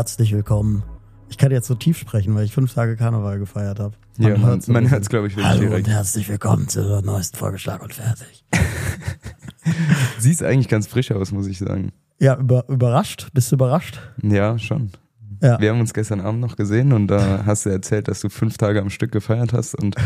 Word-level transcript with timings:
Herzlich 0.00 0.32
willkommen. 0.32 0.82
Ich 1.28 1.36
kann 1.36 1.52
jetzt 1.52 1.66
so 1.66 1.74
tief 1.74 1.98
sprechen, 1.98 2.34
weil 2.34 2.46
ich 2.46 2.54
fünf 2.54 2.72
Tage 2.72 2.96
Karneval 2.96 3.38
gefeiert 3.38 3.78
habe. 3.78 3.94
Ja, 4.16 4.34
man, 4.38 4.58
man 4.68 4.90
hört 4.90 5.02
es, 5.02 5.10
glaube 5.10 5.26
ich, 5.26 5.36
wirklich 5.36 5.46
Hallo 5.46 5.60
direkt. 5.60 5.88
und 5.88 5.92
herzlich 5.92 6.26
willkommen 6.26 6.68
zur 6.68 7.02
neuesten 7.02 7.36
Folge 7.36 7.58
Schlag 7.58 7.82
und 7.82 7.92
Fertig. 7.92 8.46
Siehst 10.18 10.42
eigentlich 10.42 10.68
ganz 10.68 10.86
frisch 10.86 11.12
aus, 11.12 11.32
muss 11.32 11.46
ich 11.46 11.58
sagen. 11.58 11.92
Ja, 12.18 12.38
über, 12.38 12.66
überrascht? 12.70 13.28
Bist 13.34 13.52
du 13.52 13.56
überrascht? 13.56 14.00
Ja, 14.22 14.58
schon. 14.58 14.90
Ja. 15.42 15.60
Wir 15.60 15.68
haben 15.68 15.80
uns 15.80 15.92
gestern 15.92 16.22
Abend 16.22 16.40
noch 16.40 16.56
gesehen 16.56 16.94
und 16.94 17.08
da 17.08 17.42
hast 17.44 17.66
du 17.66 17.68
erzählt, 17.68 18.08
dass 18.08 18.20
du 18.20 18.30
fünf 18.30 18.56
Tage 18.56 18.80
am 18.80 18.88
Stück 18.88 19.12
gefeiert 19.12 19.52
hast 19.52 19.74
und 19.74 19.96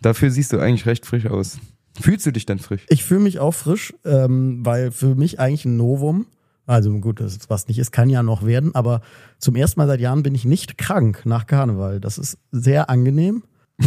dafür 0.00 0.30
siehst 0.30 0.52
du 0.52 0.60
eigentlich 0.60 0.86
recht 0.86 1.06
frisch 1.06 1.26
aus. 1.26 1.58
Fühlst 2.00 2.24
du 2.24 2.30
dich 2.30 2.46
denn 2.46 2.60
frisch? 2.60 2.86
Ich 2.88 3.02
fühle 3.02 3.20
mich 3.20 3.40
auch 3.40 3.52
frisch, 3.52 3.94
ähm, 4.04 4.64
weil 4.64 4.92
für 4.92 5.16
mich 5.16 5.40
eigentlich 5.40 5.64
ein 5.64 5.76
Novum. 5.76 6.26
Also 6.66 6.90
gut, 6.98 7.20
das 7.20 7.38
was 7.48 7.68
nicht 7.68 7.78
ist, 7.78 7.92
kann 7.92 8.08
ja 8.08 8.22
noch 8.22 8.44
werden, 8.46 8.74
aber 8.74 9.02
zum 9.38 9.54
ersten 9.56 9.80
Mal 9.80 9.86
seit 9.86 10.00
Jahren 10.00 10.22
bin 10.22 10.34
ich 10.34 10.44
nicht 10.44 10.78
krank 10.78 11.22
nach 11.26 11.46
Karneval. 11.46 12.00
Das 12.00 12.16
ist 12.18 12.38
sehr 12.52 12.88
angenehm. 12.90 13.42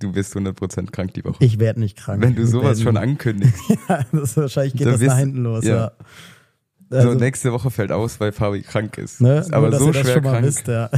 Du 0.00 0.12
bist 0.12 0.34
100% 0.36 0.90
krank 0.90 1.14
die 1.14 1.24
Woche. 1.24 1.36
Ich 1.44 1.58
werde 1.60 1.80
nicht 1.80 1.96
krank. 1.96 2.20
Wenn 2.20 2.34
du 2.34 2.46
sowas 2.46 2.82
schon 2.82 2.96
ankündigst. 2.96 3.62
Ja, 3.88 4.04
das 4.12 4.30
ist, 4.30 4.36
wahrscheinlich 4.36 4.74
geht 4.74 4.86
Da 4.86 4.90
das 4.92 5.00
bist- 5.00 5.10
nach 5.10 5.18
hinten 5.18 5.42
los, 5.44 5.64
ja. 5.64 5.74
ja. 5.76 5.92
Also, 6.90 7.12
so 7.12 7.18
nächste 7.18 7.52
Woche 7.52 7.70
fällt 7.70 7.90
aus, 7.92 8.20
weil 8.20 8.32
Fabi 8.32 8.60
krank 8.62 8.98
ist. 8.98 9.20
ne, 9.20 9.38
Ist 9.38 9.52
aber 9.52 9.70
nur, 9.70 9.78
so 9.78 9.92
schwer 9.92 10.20
krank. 10.20 10.44
wisst, 10.44 10.68
ja. 10.68 10.90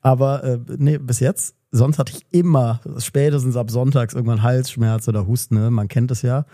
Aber 0.00 0.42
äh, 0.44 0.58
nee, 0.78 0.98
bis 0.98 1.20
jetzt, 1.20 1.54
sonst 1.70 1.98
hatte 1.98 2.12
ich 2.16 2.24
immer, 2.30 2.80
spätestens 2.98 3.56
ab 3.56 3.70
sonntags 3.70 4.14
irgendwann 4.14 4.42
Halsschmerz 4.42 5.06
oder 5.08 5.26
Husten, 5.26 5.56
ne? 5.56 5.70
man 5.70 5.88
kennt 5.88 6.10
es 6.10 6.22
ja. 6.22 6.46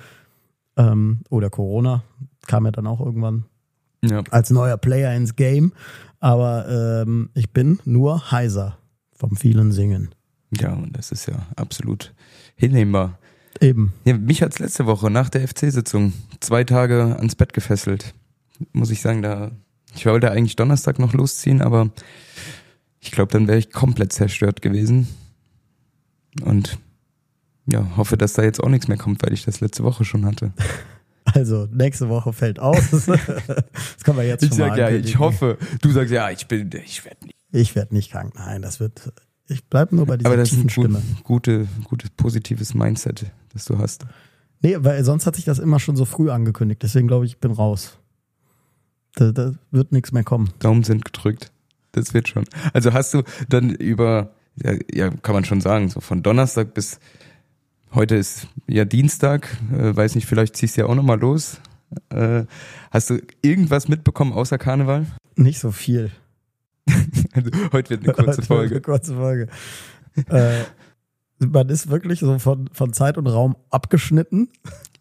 Ähm, 0.76 1.20
oder 1.30 1.48
Corona 1.48 2.02
kam 2.46 2.64
ja 2.64 2.70
dann 2.72 2.86
auch 2.86 3.00
irgendwann 3.00 3.44
Ja. 4.04 4.22
als 4.30 4.50
neuer 4.50 4.76
Player 4.76 5.14
ins 5.14 5.36
Game. 5.36 5.72
Aber 6.20 7.02
ähm, 7.02 7.30
ich 7.34 7.50
bin 7.52 7.78
nur 7.84 8.30
heiser 8.30 8.78
vom 9.12 9.36
vielen 9.36 9.72
Singen. 9.72 10.10
ja, 10.58 10.72
und 10.72 10.96
das 10.96 11.12
ist 11.12 11.26
ja 11.26 11.46
absolut 11.56 12.14
hinnehmbar. 12.56 13.18
Eben. 13.60 13.92
Ja, 14.04 14.16
mich 14.16 14.42
hat's 14.42 14.58
letzte 14.58 14.86
Woche 14.86 15.10
nach 15.10 15.28
der 15.30 15.46
FC-Sitzung 15.46 16.12
zwei 16.40 16.64
Tage 16.64 17.16
ans 17.16 17.34
Bett 17.36 17.52
gefesselt. 17.52 18.14
Muss 18.72 18.90
ich 18.90 19.00
sagen, 19.00 19.22
da 19.22 19.50
ich 19.94 20.04
wollte 20.04 20.30
eigentlich 20.30 20.56
Donnerstag 20.56 20.98
noch 20.98 21.14
losziehen, 21.14 21.62
aber 21.62 21.88
ich 23.00 23.12
glaube, 23.12 23.32
dann 23.32 23.46
wäre 23.48 23.58
ich 23.58 23.72
komplett 23.72 24.12
zerstört 24.12 24.60
gewesen. 24.60 25.08
Und 26.42 26.78
ja, 27.66 27.96
hoffe, 27.96 28.16
dass 28.18 28.34
da 28.34 28.42
jetzt 28.42 28.62
auch 28.62 28.68
nichts 28.68 28.88
mehr 28.88 28.98
kommt, 28.98 29.22
weil 29.22 29.32
ich 29.32 29.44
das 29.44 29.60
letzte 29.60 29.84
Woche 29.84 30.04
schon 30.04 30.26
hatte. 30.26 30.52
Also, 31.36 31.68
nächste 31.70 32.08
Woche 32.08 32.32
fällt 32.32 32.58
aus. 32.58 32.90
das 32.90 33.06
kann 34.04 34.16
man 34.16 34.26
jetzt 34.26 34.42
Ich 34.42 34.48
schon 34.48 34.58
mal 34.58 34.70
sag 34.70 34.78
ja, 34.78 34.90
ich 34.90 35.18
hoffe. 35.18 35.58
Du 35.82 35.90
sagst 35.90 36.10
ja, 36.10 36.30
ich 36.30 36.48
bin, 36.48 36.70
ich 36.84 37.04
werde 37.04 37.26
nicht. 37.26 37.36
Ich 37.52 37.74
werde 37.76 37.94
nicht 37.94 38.10
krank. 38.10 38.32
Nein, 38.36 38.62
das 38.62 38.80
wird. 38.80 39.12
Ich 39.48 39.64
bleib 39.66 39.92
nur 39.92 40.06
bei 40.06 40.16
dieser 40.16 40.30
Aber 40.30 40.36
das 40.38 40.50
ist 40.50 40.62
tiefen 40.62 40.70
ein 40.70 40.74
gut, 40.74 41.00
Stimme. 41.00 41.02
gute, 41.24 41.68
gutes 41.84 42.10
positives 42.10 42.72
Mindset, 42.72 43.26
das 43.52 43.66
du 43.66 43.78
hast. 43.78 44.06
Nee, 44.62 44.78
weil 44.80 45.04
sonst 45.04 45.26
hat 45.26 45.36
sich 45.36 45.44
das 45.44 45.58
immer 45.58 45.78
schon 45.78 45.94
so 45.94 46.06
früh 46.06 46.30
angekündigt. 46.30 46.82
Deswegen 46.82 47.06
glaube 47.06 47.26
ich, 47.26 47.32
ich 47.32 47.38
bin 47.38 47.52
raus. 47.52 47.98
Da, 49.14 49.30
da 49.32 49.52
wird 49.70 49.92
nichts 49.92 50.12
mehr 50.12 50.24
kommen. 50.24 50.50
Daumen 50.58 50.84
sind 50.84 51.04
gedrückt. 51.04 51.52
Das 51.92 52.14
wird 52.14 52.28
schon. 52.28 52.44
Also 52.72 52.94
hast 52.94 53.12
du 53.12 53.22
dann 53.48 53.70
über, 53.70 54.32
ja, 54.56 54.72
ja 54.90 55.10
kann 55.10 55.34
man 55.34 55.44
schon 55.44 55.60
sagen, 55.60 55.90
so 55.90 56.00
von 56.00 56.22
Donnerstag 56.22 56.72
bis 56.72 56.98
heute 57.96 58.14
ist 58.14 58.46
ja 58.68 58.84
Dienstag, 58.84 59.48
äh, 59.72 59.94
weiß 59.96 60.14
nicht, 60.14 60.26
vielleicht 60.26 60.56
ziehst 60.56 60.76
du 60.76 60.82
ja 60.82 60.86
auch 60.86 60.94
nochmal 60.94 61.18
los. 61.18 61.60
Äh, 62.10 62.44
hast 62.90 63.10
du 63.10 63.20
irgendwas 63.42 63.88
mitbekommen 63.88 64.32
außer 64.32 64.58
Karneval? 64.58 65.06
Nicht 65.34 65.58
so 65.58 65.72
viel. 65.72 66.10
Also, 67.32 67.50
heute 67.72 67.90
wird 67.90 68.04
eine 68.04 68.12
kurze 68.24 68.38
Eine 68.38 68.46
Folge. 68.46 68.80
kurze 68.80 69.14
Folge. 69.16 69.48
äh, 70.28 70.62
man 71.38 71.68
ist 71.68 71.90
wirklich 71.90 72.20
so 72.20 72.38
von, 72.38 72.68
von 72.72 72.92
Zeit 72.92 73.18
und 73.18 73.26
Raum 73.26 73.56
abgeschnitten. 73.70 74.48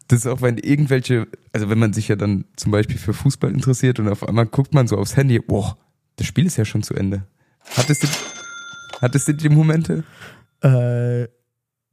Das 0.08 0.20
ist 0.20 0.26
auch, 0.26 0.42
wenn 0.42 0.58
irgendwelche, 0.58 1.26
also 1.52 1.68
wenn 1.70 1.78
man 1.78 1.92
sich 1.92 2.08
ja 2.08 2.16
dann 2.16 2.44
zum 2.56 2.72
Beispiel 2.72 2.98
für 2.98 3.14
Fußball 3.14 3.50
interessiert 3.50 3.98
und 3.98 4.08
auf 4.08 4.26
einmal 4.28 4.46
guckt 4.46 4.74
man 4.74 4.86
so 4.86 4.96
aufs 4.98 5.16
Handy, 5.16 5.38
boah, 5.38 5.78
das 6.16 6.26
Spiel 6.26 6.46
ist 6.46 6.56
ja 6.56 6.64
schon 6.64 6.82
zu 6.82 6.94
Ende. 6.94 7.24
Hattest 7.76 8.02
du, 8.04 8.08
hattest 9.00 9.28
du 9.28 9.32
die 9.34 9.48
Momente? 9.48 10.04
Äh, 10.60 11.24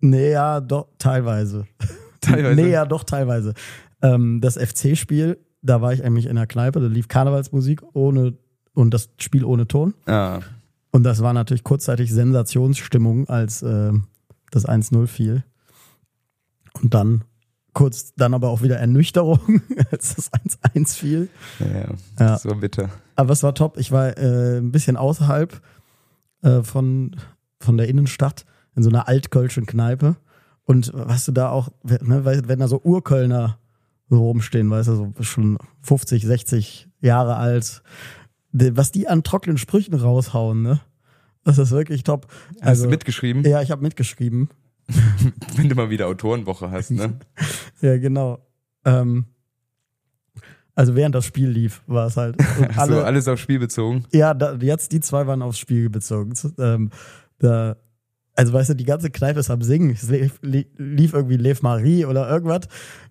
nee, 0.04 0.32
ja, 0.32 0.60
doch, 0.62 0.88
teilweise. 0.98 1.66
Teilweise. 2.22 2.62
Nee, 2.62 2.72
ja, 2.72 2.86
doch, 2.86 3.04
teilweise. 3.04 3.54
Ähm, 4.02 4.40
das 4.40 4.56
FC-Spiel, 4.58 5.40
da 5.62 5.82
war 5.82 5.92
ich 5.92 6.06
eigentlich 6.06 6.28
in 6.28 6.38
der 6.38 6.48
Kneipe, 6.48 6.80
da 6.80 6.88
lief 6.88 7.10
Karnevalsmusik 7.10 7.82
ohne 7.94 8.38
und 8.74 8.94
das 8.94 9.10
Spiel 9.18 9.44
ohne 9.44 9.68
Ton. 9.68 9.94
Ah, 10.06 10.40
Und 10.92 11.04
das 11.04 11.22
war 11.22 11.34
natürlich 11.34 11.64
kurzzeitig 11.64 12.14
Sensationsstimmung, 12.14 13.28
als 13.28 13.62
äh, 13.62 13.92
das 14.52 14.66
1-0 14.68 15.08
fiel. 15.08 15.44
Und 16.82 16.94
dann 16.94 17.24
kurz, 17.74 18.14
dann 18.16 18.34
aber 18.34 18.50
auch 18.50 18.62
wieder 18.62 18.78
Ernüchterung, 18.78 19.62
als 19.92 20.16
das 20.16 20.32
1-1 20.32 20.96
fiel. 20.98 21.30
ja, 21.60 21.94
ja, 22.20 22.46
war 22.46 22.56
bitter. 22.56 22.90
Aber 23.16 23.34
es 23.34 23.44
war 23.44 23.54
top. 23.54 23.78
Ich 23.78 23.92
war 23.92 24.18
äh, 24.18 24.60
ein 24.60 24.72
bisschen 24.72 24.96
außerhalb 24.98 25.62
äh, 26.42 26.62
von, 26.64 27.16
von 27.60 27.78
der 27.78 27.90
Innenstadt 27.90 28.46
in 28.76 28.84
so 28.84 28.90
einer 28.90 29.08
altkölschen 29.08 29.66
Kneipe. 29.66 30.16
Und 30.66 30.92
was 30.94 31.26
du 31.26 31.32
da 31.32 31.50
auch, 31.50 31.70
ne, 31.84 32.24
wenn 32.26 32.60
da 32.60 32.68
so 32.68 32.80
Urkölner 32.82 33.58
so 34.10 34.18
rumstehen, 34.20 34.70
weißt 34.70 34.90
du, 34.90 34.96
so 34.96 35.14
schon 35.24 35.58
50, 35.82 36.24
60 36.26 36.88
Jahre 37.02 37.36
alt, 37.38 37.82
was 38.52 38.92
die 38.92 39.08
an 39.08 39.24
trockenen 39.24 39.58
Sprüchen 39.58 39.94
raushauen, 39.96 40.62
ne? 40.62 40.80
Das 41.44 41.58
ist 41.58 41.72
wirklich 41.72 42.04
top. 42.04 42.28
Hast 42.62 42.68
Also, 42.68 42.84
du 42.86 42.90
mitgeschrieben? 42.92 43.44
ja, 43.44 43.62
ich 43.62 43.72
habe 43.72 43.82
mitgeschrieben. 43.82 44.50
Wenn 45.56 45.68
du 45.70 45.76
mal 45.76 45.90
wieder 45.90 46.08
Autorenwoche 46.08 46.72
hast, 46.72 46.92
ne? 46.92 47.20
Ja, 47.82 47.98
genau. 47.98 48.40
Ähm, 48.86 49.26
also 50.76 50.96
während 50.96 51.14
das 51.16 51.26
Spiel 51.26 51.50
lief, 51.50 51.82
war 51.88 52.08
es 52.08 52.16
halt. 52.18 52.36
Hast 52.76 52.90
du 52.90 53.04
alles 53.04 53.28
aufs 53.28 53.42
Spiel 53.42 53.60
bezogen? 53.60 54.06
Ja, 54.12 54.34
da, 54.34 54.54
jetzt 54.56 54.92
die 54.92 55.02
zwei 55.02 55.28
waren 55.28 55.42
aufs 55.42 55.60
Spiel 55.60 55.90
bezogen. 55.90 56.34
Ähm, 56.58 56.90
da, 57.40 57.76
also 58.36 58.54
weißt 58.54 58.70
du, 58.72 58.76
die 58.76 58.86
ganze 58.86 59.10
Kneipe 59.10 59.40
ist 59.40 59.50
am 59.50 59.62
Singen. 59.62 59.92
Es 59.92 60.10
lief, 60.10 60.40
li- 60.42 60.68
lief 60.78 61.14
irgendwie 61.14 61.38
Lev 61.38 61.62
Marie 61.62 62.06
oder 62.06 62.30
irgendwas. 62.30 62.68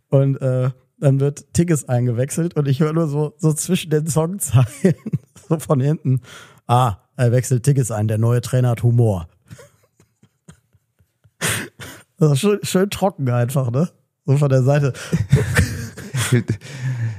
Und 0.09 0.41
äh, 0.43 0.71
dann 0.99 1.21
wird 1.21 1.53
Tigges 1.53 1.88
eingewechselt 1.88 2.55
und 2.56 2.69
ich 2.69 2.81
höre 2.81 2.93
nur 2.93 3.09
so, 3.09 3.34
so 3.38 3.53
zwischen 3.53 3.91
den 3.91 4.06
Songzeilen, 4.06 4.94
so 5.49 5.59
von 5.59 5.81
hinten, 5.81 6.21
ah, 6.66 6.97
er 7.16 7.32
wechselt 7.32 7.65
Tigges 7.65 7.91
ein, 7.91 8.09
der 8.09 8.19
neue 8.19 8.41
Trainer 8.41 8.71
hat 8.71 8.82
Humor. 8.82 9.28
Ist 12.19 12.38
schön, 12.38 12.61
schön 12.62 12.91
trocken 12.91 13.28
einfach, 13.31 13.71
ne? 13.72 13.88
So 14.27 14.37
von 14.37 14.49
der 14.49 14.62
Seite. 14.62 14.93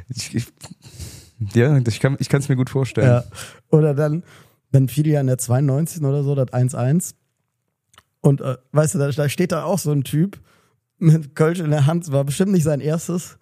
Ich, 0.08 0.34
ich, 0.36 0.46
ja, 1.53 1.78
ich 1.78 2.00
kann 2.00 2.18
es 2.19 2.47
mir 2.47 2.56
gut 2.56 2.69
vorstellen. 2.69 3.08
Ja. 3.08 3.24
Oder 3.69 3.94
dann, 3.94 4.24
dann 4.72 4.88
fiel 4.88 5.08
ja 5.08 5.19
in 5.19 5.28
der 5.28 5.38
92. 5.38 6.02
oder 6.03 6.24
so, 6.24 6.36
das 6.36 6.47
1-1. 6.47 7.16
Und 8.24 8.42
äh, 8.42 8.56
weißt 8.72 8.96
du, 8.96 9.00
da, 9.00 9.10
da 9.12 9.30
steht 9.30 9.52
da 9.52 9.66
auch 9.66 9.78
so 9.78 9.92
ein 9.92 10.04
Typ 10.04 10.40
mit 10.98 11.36
Kölsch 11.36 11.60
in 11.60 11.70
der 11.72 11.86
Hand, 11.86 12.10
war 12.12 12.24
bestimmt 12.24 12.54
nicht 12.54 12.64
sein 12.64 12.80
erstes. 12.80 13.38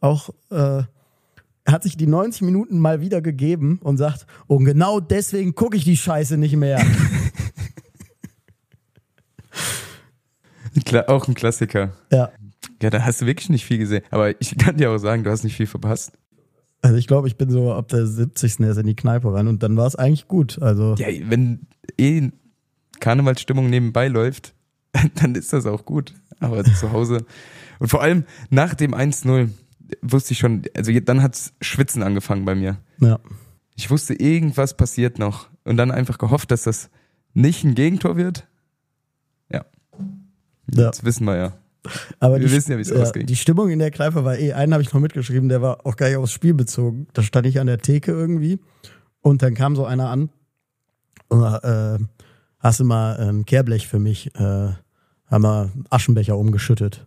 Auch 0.00 0.30
äh, 0.50 0.84
er 1.64 1.72
hat 1.72 1.82
sich 1.82 1.96
die 1.96 2.06
90 2.06 2.42
Minuten 2.42 2.78
mal 2.78 3.00
wieder 3.00 3.20
gegeben 3.20 3.80
und 3.82 3.96
sagt, 3.96 4.26
und 4.46 4.64
genau 4.64 5.00
deswegen 5.00 5.54
gucke 5.54 5.76
ich 5.76 5.84
die 5.84 5.96
Scheiße 5.96 6.38
nicht 6.38 6.56
mehr. 6.56 6.80
Auch 11.08 11.28
ein 11.28 11.34
Klassiker. 11.34 11.92
ja. 12.10 12.30
Ja, 12.82 12.88
da 12.88 13.04
hast 13.04 13.20
du 13.20 13.26
wirklich 13.26 13.50
nicht 13.50 13.66
viel 13.66 13.76
gesehen. 13.76 14.02
Aber 14.10 14.40
ich 14.40 14.56
kann 14.56 14.76
dir 14.78 14.90
auch 14.90 14.98
sagen, 14.98 15.22
du 15.22 15.30
hast 15.30 15.44
nicht 15.44 15.56
viel 15.56 15.66
verpasst. 15.66 16.12
Also 16.80 16.96
ich 16.96 17.06
glaube, 17.06 17.28
ich 17.28 17.36
bin 17.36 17.50
so 17.50 17.74
ab 17.74 17.88
der 17.88 18.06
70. 18.06 18.60
erst 18.60 18.78
in 18.78 18.86
die 18.86 18.96
Kneipe 18.96 19.32
rein 19.34 19.48
und 19.48 19.62
dann 19.62 19.76
war 19.76 19.86
es 19.86 19.96
eigentlich 19.96 20.28
gut. 20.28 20.62
Also 20.62 20.94
Ja, 20.96 21.08
wenn 21.28 21.66
eh 21.98 22.30
Karnevalsstimmung 23.00 23.68
nebenbei 23.68 24.08
läuft, 24.08 24.54
dann 25.16 25.34
ist 25.34 25.52
das 25.52 25.66
auch 25.66 25.84
gut. 25.84 26.14
Aber 26.38 26.64
zu 26.64 26.92
Hause 26.92 27.24
und 27.80 27.88
vor 27.88 28.02
allem 28.02 28.24
nach 28.50 28.74
dem 28.74 28.94
1-0 28.94 29.50
wusste 30.02 30.32
ich 30.32 30.38
schon, 30.38 30.62
also 30.76 30.92
dann 31.00 31.22
hat's 31.22 31.52
Schwitzen 31.60 32.02
angefangen 32.02 32.44
bei 32.44 32.54
mir. 32.54 32.78
ja. 32.98 33.18
Ich 33.76 33.90
wusste, 33.90 34.12
irgendwas 34.12 34.76
passiert 34.76 35.18
noch 35.18 35.48
und 35.64 35.78
dann 35.78 35.90
einfach 35.90 36.18
gehofft, 36.18 36.50
dass 36.50 36.64
das 36.64 36.90
nicht 37.32 37.64
ein 37.64 37.74
Gegentor 37.74 38.18
wird. 38.18 38.46
Ja. 39.50 39.64
Ja. 40.74 40.86
Jetzt 40.86 41.02
wissen 41.02 41.24
wir 41.24 41.36
ja. 41.36 41.52
Aber 42.18 42.38
Wir 42.38 42.48
die, 42.48 42.52
wissen 42.52 42.72
ja, 42.72 42.76
wie 42.76 42.82
es 42.82 42.92
ausging. 42.92 43.24
Die 43.24 43.36
Stimmung 43.36 43.70
in 43.70 43.78
der 43.78 43.90
Kneipe 43.90 44.22
war 44.22 44.36
eh, 44.36 44.52
einen 44.52 44.74
habe 44.74 44.82
ich 44.82 44.92
noch 44.92 45.00
mitgeschrieben, 45.00 45.48
der 45.48 45.62
war 45.62 45.86
auch 45.86 45.96
gar 45.96 46.08
nicht 46.08 46.18
aufs 46.18 46.32
Spiel 46.32 46.52
bezogen. 46.52 47.06
Da 47.14 47.22
stand 47.22 47.46
ich 47.46 47.58
an 47.58 47.68
der 47.68 47.78
Theke 47.78 48.12
irgendwie 48.12 48.60
und 49.22 49.42
dann 49.42 49.54
kam 49.54 49.74
so 49.76 49.86
einer 49.86 50.10
an, 50.10 50.28
äh, 51.30 51.98
hast 52.60 52.80
du 52.80 52.84
mal 52.84 53.16
ein 53.16 53.44
Kehrblech 53.44 53.88
für 53.88 53.98
mich, 53.98 54.34
äh, 54.36 54.68
haben 55.26 55.42
wir 55.42 55.70
Aschenbecher 55.90 56.36
umgeschüttet. 56.38 57.06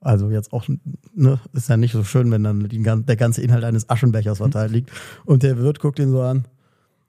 Also 0.00 0.30
jetzt 0.30 0.52
auch, 0.52 0.66
ne, 1.14 1.40
ist 1.52 1.68
ja 1.68 1.76
nicht 1.78 1.92
so 1.92 2.04
schön, 2.04 2.30
wenn 2.30 2.44
dann 2.44 2.68
die, 2.68 2.82
der 2.82 3.16
ganze 3.16 3.40
Inhalt 3.40 3.64
eines 3.64 3.88
Aschenbechers 3.88 4.38
verteilt 4.38 4.72
liegt. 4.72 4.90
Und 5.24 5.42
der 5.42 5.56
Wirt 5.58 5.78
guckt 5.78 5.98
ihn 5.98 6.10
so 6.10 6.20
an, 6.20 6.46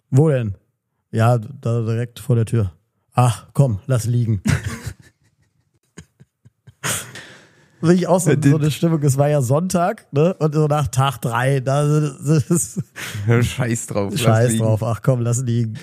Wo 0.09 0.29
denn? 0.29 0.55
Ja, 1.11 1.37
da 1.37 1.81
direkt 1.81 2.19
vor 2.19 2.35
der 2.35 2.45
Tür. 2.45 2.71
Ach, 3.13 3.47
komm, 3.53 3.79
lass 3.85 4.05
liegen. 4.05 4.41
Wirklich 7.81 8.07
auch 8.07 8.19
so, 8.19 8.31
so 8.41 8.57
eine 8.57 8.71
Stimmung. 8.71 9.03
Es 9.03 9.17
war 9.17 9.29
ja 9.29 9.41
Sonntag, 9.41 10.07
ne? 10.11 10.33
Und 10.35 10.55
so 10.55 10.67
nach 10.67 10.87
Tag 10.87 11.19
drei, 11.19 11.59
da 11.59 11.85
das 11.85 12.49
ist 12.49 12.81
Scheiß 13.41 13.87
drauf. 13.87 14.17
Scheiß 14.17 14.57
drauf. 14.57 14.81
Ach 14.83 15.01
komm, 15.01 15.21
lass 15.21 15.41
liegen. 15.43 15.77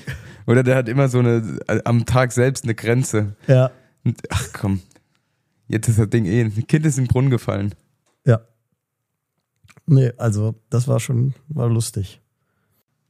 Oder 0.46 0.62
der 0.62 0.76
hat 0.76 0.88
immer 0.88 1.08
so 1.08 1.18
eine, 1.20 1.58
äh, 1.68 1.80
am 1.84 2.04
Tag 2.06 2.32
selbst 2.32 2.64
eine 2.64 2.74
Grenze. 2.74 3.36
Ja, 3.46 3.70
Und, 4.04 4.20
ach 4.30 4.48
komm, 4.52 4.80
jetzt 5.68 5.88
ist 5.88 5.98
das 5.98 6.10
Ding 6.10 6.24
eh, 6.26 6.40
ein 6.42 6.66
Kind 6.66 6.84
ist 6.86 6.98
im 6.98 7.06
Brunnen 7.06 7.30
gefallen. 7.30 7.74
ja. 8.24 8.40
Nee, 9.86 10.12
also 10.16 10.54
das 10.70 10.86
war 10.86 11.00
schon, 11.00 11.34
war 11.48 11.68
lustig. 11.68 12.20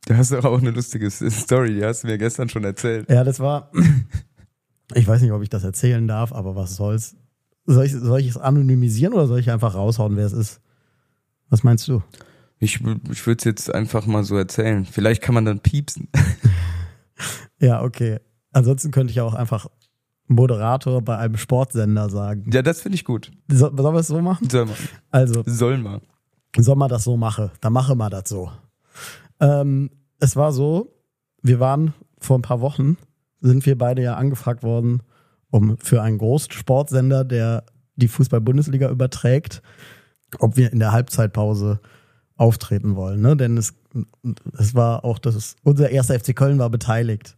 Du 0.06 0.16
hast 0.16 0.32
doch 0.32 0.44
auch 0.46 0.58
eine 0.58 0.70
lustige 0.70 1.10
Story, 1.10 1.74
die 1.74 1.84
hast 1.84 2.02
du 2.02 2.06
mir 2.08 2.16
gestern 2.18 2.48
schon 2.48 2.64
erzählt. 2.64 3.08
Ja, 3.10 3.24
das 3.24 3.40
war. 3.40 3.70
Ich 4.94 5.06
weiß 5.08 5.22
nicht, 5.22 5.32
ob 5.32 5.42
ich 5.42 5.48
das 5.48 5.64
erzählen 5.64 6.06
darf, 6.06 6.32
aber 6.34 6.54
was 6.54 6.76
soll's. 6.76 7.16
Soll 7.64 7.86
ich, 7.86 7.92
soll 7.92 8.20
ich 8.20 8.28
es 8.28 8.36
anonymisieren 8.36 9.14
oder 9.14 9.26
soll 9.26 9.38
ich 9.38 9.50
einfach 9.50 9.74
raushauen, 9.74 10.16
wer 10.16 10.26
es 10.26 10.34
ist? 10.34 10.60
Was 11.48 11.62
meinst 11.62 11.88
du? 11.88 12.02
Ich, 12.58 12.80
ich 13.10 13.26
würde 13.26 13.38
es 13.38 13.44
jetzt 13.44 13.74
einfach 13.74 14.04
mal 14.04 14.22
so 14.22 14.36
erzählen. 14.36 14.84
Vielleicht 14.84 15.22
kann 15.22 15.34
man 15.34 15.46
dann 15.46 15.60
piepsen. 15.60 16.08
Ja, 17.60 17.82
okay. 17.82 18.18
Ansonsten 18.52 18.90
könnte 18.90 19.12
ich 19.12 19.20
auch 19.20 19.34
einfach 19.34 19.66
Moderator 20.26 21.00
bei 21.02 21.16
einem 21.18 21.36
Sportsender 21.36 22.08
sagen. 22.10 22.50
Ja, 22.52 22.62
das 22.62 22.80
finde 22.80 22.96
ich 22.96 23.04
gut. 23.04 23.30
So, 23.48 23.70
sollen 23.76 23.94
wir 23.94 24.00
es 24.00 24.06
so 24.08 24.20
machen? 24.20 24.48
Soll 24.50 24.66
man. 24.66 24.74
Also, 25.10 25.42
Sollen 25.46 25.82
wir. 25.82 26.00
soll 26.58 26.76
man 26.76 26.88
das 26.88 27.04
so 27.04 27.16
machen? 27.16 27.50
Dann 27.60 27.72
mache 27.72 27.94
mal 27.94 28.10
das 28.10 28.28
so. 28.28 28.50
Ähm, 29.40 29.90
es 30.18 30.36
war 30.36 30.52
so, 30.52 30.92
wir 31.42 31.60
waren 31.60 31.94
vor 32.18 32.38
ein 32.38 32.42
paar 32.42 32.60
Wochen, 32.60 32.96
sind 33.40 33.64
wir 33.66 33.76
beide 33.76 34.02
ja 34.02 34.14
angefragt 34.16 34.62
worden, 34.62 35.02
um 35.50 35.76
für 35.78 36.02
einen 36.02 36.18
großen 36.18 36.52
Sportsender, 36.52 37.24
der 37.24 37.64
die 37.96 38.08
Fußball-Bundesliga 38.08 38.88
überträgt, 38.90 39.62
ob 40.38 40.56
wir 40.56 40.72
in 40.72 40.78
der 40.78 40.92
Halbzeitpause 40.92 41.80
auftreten 42.42 42.96
wollen. 42.96 43.20
Ne? 43.20 43.36
Denn 43.36 43.56
es, 43.56 43.72
es 44.58 44.74
war 44.74 45.04
auch, 45.04 45.18
das, 45.20 45.54
unser 45.62 45.90
erster 45.90 46.18
FC 46.18 46.34
Köln 46.34 46.58
war 46.58 46.68
beteiligt. 46.70 47.36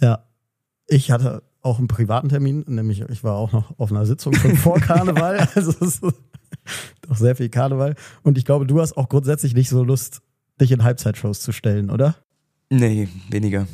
Ja. 0.00 0.24
Ich 0.88 1.10
hatte 1.12 1.42
auch 1.62 1.78
einen 1.78 1.86
privaten 1.88 2.28
Termin, 2.28 2.64
nämlich 2.66 3.00
ich 3.08 3.22
war 3.22 3.36
auch 3.36 3.52
noch 3.52 3.78
auf 3.78 3.92
einer 3.92 4.04
Sitzung 4.06 4.34
schon 4.34 4.56
vor 4.56 4.80
Karneval. 4.80 5.48
Also 5.54 5.70
es 5.70 5.80
ist 5.80 6.02
doch 6.02 7.16
sehr 7.16 7.36
viel 7.36 7.48
Karneval. 7.48 7.94
Und 8.22 8.36
ich 8.36 8.44
glaube, 8.44 8.66
du 8.66 8.80
hast 8.80 8.96
auch 8.96 9.08
grundsätzlich 9.08 9.54
nicht 9.54 9.68
so 9.68 9.84
Lust, 9.84 10.22
dich 10.60 10.72
in 10.72 10.82
Halbzeitshows 10.82 11.40
zu 11.40 11.52
stellen, 11.52 11.90
oder? 11.90 12.16
Nee, 12.70 13.08
weniger. 13.30 13.66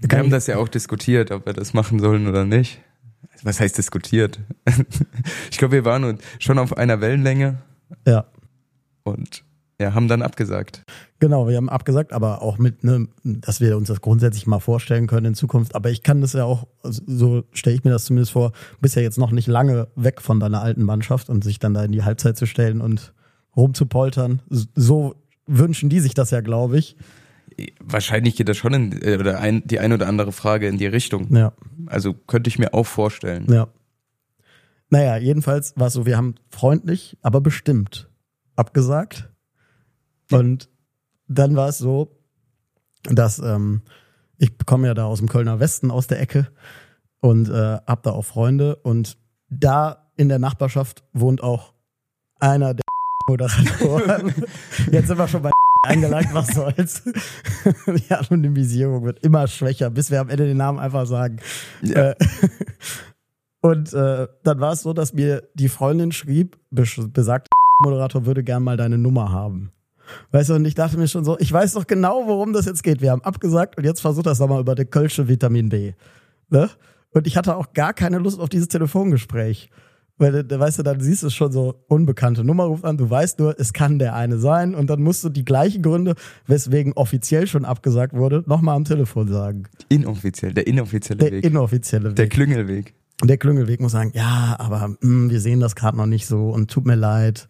Wir 0.00 0.08
Kann 0.08 0.20
haben 0.20 0.26
ich- 0.26 0.32
das 0.32 0.46
ja 0.46 0.56
auch 0.56 0.68
diskutiert, 0.68 1.30
ob 1.30 1.44
wir 1.46 1.52
das 1.52 1.74
machen 1.74 1.98
sollen 2.00 2.26
oder 2.26 2.44
nicht. 2.46 2.80
Was 3.42 3.60
heißt 3.60 3.76
diskutiert? 3.76 4.40
ich 5.50 5.58
glaube, 5.58 5.72
wir 5.72 5.84
waren 5.84 6.18
schon 6.38 6.58
auf 6.58 6.76
einer 6.76 7.00
Wellenlänge 7.02 7.58
Ja. 8.06 8.24
Und 9.04 9.44
ja, 9.80 9.92
haben 9.92 10.06
dann 10.06 10.22
abgesagt. 10.22 10.84
Genau, 11.18 11.48
wir 11.48 11.56
haben 11.56 11.68
abgesagt, 11.68 12.12
aber 12.12 12.42
auch 12.42 12.58
mit, 12.58 12.84
ne, 12.84 13.08
dass 13.24 13.60
wir 13.60 13.76
uns 13.76 13.88
das 13.88 14.00
grundsätzlich 14.00 14.46
mal 14.46 14.60
vorstellen 14.60 15.06
können 15.06 15.26
in 15.26 15.34
Zukunft. 15.34 15.74
Aber 15.74 15.90
ich 15.90 16.02
kann 16.02 16.20
das 16.20 16.32
ja 16.32 16.44
auch, 16.44 16.68
also 16.82 17.02
so 17.06 17.44
stelle 17.52 17.74
ich 17.76 17.84
mir 17.84 17.90
das 17.90 18.04
zumindest 18.04 18.32
vor, 18.32 18.52
bist 18.80 18.94
ja 18.94 19.02
jetzt 19.02 19.18
noch 19.18 19.32
nicht 19.32 19.48
lange 19.48 19.88
weg 19.96 20.20
von 20.22 20.38
deiner 20.38 20.62
alten 20.62 20.84
Mannschaft 20.84 21.28
und 21.28 21.42
sich 21.42 21.58
dann 21.58 21.74
da 21.74 21.82
in 21.84 21.92
die 21.92 22.04
Halbzeit 22.04 22.36
zu 22.36 22.46
stellen 22.46 22.80
und 22.80 23.14
rumzupoltern. 23.56 24.42
So 24.48 25.16
wünschen 25.46 25.88
die 25.88 26.00
sich 26.00 26.14
das 26.14 26.30
ja, 26.30 26.40
glaube 26.40 26.78
ich. 26.78 26.96
Wahrscheinlich 27.80 28.36
geht 28.36 28.48
das 28.48 28.56
schon 28.56 28.74
in 28.74 29.02
äh, 29.02 29.16
oder 29.18 29.40
ein, 29.40 29.62
die 29.66 29.80
ein 29.80 29.92
oder 29.92 30.08
andere 30.08 30.32
Frage 30.32 30.68
in 30.68 30.78
die 30.78 30.86
Richtung. 30.86 31.34
Ja, 31.34 31.52
Also 31.86 32.14
könnte 32.14 32.48
ich 32.48 32.58
mir 32.58 32.74
auch 32.74 32.86
vorstellen. 32.86 33.46
ja. 33.52 33.68
Naja, 34.90 35.16
jedenfalls 35.16 35.72
war 35.76 35.88
es 35.88 35.94
so, 35.94 36.06
wir 36.06 36.16
haben 36.16 36.36
freundlich, 36.50 37.16
aber 37.22 37.40
bestimmt 37.40 38.08
abgesagt. 38.56 39.30
Und 40.30 40.68
dann 41.28 41.56
war 41.56 41.68
es 41.68 41.78
so, 41.78 42.16
dass 43.04 43.38
ähm, 43.38 43.82
ich 44.38 44.52
komme 44.66 44.86
ja 44.88 44.94
da 44.94 45.04
aus 45.06 45.18
dem 45.18 45.28
Kölner 45.28 45.60
Westen, 45.60 45.90
aus 45.90 46.06
der 46.06 46.20
Ecke 46.20 46.48
und 47.20 47.48
äh, 47.48 47.78
hab 47.86 48.02
da 48.02 48.12
auch 48.12 48.24
Freunde 48.24 48.76
und 48.76 49.18
da 49.50 50.10
in 50.16 50.28
der 50.28 50.38
Nachbarschaft 50.38 51.04
wohnt 51.12 51.42
auch 51.42 51.72
einer 52.40 52.74
der 52.74 52.84
Moderatoren. 53.28 54.34
Jetzt 54.90 55.08
sind 55.08 55.18
wir 55.18 55.28
schon 55.28 55.42
bei 55.42 55.50
eingelangt, 55.86 56.32
was 56.32 56.48
soll's. 56.48 57.02
Die 57.86 58.12
Anonymisierung 58.14 59.04
wird 59.04 59.20
immer 59.20 59.46
schwächer, 59.46 59.90
bis 59.90 60.10
wir 60.10 60.20
am 60.20 60.28
Ende 60.30 60.46
den 60.46 60.56
Namen 60.56 60.78
einfach 60.78 61.06
sagen. 61.06 61.38
Ja. 61.82 62.10
Äh, 62.10 62.14
und 63.60 63.92
äh, 63.94 64.28
dann 64.42 64.60
war 64.60 64.72
es 64.72 64.82
so, 64.82 64.92
dass 64.92 65.12
mir 65.14 65.48
die 65.54 65.68
Freundin 65.68 66.12
schrieb, 66.12 66.58
bes- 66.72 67.08
besagt 67.10 67.48
Moderator 67.80 68.26
würde 68.26 68.44
gern 68.44 68.62
mal 68.62 68.76
deine 68.76 68.98
Nummer 68.98 69.32
haben. 69.32 69.70
Weißt 70.32 70.50
du, 70.50 70.54
und 70.54 70.64
ich 70.66 70.74
dachte 70.74 70.98
mir 70.98 71.08
schon 71.08 71.24
so, 71.24 71.38
ich 71.38 71.50
weiß 71.50 71.72
doch 71.72 71.86
genau, 71.86 72.24
worum 72.26 72.52
das 72.52 72.66
jetzt 72.66 72.82
geht. 72.82 73.00
Wir 73.00 73.10
haben 73.10 73.22
abgesagt 73.22 73.78
und 73.78 73.84
jetzt 73.84 74.00
versucht 74.00 74.26
das 74.26 74.38
nochmal 74.38 74.60
über 74.60 74.74
den 74.74 74.90
Kölsche 74.90 75.28
Vitamin 75.28 75.70
B. 75.70 75.92
Ne? 76.50 76.68
Und 77.10 77.26
ich 77.26 77.36
hatte 77.36 77.56
auch 77.56 77.72
gar 77.72 77.94
keine 77.94 78.18
Lust 78.18 78.38
auf 78.38 78.48
dieses 78.48 78.68
Telefongespräch. 78.68 79.70
Weil, 80.16 80.44
da 80.44 80.60
weißt 80.60 80.78
du, 80.78 80.82
dann 80.84 81.00
siehst 81.00 81.24
du 81.24 81.26
es 81.26 81.34
schon 81.34 81.50
so, 81.50 81.82
unbekannte 81.88 82.44
Nummer 82.44 82.64
ruft 82.64 82.84
an, 82.84 82.96
du 82.96 83.10
weißt 83.10 83.40
nur, 83.40 83.58
es 83.58 83.72
kann 83.72 83.98
der 83.98 84.14
eine 84.14 84.38
sein 84.38 84.74
und 84.76 84.88
dann 84.88 85.02
musst 85.02 85.24
du 85.24 85.28
die 85.28 85.44
gleichen 85.44 85.82
Gründe, 85.82 86.14
weswegen 86.46 86.92
offiziell 86.92 87.48
schon 87.48 87.64
abgesagt 87.64 88.12
wurde, 88.14 88.44
nochmal 88.46 88.76
am 88.76 88.84
Telefon 88.84 89.26
sagen. 89.26 89.64
Inoffiziell, 89.88 90.52
der 90.54 90.68
inoffizielle 90.68 91.18
Der 91.18 91.32
Weg. 91.32 91.44
inoffizielle 91.44 92.10
Weg. 92.10 92.16
der 92.16 92.28
Klüngelweg. 92.28 92.94
Der 93.24 93.38
Klüngelweg 93.38 93.80
muss 93.80 93.90
sagen, 93.92 94.12
ja, 94.14 94.54
aber 94.58 94.94
mh, 95.00 95.30
wir 95.32 95.40
sehen 95.40 95.58
das 95.58 95.74
gerade 95.74 95.96
noch 95.96 96.06
nicht 96.06 96.26
so 96.26 96.50
und 96.50 96.70
tut 96.70 96.84
mir 96.86 96.94
leid. 96.94 97.48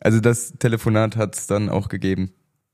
Also 0.00 0.20
das 0.20 0.54
Telefonat 0.58 1.16
hat 1.16 1.36
es 1.36 1.46
dann 1.46 1.68
auch 1.68 1.88
gegeben. 1.88 2.32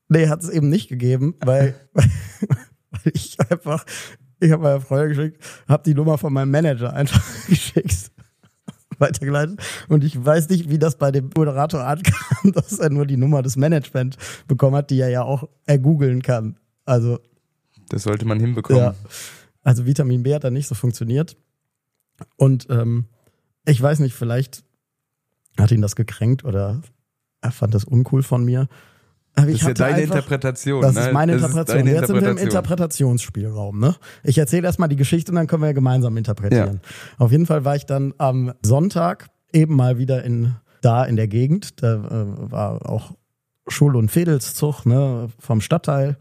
Nee, 0.09 0.29
hat 0.29 0.43
es 0.43 0.49
eben 0.49 0.69
nicht 0.69 0.89
gegeben, 0.89 1.35
weil, 1.45 1.75
weil 1.93 3.13
ich 3.13 3.39
einfach, 3.51 3.85
ich 4.41 4.53
habe 4.53 4.63
meiner 4.63 4.81
Freundin 4.81 5.09
geschickt, 5.11 5.45
habe 5.69 5.83
die 5.85 5.95
Nummer 5.95 6.19
von 6.19 6.33
meinem 6.33 6.51
Manager 6.51 6.93
einfach 6.93 7.23
geschickt, 7.49 8.13
weitergeleitet 8.99 9.61
und 9.89 10.05
ich 10.05 10.25
weiß 10.25 10.49
nicht, 10.49 10.71
wie 10.71 10.79
das 10.79 10.97
bei 10.97 11.11
dem 11.11 11.31
Moderator 11.37 11.85
ankam, 11.85 12.53
dass 12.55 12.79
er 12.79 12.91
nur 12.91 13.07
die 13.07 13.17
Nummer 13.17 13.43
des 13.43 13.57
Management 13.57 14.17
bekommen 14.47 14.77
hat, 14.77 14.91
die 14.91 15.01
er 15.01 15.11
ja 15.11 15.23
auch 15.23 15.49
ergoogeln 15.67 16.23
kann. 16.23 16.59
Also 16.85 17.19
Das 17.89 18.05
sollte 18.05 18.25
man 18.25 18.41
hinbekommen. 18.41 18.83
Ja. 18.83 18.95
Also 19.65 19.85
Vitamin 19.85 20.23
B 20.23 20.33
hat 20.33 20.45
da 20.45 20.51
nicht 20.51 20.69
so 20.69 20.77
funktioniert. 20.77 21.37
Und 22.37 22.69
ähm, 22.71 23.07
ich 23.67 23.83
weiß 23.83 23.99
nicht, 23.99 24.15
vielleicht 24.15 24.65
hat 25.59 25.73
ihn 25.73 25.83
das 25.83 25.97
gekränkt 25.97 26.45
oder 26.45 26.81
er 27.41 27.51
fand 27.53 27.75
das 27.75 27.85
uncool 27.85 28.23
von 28.23 28.45
mir. 28.45 28.69
Aber 29.35 29.47
Das 29.47 29.57
ist 29.57 29.67
ja 29.67 29.75
deine 29.75 29.97
einfach, 29.97 30.17
Interpretation. 30.17 30.83
Das 30.83 30.95
ne? 30.95 31.01
ist 31.03 31.13
meine 31.13 31.33
Das 31.33 31.43
Interpretation. 31.43 31.85
deine 31.85 31.99
Jetzt 31.99 32.07
sind 32.07 32.15
wir 32.17 32.23
im 32.23 32.39
Interpretation. 32.39 32.63
Interpretationsspielraum. 32.63 33.79
Ne? 33.79 33.95
Ich 34.25 34.39
erzähle 34.39 34.67
erstmal 34.67 34.89
die 34.89 34.97
Geschichte 34.97 35.31
und 35.31 35.37
dann 35.37 35.47
können 35.47 35.63
wir 35.63 35.69
ja 35.69 35.73
gemeinsam 35.75 36.17
interpretieren. 36.17 36.81
Auf 37.19 37.33
jeden 37.33 37.45
Fall 37.45 37.65
war 37.65 37.77
ich 37.77 37.85
dann 37.85 38.15
am 38.17 38.55
Sonntag 38.63 39.29
eben 39.53 39.77
mal 39.77 39.99
wieder 39.99 40.25
in 40.25 40.57
da 40.81 41.05
in 41.05 41.17
der 41.17 41.29
Gegend. 41.29 41.83
Da 41.83 41.95
äh, 41.97 42.51
war 42.51 42.89
auch 42.89 43.13
Schul- 43.69 43.97
und 43.97 44.11
Fädelszug 44.11 44.87
ne, 44.87 45.29
vom 45.39 45.61
Stadtteil. 45.61 46.17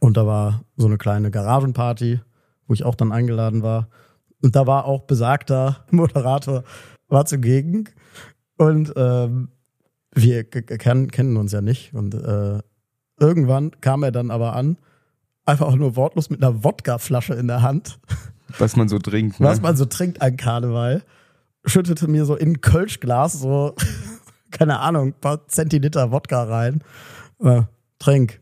Und 0.00 0.16
da 0.16 0.26
war 0.26 0.64
so 0.76 0.86
eine 0.86 0.98
kleine 0.98 1.30
Garagenparty, 1.30 2.20
wo 2.66 2.74
ich 2.74 2.84
auch 2.84 2.94
dann 2.94 3.12
eingeladen 3.12 3.62
war. 3.62 3.88
Und 4.42 4.56
da 4.56 4.66
war 4.66 4.84
auch 4.84 5.02
besagter 5.02 5.84
Moderator, 5.90 6.64
war 7.08 7.24
zugegen. 7.24 7.88
Und 8.56 8.92
ähm, 8.96 9.48
wir 10.12 10.44
kennen, 10.44 11.36
uns 11.36 11.52
ja 11.52 11.60
nicht. 11.60 11.94
Und 11.94 12.14
äh, 12.14 12.60
irgendwann 13.18 13.72
kam 13.80 14.02
er 14.02 14.12
dann 14.12 14.30
aber 14.30 14.54
an, 14.54 14.76
einfach 15.44 15.66
auch 15.66 15.76
nur 15.76 15.96
wortlos 15.96 16.30
mit 16.30 16.42
einer 16.42 16.64
Wodkaflasche 16.64 17.34
in 17.34 17.46
der 17.46 17.62
Hand, 17.62 17.98
Was 18.58 18.76
man 18.76 18.88
so 18.88 18.98
trinkt. 18.98 19.40
Ne? 19.40 19.46
was 19.46 19.60
man 19.60 19.76
so 19.76 19.84
trinkt 19.84 20.22
an 20.22 20.36
Karneval, 20.36 21.02
schüttete 21.64 22.08
mir 22.08 22.24
so 22.24 22.34
in 22.34 22.52
ein 22.52 22.60
Kölschglas 22.60 23.34
so, 23.34 23.74
keine 24.50 24.80
Ahnung, 24.80 25.08
ein 25.08 25.20
paar 25.20 25.46
Zentiliter 25.48 26.10
Wodka 26.10 26.44
rein. 26.44 26.82
Äh, 27.40 27.62
trink. 27.98 28.40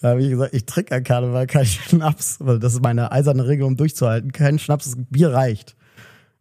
Da 0.00 0.10
habe 0.10 0.22
ich 0.22 0.30
gesagt, 0.30 0.54
ich 0.54 0.64
trinke 0.64 0.94
an 0.94 1.02
Karneval 1.02 1.46
keinen 1.46 1.66
Schnaps, 1.66 2.38
weil 2.40 2.58
das 2.58 2.74
ist 2.74 2.82
meine 2.82 3.10
eiserne 3.10 3.46
Regel, 3.46 3.64
um 3.64 3.76
durchzuhalten. 3.76 4.32
Kein 4.32 4.58
Schnaps, 4.58 4.94
Bier 5.10 5.32
reicht. 5.32 5.76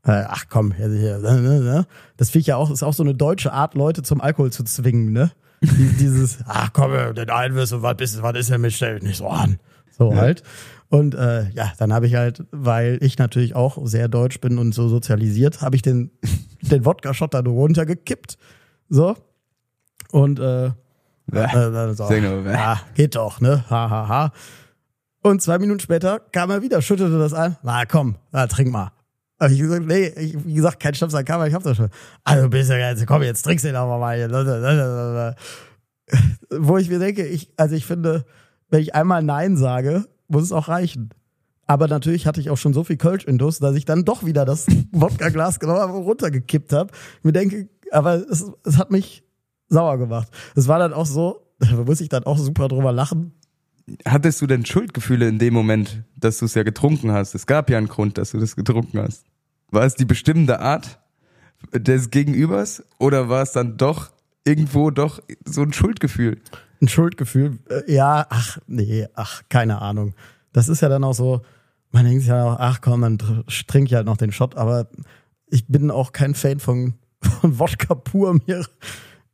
Äh, 0.07 0.23
Ach 0.27 0.45
komm, 0.49 0.69
ne, 0.69 0.87
ne, 0.87 1.59
ne. 1.59 1.87
das 2.15 2.29
finde 2.29 2.41
ich 2.41 2.47
ja 2.47 2.55
auch, 2.55 2.71
ist 2.71 2.81
auch 2.81 2.93
so 2.93 3.03
eine 3.03 3.13
deutsche 3.13 3.51
Art, 3.53 3.75
Leute 3.75 4.01
zum 4.03 4.21
Alkohol 4.21 4.51
zu 4.51 4.63
zwingen, 4.63 5.11
ne? 5.11 5.31
Die- 5.61 5.67
Dieses, 5.99 6.39
ach 6.47 6.71
komm, 6.73 6.91
den 7.15 7.29
einen 7.29 7.55
wirst 7.55 7.71
du, 7.73 7.81
was 7.81 7.95
ist, 7.99 8.21
was 8.21 8.37
ist 8.37 8.49
denn 8.49 8.61
mit, 8.61 8.73
stell 8.73 8.95
dich 8.95 9.03
nicht 9.03 9.17
so 9.17 9.27
an. 9.27 9.59
So 9.97 10.15
halt. 10.15 10.43
Und 10.89 11.15
äh, 11.15 11.49
ja, 11.49 11.73
dann 11.79 11.91
habe 11.91 12.07
ich 12.07 12.15
halt, 12.15 12.43
weil 12.51 12.99
ich 13.01 13.17
natürlich 13.17 13.55
auch 13.55 13.77
sehr 13.85 14.07
deutsch 14.07 14.39
bin 14.39 14.57
und 14.59 14.73
so 14.73 14.87
sozialisiert, 14.87 15.61
habe 15.61 15.75
ich 15.75 15.81
den, 15.81 16.11
den 16.61 16.85
Wodka-Shot 16.85 17.33
dann 17.33 17.45
runtergekippt. 17.47 18.37
So. 18.87 19.15
Und 20.11 20.39
äh, 20.39 20.67
Äh, 20.67 20.69
äh, 21.89 21.93
so. 21.93 22.07
Ja, 22.53 22.79
geht 22.95 23.15
doch, 23.15 23.41
ne? 23.41 23.65
Ha, 23.69 23.89
ha, 23.89 24.07
ha. 24.07 24.31
Und 25.23 25.41
zwei 25.41 25.57
Minuten 25.59 25.81
später 25.81 26.19
kam 26.31 26.51
er 26.51 26.61
wieder, 26.61 26.81
schüttete 26.81 27.19
das 27.19 27.33
ein. 27.33 27.57
Na 27.63 27.83
komm, 27.85 28.15
na, 28.31 28.47
trink 28.47 28.71
mal. 28.71 28.91
Hab 29.39 29.51
ich 29.51 29.59
gesagt, 29.59 29.85
nee, 29.85 30.07
ich, 30.07 30.45
wie 30.45 30.53
gesagt, 30.53 30.79
kein 30.79 30.95
Schnaps 30.95 31.13
an 31.13 31.25
Kamera, 31.25 31.47
ich 31.47 31.53
hab 31.53 31.63
das 31.63 31.77
schon. 31.77 31.89
Also 32.23 32.49
bist 32.49 32.69
du 32.69 32.77
jetzt, 32.77 33.05
komm, 33.05 33.21
jetzt 33.21 33.43
trinkst 33.43 33.65
du 33.65 33.69
den 33.69 33.75
aber 33.75 33.99
mal. 33.99 34.17
hier. 34.17 35.35
Wo 36.59 36.77
ich 36.77 36.89
mir 36.89 36.99
denke, 36.99 37.25
ich, 37.25 37.51
also 37.57 37.75
ich 37.75 37.85
finde, 37.85 38.25
wenn 38.69 38.81
ich 38.81 38.95
einmal 38.95 39.21
Nein 39.21 39.57
sage, 39.57 40.05
muss 40.27 40.43
es 40.43 40.51
auch 40.51 40.67
reichen. 40.67 41.09
Aber 41.67 41.87
natürlich 41.87 42.25
hatte 42.25 42.39
ich 42.39 42.49
auch 42.49 42.57
schon 42.57 42.73
so 42.73 42.83
viel 42.83 42.97
Kölsch 42.97 43.25
in 43.25 43.37
Durst, 43.37 43.61
dass 43.61 43.75
ich 43.75 43.85
dann 43.85 44.05
doch 44.05 44.25
wieder 44.25 44.45
das 44.45 44.65
Wodka-Glas 44.91 45.59
genommen 45.59 45.79
habe 45.79 45.93
und 45.93 46.03
runtergekippt 46.03 46.73
habe. 46.73 46.91
Ich 47.19 47.23
mir 47.23 47.33
denke, 47.33 47.69
aber 47.91 48.15
es, 48.15 48.45
es 48.63 48.77
hat 48.77 48.89
mich 48.89 49.23
sauer 49.67 49.97
gemacht. 49.97 50.29
Es 50.55 50.67
war 50.67 50.79
dann 50.79 50.93
auch 50.93 51.05
so, 51.05 51.41
da 51.59 51.67
muss 51.75 52.01
ich 52.01 52.09
dann 52.09 52.23
auch 52.23 52.37
super 52.37 52.69
drüber 52.69 52.91
lachen. 52.91 53.33
Hattest 54.05 54.41
du 54.41 54.47
denn 54.47 54.65
Schuldgefühle 54.65 55.27
in 55.29 55.39
dem 55.39 55.53
Moment, 55.53 56.03
dass 56.17 56.39
du 56.39 56.45
es 56.45 56.53
ja 56.55 56.63
getrunken 56.63 57.11
hast? 57.11 57.35
Es 57.35 57.45
gab 57.45 57.69
ja 57.69 57.77
einen 57.77 57.87
Grund, 57.87 58.17
dass 58.17 58.31
du 58.31 58.39
das 58.39 58.55
getrunken 58.55 58.99
hast. 58.99 59.23
War 59.71 59.83
es 59.83 59.95
die 59.95 60.05
bestimmte 60.05 60.59
Art 60.59 60.99
des 61.73 62.09
Gegenübers 62.09 62.83
oder 62.99 63.29
war 63.29 63.41
es 63.43 63.51
dann 63.53 63.77
doch 63.77 64.11
irgendwo 64.45 64.91
doch 64.91 65.21
so 65.45 65.61
ein 65.61 65.73
Schuldgefühl? 65.73 66.39
Ein 66.81 66.87
Schuldgefühl. 66.87 67.59
Äh, 67.69 67.91
Ja, 67.93 68.25
ach, 68.29 68.59
nee, 68.67 69.07
ach, 69.15 69.43
keine 69.49 69.81
Ahnung. 69.81 70.13
Das 70.53 70.69
ist 70.69 70.81
ja 70.81 70.89
dann 70.89 71.03
auch 71.03 71.13
so, 71.13 71.41
man 71.91 72.05
denkt 72.05 72.21
sich 72.21 72.29
ja 72.29 72.43
auch, 72.43 72.57
ach 72.59 72.81
komm, 72.81 73.01
dann 73.01 73.17
tr- 73.17 73.67
trink 73.67 73.87
ich 73.87 73.93
halt 73.95 74.05
noch 74.05 74.17
den 74.17 74.31
Shot, 74.31 74.55
aber 74.55 74.89
ich 75.49 75.65
bin 75.67 75.91
auch 75.91 76.11
kein 76.11 76.35
Fan 76.35 76.59
von, 76.59 76.93
von 77.41 77.57
Wodka 77.57 77.95
pur 77.95 78.37
mir 78.45 78.65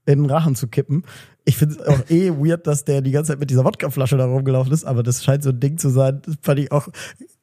in 0.05 0.23
den 0.23 0.29
Rachen 0.29 0.55
zu 0.55 0.67
kippen. 0.67 1.03
Ich 1.45 1.57
finde 1.57 1.75
es 1.75 1.81
auch 1.85 2.09
eh 2.09 2.31
weird, 2.31 2.67
dass 2.67 2.85
der 2.85 3.01
die 3.01 3.11
ganze 3.11 3.31
Zeit 3.31 3.39
mit 3.39 3.49
dieser 3.49 3.65
Wodkaflasche 3.65 4.17
da 4.17 4.25
rumgelaufen 4.25 4.71
ist, 4.71 4.85
aber 4.85 5.03
das 5.03 5.23
scheint 5.23 5.43
so 5.43 5.49
ein 5.49 5.59
Ding 5.59 5.77
zu 5.77 5.89
sein. 5.89 6.21
Das 6.25 6.35
fand 6.41 6.59
ich 6.59 6.71
auch, 6.71 6.87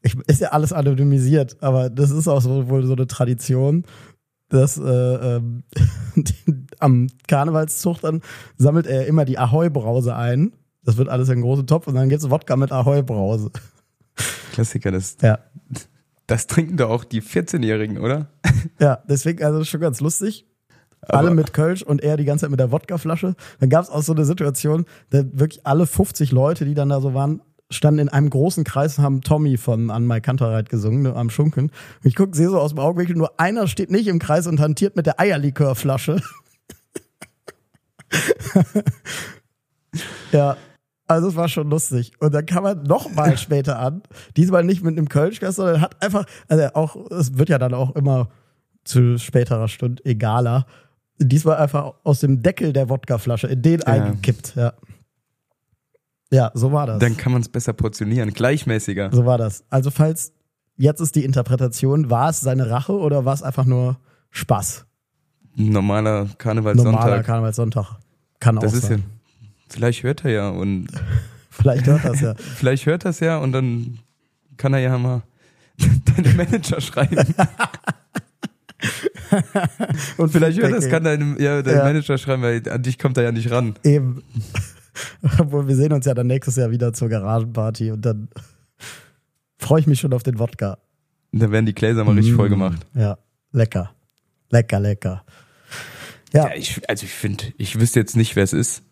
ich, 0.03 0.17
ist 0.27 0.41
ja 0.41 0.49
alles 0.51 0.73
anonymisiert, 0.73 1.57
aber 1.63 1.91
das 1.91 2.11
ist 2.11 2.29
auch 2.29 2.41
so, 2.41 2.69
wohl 2.69 2.85
so 2.87 2.95
eine 2.95 3.07
Tradition, 3.07 3.85
dass 4.49 4.79
äh, 4.79 4.83
ähm, 4.83 5.63
am 6.79 7.07
Karnevalszug 7.29 8.01
dann 8.01 8.21
sammelt 8.57 8.87
er 8.87 9.07
immer 9.07 9.25
die 9.25 9.39
Ahoi-Brause 9.39 10.15
ein. 10.17 10.53
Das 10.83 10.97
wird 10.97 11.09
alles 11.09 11.29
in 11.29 11.35
einen 11.35 11.43
großen 11.43 11.67
Topf 11.67 11.87
und 11.87 11.95
dann 11.95 12.09
gibt's 12.09 12.31
Wodka 12.31 12.57
mit 12.57 12.73
Ahoi-Brause. 12.73 13.51
Klassiker, 14.53 14.91
das, 14.91 15.17
Ja. 15.23 15.39
das 16.27 16.47
trinken 16.47 16.77
doch 16.79 16.91
auch 16.91 17.05
die 17.05 17.23
14-Jährigen, 17.23 17.99
oder? 17.99 18.29
Ja, 18.79 19.03
deswegen, 19.09 19.45
also 19.45 19.63
schon 19.65 19.81
ganz 19.81 20.01
lustig. 20.01 20.47
Alle 21.03 21.31
mit 21.33 21.53
Kölsch 21.53 21.83
und 21.83 22.03
er 22.03 22.17
die 22.17 22.25
ganze 22.25 22.43
Zeit 22.45 22.51
mit 22.51 22.61
der 22.61 22.73
Wodkaflasche. 22.73 23.35
Dann 23.59 23.69
gab's 23.71 23.91
auch 23.91 24.03
so 24.03 24.13
eine 24.13 24.25
Situation, 24.25 24.85
da 25.11 25.25
wirklich 25.33 25.67
alle 25.67 25.87
50 25.87 26.33
Leute, 26.33 26.65
die 26.65 26.75
dann 26.75 26.91
da 26.91 27.01
so 27.01 27.15
waren, 27.15 27.41
standen 27.71 28.01
in 28.01 28.09
einem 28.09 28.31
großen 28.31 28.65
Kreis 28.65 28.99
und 28.99 29.05
haben 29.05 29.21
Tommy 29.21 29.57
von 29.57 29.91
An 29.91 30.07
Mai 30.07 30.21
Kantereit 30.21 30.69
gesungen, 30.69 31.03
ne, 31.03 31.15
am 31.15 31.31
Schunken. 31.31 31.67
Und 31.67 31.73
ich 32.05 32.17
guck, 32.17 32.35
sehe 32.35 32.49
so 32.49 32.59
aus 32.59 32.71
dem 32.71 32.81
Augenwinkel, 32.81 33.17
nur 33.17 33.39
einer 33.39 33.69
steht 33.69 33.91
nicht 33.91 34.09
im 34.09 34.19
Kreis 34.19 34.47
und 34.47 34.61
hantiert 34.61 34.97
mit 34.97 35.07
der 35.07 35.21
Eierlikörflasche. 35.21 36.21
ja, 40.33 40.57
also 41.07 41.29
es 41.29 41.37
war 41.37 41.49
schon 41.49 41.71
lustig. 41.71 42.13
Und 42.19 42.35
dann 42.35 42.47
kam 42.47 42.65
er 42.65 42.75
noch 42.75 43.13
mal 43.15 43.39
später 43.39 43.79
an, 43.79 44.03
diesmal 44.37 44.65
nicht 44.65 44.83
mit 44.83 44.99
einem 44.99 45.09
Kölschgast, 45.09 45.57
sondern 45.57 45.81
hat 45.81 46.03
einfach, 46.03 46.25
also 46.49 46.65
auch, 46.75 46.97
es 47.11 47.39
wird 47.39 47.49
ja 47.49 47.59
dann 47.59 47.75
auch 47.75 47.95
immer 47.95 48.29
zu 48.85 49.19
späterer 49.19 49.69
Stunde 49.69 50.05
egaler, 50.05 50.67
diesmal 51.21 51.57
einfach 51.57 51.95
aus 52.05 52.21
dem 52.21 52.43
Deckel 52.43 52.73
der 52.73 52.89
Wodkaflasche 52.89 53.47
in 53.47 53.63
den 53.63 53.83
eingekippt, 53.83 54.55
ja. 54.57 54.73
Ja, 56.33 56.53
so 56.55 56.71
war 56.73 56.87
das. 56.87 57.01
Dann 57.01 57.17
kann 57.17 57.33
man 57.33 57.43
es 57.43 57.49
besser 57.49 57.73
portionieren, 57.73 58.33
gleichmäßiger. 58.33 59.11
So 59.13 59.27
war 59.27 59.37
das. 59.37 59.65
Also 59.69 59.91
falls 59.91 60.33
jetzt 60.77 61.01
ist 61.01 61.17
die 61.17 61.25
Interpretation, 61.25 62.09
war 62.09 62.31
es 62.31 62.41
seine 62.41 62.71
Rache 62.71 62.93
oder 62.97 63.25
war 63.25 63.35
es 63.35 63.43
einfach 63.43 63.65
nur 63.65 63.99
Spaß? 64.31 64.87
Normaler 65.57 65.73
Normaler 66.23 66.35
Karnevalssonntag. 66.37 67.27
Karnevalssonntag. 67.27 67.87
Kann 68.39 68.59
auch 68.59 68.63
Das 68.63 68.75
ist 68.75 68.85
ja, 68.85 68.89
sein. 68.91 69.05
vielleicht 69.69 70.05
hört 70.05 70.25
er 70.25 70.31
ja 70.31 70.49
und 70.51 70.89
Vielleicht 71.51 71.87
hört 71.87 72.05
das 72.05 72.21
ja. 72.21 72.35
vielleicht 72.57 72.87
hört 72.87 73.05
das 73.05 73.21
ja 73.21 73.39
und 73.39 73.53
dann 73.53 73.99
kann 74.57 74.73
er 74.73 74.81
ja 74.81 74.97
mal 74.97 75.23
deinem 76.17 76.37
Manager 76.37 76.81
schreiben. 76.81 77.35
Und 80.17 80.31
Vielleicht 80.33 80.61
hört 80.61 80.73
das, 80.73 80.89
kann 80.89 81.05
deinem, 81.05 81.39
ja, 81.41 81.63
dein 81.63 81.77
Ja. 81.77 81.85
Manager 81.85 82.19
schreiben, 82.19 82.43
weil 82.43 82.69
an 82.69 82.83
dich 82.83 82.99
kommt 82.99 83.17
er 83.17 83.25
ja 83.25 83.33
nicht 83.33 83.51
ran. 83.51 83.75
Eben. 83.85 84.23
Obwohl, 85.39 85.67
wir 85.69 85.77
sehen 85.77 85.93
uns 85.93 86.05
ja 86.07 86.15
dann 86.15 86.27
nächstes 86.27 86.57
Jahr 86.57 86.71
wieder 86.71 86.93
zur 86.93 87.09
Garagenparty 87.09 87.91
und 87.93 88.05
dann 88.05 88.29
freue 89.59 89.81
ich 89.81 89.87
mich 89.87 90.01
schon 90.01 90.13
auf 90.13 90.23
den 90.23 90.39
Wodka. 90.39 90.79
Und 91.33 91.41
dann 91.43 91.53
werden 91.53 91.67
die 91.67 91.75
Gläser 91.75 92.05
mal 92.05 92.15
richtig 92.15 92.35
Mm. 92.35 92.37
voll 92.37 92.49
gemacht. 92.49 92.85
Ja, 92.95 93.19
lecker. 93.53 93.93
Lecker, 94.51 94.81
lecker. 94.81 95.25
Ja, 96.33 96.49
Ja, 96.49 96.55
ich, 96.57 96.81
also 96.89 97.05
ich 97.05 97.13
finde, 97.13 97.45
ich 97.57 97.79
wüsste 97.81 98.01
jetzt 98.01 98.17
nicht, 98.17 98.35
wer 98.37 98.43
es 98.45 98.53
ist. 98.53 98.83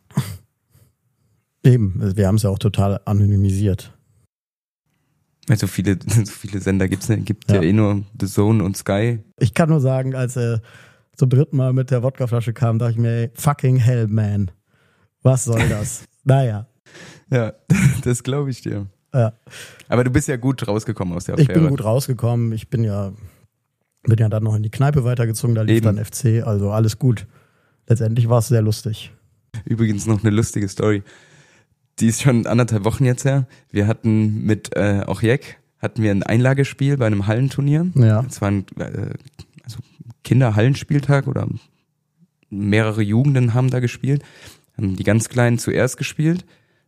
eben. 1.64 2.16
Wir 2.16 2.26
haben 2.28 2.36
es 2.36 2.42
ja 2.44 2.50
auch 2.50 2.58
total 2.58 3.00
anonymisiert. 3.04 3.92
So 5.56 5.66
viele, 5.66 5.98
so 6.06 6.24
viele 6.26 6.60
Sender 6.60 6.88
gibt's 6.88 7.08
nicht. 7.08 7.24
Gibt 7.26 7.50
ja. 7.50 7.56
Ja. 7.56 7.62
eh 7.62 7.72
nur 7.72 8.02
The 8.20 8.26
Zone 8.26 8.62
und 8.62 8.76
Sky. 8.76 9.20
Ich 9.38 9.54
kann 9.54 9.68
nur 9.68 9.80
sagen, 9.80 10.14
als 10.14 10.36
er 10.36 10.60
zum 11.16 11.30
dritten 11.30 11.56
Mal 11.56 11.72
mit 11.72 11.90
der 11.90 12.02
Wodkaflasche 12.02 12.52
kam, 12.52 12.78
dachte 12.78 12.92
ich 12.92 12.98
mir, 12.98 13.10
ey, 13.10 13.30
fucking 13.34 13.76
hell, 13.76 14.06
man. 14.08 14.50
Was 15.22 15.44
soll 15.44 15.68
das? 15.68 16.04
naja, 16.24 16.66
Ja, 17.30 17.52
das 18.04 18.22
glaube 18.22 18.50
ich 18.50 18.60
dir. 18.62 18.86
ja. 19.14 19.32
Aber 19.88 20.04
du 20.04 20.10
bist 20.10 20.28
ja 20.28 20.36
gut 20.36 20.66
rausgekommen 20.68 21.14
aus 21.14 21.24
der 21.24 21.38
Ich 21.38 21.48
Affäre. 21.48 21.60
bin 21.60 21.70
gut 21.70 21.82
rausgekommen. 21.82 22.52
Ich 22.52 22.68
bin 22.68 22.84
ja, 22.84 23.12
bin 24.04 24.18
ja 24.18 24.28
dann 24.28 24.44
noch 24.44 24.54
in 24.54 24.62
die 24.62 24.70
Kneipe 24.70 25.02
weitergezogen, 25.04 25.54
da 25.54 25.62
lief 25.62 25.78
Eben. 25.78 25.96
dann 25.96 26.04
FC, 26.04 26.46
also 26.46 26.70
alles 26.70 26.98
gut. 26.98 27.26
Letztendlich 27.88 28.28
war 28.28 28.38
es 28.40 28.48
sehr 28.48 28.62
lustig. 28.62 29.12
Übrigens 29.64 30.06
noch 30.06 30.22
eine 30.22 30.30
lustige 30.30 30.68
Story. 30.68 31.02
Die 32.00 32.06
ist 32.06 32.22
schon 32.22 32.46
anderthalb 32.46 32.84
Wochen 32.84 33.04
jetzt 33.04 33.24
her. 33.24 33.46
Wir 33.70 33.86
hatten 33.86 34.44
mit 34.44 34.76
äh, 34.76 35.02
auch 35.06 35.22
Jack 35.22 35.58
hatten 35.78 36.02
wir 36.02 36.10
ein 36.10 36.22
Einlagespiel 36.22 36.96
bei 36.96 37.06
einem 37.06 37.26
Hallenturnier. 37.26 37.90
Ja. 37.94 38.24
Es 38.28 38.40
war 38.40 38.50
ein 38.50 38.66
äh, 38.78 39.14
also 39.64 39.78
Kinderhallenspieltag 40.24 41.26
oder 41.26 41.48
mehrere 42.50 43.02
Jugenden 43.02 43.54
haben 43.54 43.70
da 43.70 43.80
gespielt. 43.80 44.22
Haben 44.76 44.96
die 44.96 45.04
ganz 45.04 45.28
Kleinen 45.28 45.58
zuerst 45.58 45.96
gespielt. 45.96 46.44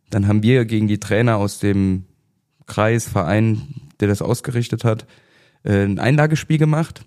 Dann 0.09 0.27
haben 0.27 0.43
wir 0.43 0.65
gegen 0.65 0.87
die 0.87 0.99
Trainer 0.99 1.37
aus 1.37 1.59
dem 1.59 2.05
Kreis, 2.65 3.07
Verein, 3.07 3.61
der 3.99 4.07
das 4.07 4.21
ausgerichtet 4.21 4.83
hat, 4.83 5.05
äh, 5.63 5.83
ein 5.83 5.99
Einlagespiel 5.99 6.57
gemacht. 6.57 7.03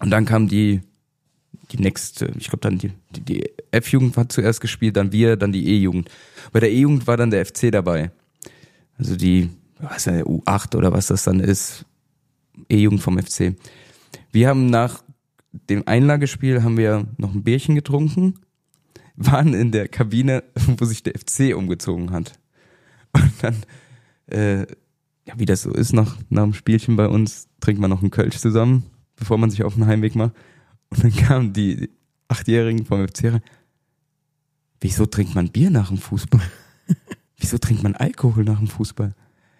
Und 0.00 0.10
dann 0.10 0.24
kam 0.24 0.48
die 0.48 0.80
die 1.70 1.78
nächste, 1.78 2.32
ich 2.38 2.48
glaube 2.48 2.60
dann 2.60 2.78
die, 2.78 2.92
die, 3.10 3.20
die 3.20 3.50
F-Jugend 3.70 4.16
war 4.16 4.28
zuerst 4.28 4.60
gespielt, 4.60 4.96
dann 4.96 5.12
wir, 5.12 5.36
dann 5.36 5.52
die 5.52 5.68
E-Jugend. 5.68 6.10
Bei 6.52 6.60
der 6.60 6.70
E-Jugend 6.70 7.06
war 7.06 7.16
dann 7.16 7.30
der 7.30 7.44
FC 7.44 7.70
dabei. 7.70 8.10
Also 8.96 9.16
die, 9.16 9.50
was 9.78 9.98
ist 9.98 10.06
ja, 10.06 10.22
U8 10.22 10.76
oder 10.76 10.92
was 10.92 11.08
das 11.08 11.24
dann 11.24 11.40
ist, 11.40 11.84
E-Jugend 12.68 13.02
vom 13.02 13.18
FC. 13.18 13.54
Wir 14.32 14.48
haben 14.48 14.66
nach 14.66 15.02
dem 15.52 15.86
Einlagespiel 15.86 16.62
haben 16.62 16.76
wir 16.76 17.06
noch 17.16 17.34
ein 17.34 17.42
Bierchen 17.42 17.74
getrunken, 17.74 18.34
waren 19.16 19.54
in 19.54 19.72
der 19.72 19.88
Kabine, 19.88 20.44
wo 20.78 20.84
sich 20.84 21.02
der 21.02 21.14
FC 21.18 21.56
umgezogen 21.56 22.10
hat. 22.10 22.38
Und 23.12 23.32
dann, 23.42 23.56
äh, 24.26 24.60
ja, 25.26 25.34
wie 25.36 25.46
das 25.46 25.62
so 25.62 25.72
ist, 25.72 25.92
nach, 25.92 26.16
nach 26.28 26.44
dem 26.44 26.54
Spielchen 26.54 26.96
bei 26.96 27.08
uns, 27.08 27.48
trinkt 27.60 27.80
man 27.80 27.90
noch 27.90 28.00
einen 28.00 28.10
Kölsch 28.10 28.38
zusammen, 28.38 28.84
bevor 29.16 29.38
man 29.38 29.50
sich 29.50 29.62
auf 29.62 29.74
den 29.74 29.86
Heimweg 29.86 30.14
macht. 30.14 30.32
Und 30.90 31.04
dann 31.04 31.14
kamen 31.14 31.52
die 31.52 31.90
Achtjährigen 32.28 32.86
vom 32.86 33.06
FC 33.06 33.24
rein. 33.24 33.42
Wieso 34.80 35.06
trinkt 35.06 35.34
man 35.34 35.50
Bier 35.50 35.70
nach 35.70 35.88
dem 35.88 35.98
Fußball? 35.98 36.40
Wieso 37.36 37.58
trinkt 37.58 37.82
man 37.82 37.94
Alkohol 37.94 38.44
nach 38.44 38.58
dem 38.58 38.68
Fußball? 38.68 39.14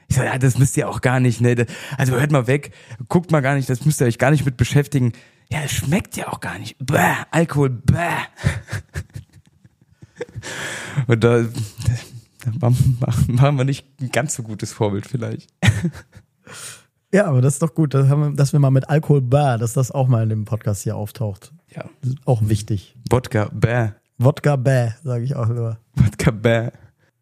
Ich 0.09 0.17
so, 0.17 0.23
ja, 0.23 0.39
das 0.39 0.59
müsst 0.59 0.77
ihr 0.77 0.89
auch 0.89 1.01
gar 1.01 1.21
nicht, 1.21 1.41
ne? 1.41 1.67
Also 1.99 2.19
hört 2.19 2.33
mal 2.33 2.47
weg, 2.47 2.73
guckt 3.09 3.31
mal 3.31 3.41
gar 3.41 3.57
nicht, 3.57 3.69
das 3.69 3.85
müsst 3.85 4.01
ihr 4.01 4.07
euch 4.07 4.19
gar 4.19 4.31
nicht 4.31 4.47
mit 4.47 4.57
beschäftigen. 4.57 5.13
Ja, 5.51 5.63
es 5.63 5.73
schmeckt 5.73 6.17
ja 6.17 6.29
auch 6.29 6.41
gar 6.41 6.59
nicht. 6.59 6.77
Bäh, 6.79 7.15
Alkohol, 7.31 7.71
bäh. 7.71 7.97
Und 11.07 11.25
da, 11.25 11.43
da 11.43 12.63
waren 12.63 13.57
wir 13.57 13.65
nicht 13.65 13.87
ein 14.01 14.11
ganz 14.11 14.35
so 14.35 14.43
gutes 14.43 14.73
Vorbild 14.73 15.07
vielleicht. 15.07 15.51
Ja, 17.13 17.27
aber 17.27 17.41
das 17.41 17.55
ist 17.55 17.63
doch 17.63 17.75
gut, 17.75 17.95
dass, 17.95 18.09
wir, 18.09 18.33
dass 18.35 18.53
wir 18.53 18.61
mal 18.61 18.71
mit 18.71 18.89
Alkohol 18.89 19.23
bar, 19.23 19.57
dass 19.59 19.73
das 19.73 19.91
auch 19.91 20.09
mal 20.09 20.23
in 20.23 20.29
dem 20.29 20.45
Podcast 20.45 20.83
hier 20.83 20.97
auftaucht. 20.97 21.53
Ja. 21.75 21.85
Auch 22.27 22.43
wichtig. 22.47 22.97
Wodka, 23.09 23.51
bäh. 23.53 23.91
Wodka 24.19 24.57
bäh, 24.57 24.91
sage 25.03 25.25
ich 25.25 25.35
auch 25.35 25.49
nur. 25.49 25.79
Wodka, 25.95 26.31
bäh. 26.31 26.71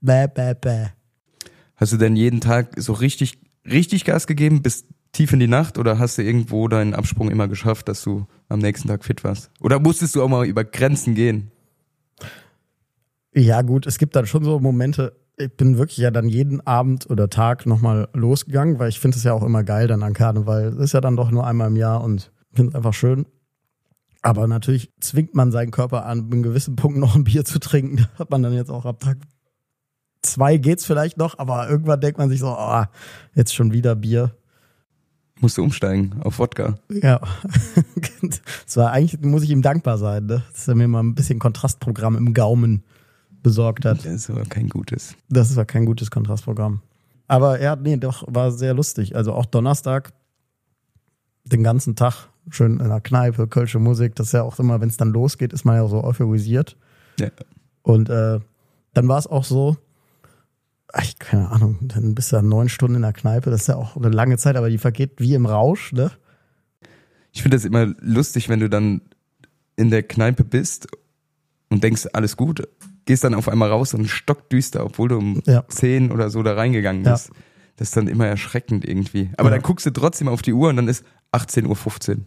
Bäh, 0.01 0.27
bäh, 0.27 0.55
bäh. 0.55 0.87
Hast 1.77 1.93
du 1.93 1.99
denn 1.99 2.17
jeden 2.17 2.41
Tag 2.41 2.75
so 2.77 2.95
richtig, 2.95 3.39
richtig 3.65 4.05
Gas 4.05 4.27
gegeben 4.27 4.63
bis 4.63 4.87
tief 5.13 5.33
in 5.33 5.41
die 5.41 5.47
Nacht 5.47 5.79
oder 5.79 5.99
hast 5.99 6.19
du 6.19 6.23
irgendwo 6.23 6.69
deinen 6.69 6.95
Absprung 6.95 7.31
immer 7.31 7.49
geschafft, 7.49 7.89
dass 7.89 8.03
du 8.03 8.27
am 8.49 8.59
nächsten 8.59 8.89
Tag 8.89 9.05
fit 9.05 9.25
warst? 9.25 9.51
Oder 9.61 9.79
musstest 9.79 10.15
du 10.15 10.23
auch 10.23 10.29
mal 10.29 10.47
über 10.47 10.65
Grenzen 10.65 11.15
gehen? 11.15 11.53
Ja, 13.35 13.63
gut, 13.63 13.87
es 13.87 13.99
gibt 13.99 14.17
dann 14.17 14.27
schon 14.27 14.45
so 14.45 14.59
Momente, 14.59 15.15
ich 15.37 15.55
bin 15.57 15.79
wirklich 15.79 15.99
ja 15.99 16.11
dann 16.11 16.29
jeden 16.29 16.67
Abend 16.67 17.09
oder 17.11 17.29
Tag 17.29 17.67
nochmal 17.67 18.09
losgegangen, 18.15 18.79
weil 18.79 18.89
ich 18.89 19.01
finde 19.01 19.19
es 19.19 19.25
ja 19.25 19.33
auch 19.33 19.43
immer 19.43 19.65
geil 19.65 19.87
dann 19.87 20.03
an 20.03 20.15
Karneval. 20.15 20.69
Es 20.69 20.77
ist 20.77 20.93
ja 20.95 21.01
dann 21.01 21.17
doch 21.17 21.31
nur 21.31 21.47
einmal 21.47 21.69
im 21.69 21.77
Jahr 21.77 22.03
und 22.03 22.33
finde 22.53 22.71
es 22.71 22.75
einfach 22.75 22.95
schön. 22.95 23.27
Aber 24.23 24.49
natürlich 24.49 24.91
zwingt 25.01 25.35
man 25.35 25.53
seinen 25.53 25.71
Körper 25.71 26.07
an, 26.07 26.31
einem 26.31 26.43
gewissen 26.43 26.75
Punkt 26.75 26.99
noch 26.99 27.15
ein 27.15 27.25
Bier 27.25 27.45
zu 27.45 27.61
trinken. 27.61 28.07
Da 28.17 28.21
hat 28.21 28.31
man 28.31 28.43
dann 28.43 28.55
jetzt 28.55 28.71
auch 28.71 28.87
ab 28.87 29.01
Tag 29.01 29.19
zwei 30.23 30.57
geht's 30.57 30.85
vielleicht 30.85 31.19
noch, 31.19 31.39
aber 31.39 31.69
irgendwann 31.69 32.01
denkt 32.01 32.19
man 32.19 32.29
sich 32.29 32.41
so, 32.41 32.49
oh, 32.49 32.85
jetzt 33.35 33.55
schon 33.55 33.73
wieder 33.73 33.95
Bier. 33.95 34.35
Musst 35.41 35.59
du 35.59 35.63
umsteigen 35.63 36.15
auf 36.23 36.39
Wodka. 36.39 36.79
Ja. 36.89 37.21
das 38.23 38.77
war 38.77 38.91
eigentlich, 38.91 39.21
muss 39.21 39.43
ich 39.43 39.51
ihm 39.51 39.63
dankbar 39.63 39.99
sein, 39.99 40.27
ne? 40.27 40.43
dass 40.51 40.67
er 40.67 40.75
mir 40.75 40.89
mal 40.89 41.03
ein 41.03 41.15
bisschen 41.15 41.39
Kontrastprogramm 41.39 42.17
im 42.17 42.33
Gaumen 42.35 42.85
besorgt 43.43 43.85
hat. 43.85 44.05
Das 44.05 44.35
war 44.35 44.45
kein 44.45 44.69
gutes. 44.69 45.15
Das 45.29 45.55
war 45.57 45.65
kein 45.65 45.87
gutes 45.87 46.11
Kontrastprogramm. 46.11 46.81
Aber 47.29 47.59
er, 47.59 47.77
nee, 47.77 47.97
doch, 47.97 48.25
war 48.27 48.53
sehr 48.53 48.75
lustig. 48.75 49.17
Also 49.17 49.33
auch 49.33 49.47
Donnerstag, 49.47 50.13
den 51.45 51.63
ganzen 51.63 51.97
Tag 51.97 52.29
schön 52.51 52.79
in 52.79 52.89
der 52.89 53.01
Kneipe, 53.01 53.49
Kölsche 53.49 53.79
Musik. 53.79 54.15
Das 54.15 54.29
ist 54.29 54.33
ja 54.33 54.43
auch 54.43 54.59
immer, 54.59 54.81
wenn 54.81 54.89
es 54.89 54.97
dann 54.97 55.11
losgeht, 55.11 55.53
ist 55.53 55.65
man 55.65 55.77
ja 55.77 55.87
so 55.89 56.03
euphorisiert. 56.03 56.77
Ja. 57.19 57.31
Und 57.83 58.09
äh, 58.09 58.41
dann 58.95 59.09
war 59.09 59.19
es 59.19 59.27
auch 59.27 59.45
so, 59.45 59.77
ich 61.03 61.19
keine 61.19 61.51
Ahnung, 61.51 61.79
dann 61.83 62.15
bist 62.15 62.33
du 62.33 62.37
ja 62.37 62.43
neun 62.43 62.69
Stunden 62.69 62.97
in 62.97 63.03
der 63.03 63.13
Kneipe, 63.13 63.51
das 63.51 63.63
ist 63.63 63.67
ja 63.67 63.77
auch 63.77 63.97
eine 63.97 64.09
lange 64.09 64.39
Zeit, 64.39 64.57
aber 64.57 64.71
die 64.71 64.79
vergeht 64.79 65.13
wie 65.19 65.35
im 65.35 65.47
Rausch, 65.47 65.93
ne? 65.93 66.11
Ich 67.33 67.43
finde 67.43 67.57
das 67.57 67.65
immer 67.67 67.87
lustig, 68.01 68.49
wenn 68.49 68.61
du 68.61 68.71
dann 68.71 69.03
in 69.77 69.91
der 69.91 70.03
Kneipe 70.03 70.43
bist 70.43 70.89
und 71.69 71.85
denkst, 71.85 72.07
alles 72.15 72.37
gut, 72.37 72.67
gehst 73.07 73.25
dann 73.25 73.35
auf 73.35 73.49
einmal 73.49 73.71
raus 73.71 73.95
und 73.95 74.07
stockdüster, 74.07 74.85
obwohl 74.85 75.09
du 75.09 75.17
um 75.19 75.43
Ja. 75.47 75.67
10 75.69 76.13
oder 76.13 76.29
so 76.31 76.43
da 76.43 76.55
reingegangen 76.55 77.05
Ja. 77.05 77.13
bist. 77.13 77.31
Das 77.77 77.89
ist 77.89 77.97
dann 77.97 78.09
immer 78.09 78.27
erschreckend 78.27 78.85
irgendwie. 78.87 79.31
Aber 79.37 79.49
Ja. 79.49 79.55
dann 79.57 79.63
guckst 79.63 79.87
du 79.87 79.91
trotzdem 79.91 80.29
auf 80.29 80.43
die 80.43 80.53
Uhr 80.53 80.69
und 80.71 80.77
dann 80.77 80.89
ist 80.89 81.05
18.15 81.33 82.11
Uhr. 82.19 82.25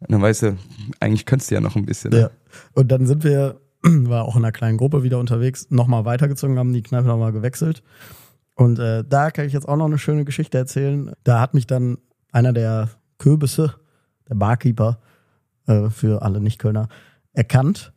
Und 0.00 0.10
dann 0.12 0.22
weißt 0.22 0.42
du, 0.42 0.56
eigentlich 1.00 1.24
könntest 1.26 1.50
du 1.50 1.54
ja 1.54 1.60
noch 1.60 1.74
ein 1.76 1.86
bisschen. 1.86 2.10
ne? 2.10 2.20
Ja. 2.20 2.30
Und 2.74 2.92
dann 2.92 3.06
sind 3.06 3.24
wir, 3.24 3.60
war 3.82 4.24
auch 4.24 4.36
in 4.36 4.44
einer 4.44 4.52
kleinen 4.52 4.76
Gruppe 4.78 5.02
wieder 5.02 5.18
unterwegs, 5.18 5.68
nochmal 5.70 6.04
weitergezogen, 6.04 6.58
haben 6.58 6.72
die 6.72 6.82
Kneipe 6.82 7.06
nochmal 7.08 7.32
gewechselt. 7.32 7.82
Und 8.54 8.78
äh, 8.78 9.04
da 9.06 9.30
kann 9.30 9.46
ich 9.46 9.52
jetzt 9.52 9.68
auch 9.68 9.76
noch 9.76 9.86
eine 9.86 9.98
schöne 9.98 10.24
Geschichte 10.24 10.56
erzählen. 10.58 11.12
Da 11.24 11.40
hat 11.40 11.54
mich 11.54 11.66
dann 11.66 11.98
einer 12.32 12.52
der 12.52 12.90
Kürbisse, 13.18 13.74
der 14.28 14.34
Barkeeper, 14.34 14.98
äh, 15.66 15.88
für 15.90 16.22
alle 16.22 16.40
Nicht-Kölner, 16.40 16.88
erkannt 17.32 17.92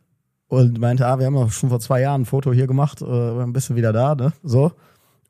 und 0.50 0.80
meinte, 0.80 1.08
ah, 1.08 1.20
wir 1.20 1.28
haben 1.28 1.36
doch 1.36 1.52
schon 1.52 1.70
vor 1.70 1.80
zwei 1.80 2.02
Jahren 2.02 2.24
ein 2.24 2.26
Foto 2.26 2.52
hier 2.52 2.68
gemacht, 2.68 3.02
äh, 3.02 3.46
bist 3.48 3.70
du 3.70 3.76
wieder 3.76 3.94
da, 3.94 4.16
ne? 4.16 4.34
So. 4.44 4.74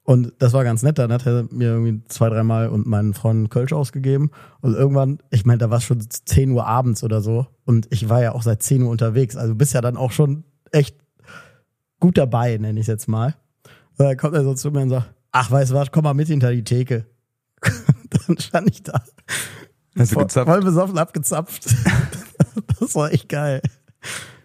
Und 0.04 0.34
das 0.40 0.54
war 0.54 0.64
ganz 0.64 0.82
nett. 0.82 0.98
Dann 0.98 1.14
hat 1.14 1.28
er 1.28 1.46
mir 1.52 1.68
irgendwie 1.68 2.02
zwei, 2.08 2.30
dreimal 2.30 2.70
und 2.70 2.88
meinen 2.88 3.14
Freunden 3.14 3.50
Kölsch 3.50 3.74
ausgegeben. 3.74 4.32
Und 4.60 4.74
irgendwann, 4.74 5.20
ich 5.30 5.46
meine, 5.46 5.60
da 5.60 5.70
war 5.70 5.78
es 5.78 5.84
schon 5.84 6.02
10 6.02 6.50
Uhr 6.50 6.66
abends 6.66 7.04
oder 7.04 7.22
so. 7.22 7.46
Und 7.64 7.86
ich 7.92 8.10
war 8.10 8.20
ja 8.24 8.32
auch 8.32 8.42
seit 8.42 8.64
10 8.64 8.82
Uhr 8.82 8.90
unterwegs. 8.90 9.36
Also 9.36 9.54
bist 9.54 9.76
ja 9.76 9.82
dann 9.82 9.98
auch 9.98 10.12
schon 10.12 10.46
echt 10.72 10.98
gut 12.00 12.18
dabei, 12.18 12.58
nenne 12.58 12.80
ich 12.80 12.86
es 12.86 12.88
jetzt 12.88 13.08
mal. 13.08 13.36
Und 14.00 14.06
dann 14.06 14.18
kommt 14.18 14.34
er 14.34 14.44
so 14.44 14.56
zu 14.56 14.72
mir 14.72 14.82
und 14.82 14.90
sagt, 14.90 15.14
ach, 15.32 15.52
weißt 15.52 15.72
du 15.72 15.76
was, 15.76 15.92
komm 15.92 16.06
mal 16.06 16.16
mit 16.16 16.28
hinter 16.28 16.52
die 16.52 16.64
Theke. 16.64 17.06
dann 18.10 18.40
stand 18.40 18.68
ich 18.68 18.82
da. 18.82 19.04
Hast 19.96 20.14
du 20.14 20.20
gezapft? 20.20 20.50
voll 20.50 20.62
besoffen 20.62 20.98
abgezapft. 20.98 21.68
das 22.80 22.96
war 22.96 23.12
echt 23.12 23.30
geil. 23.30 23.62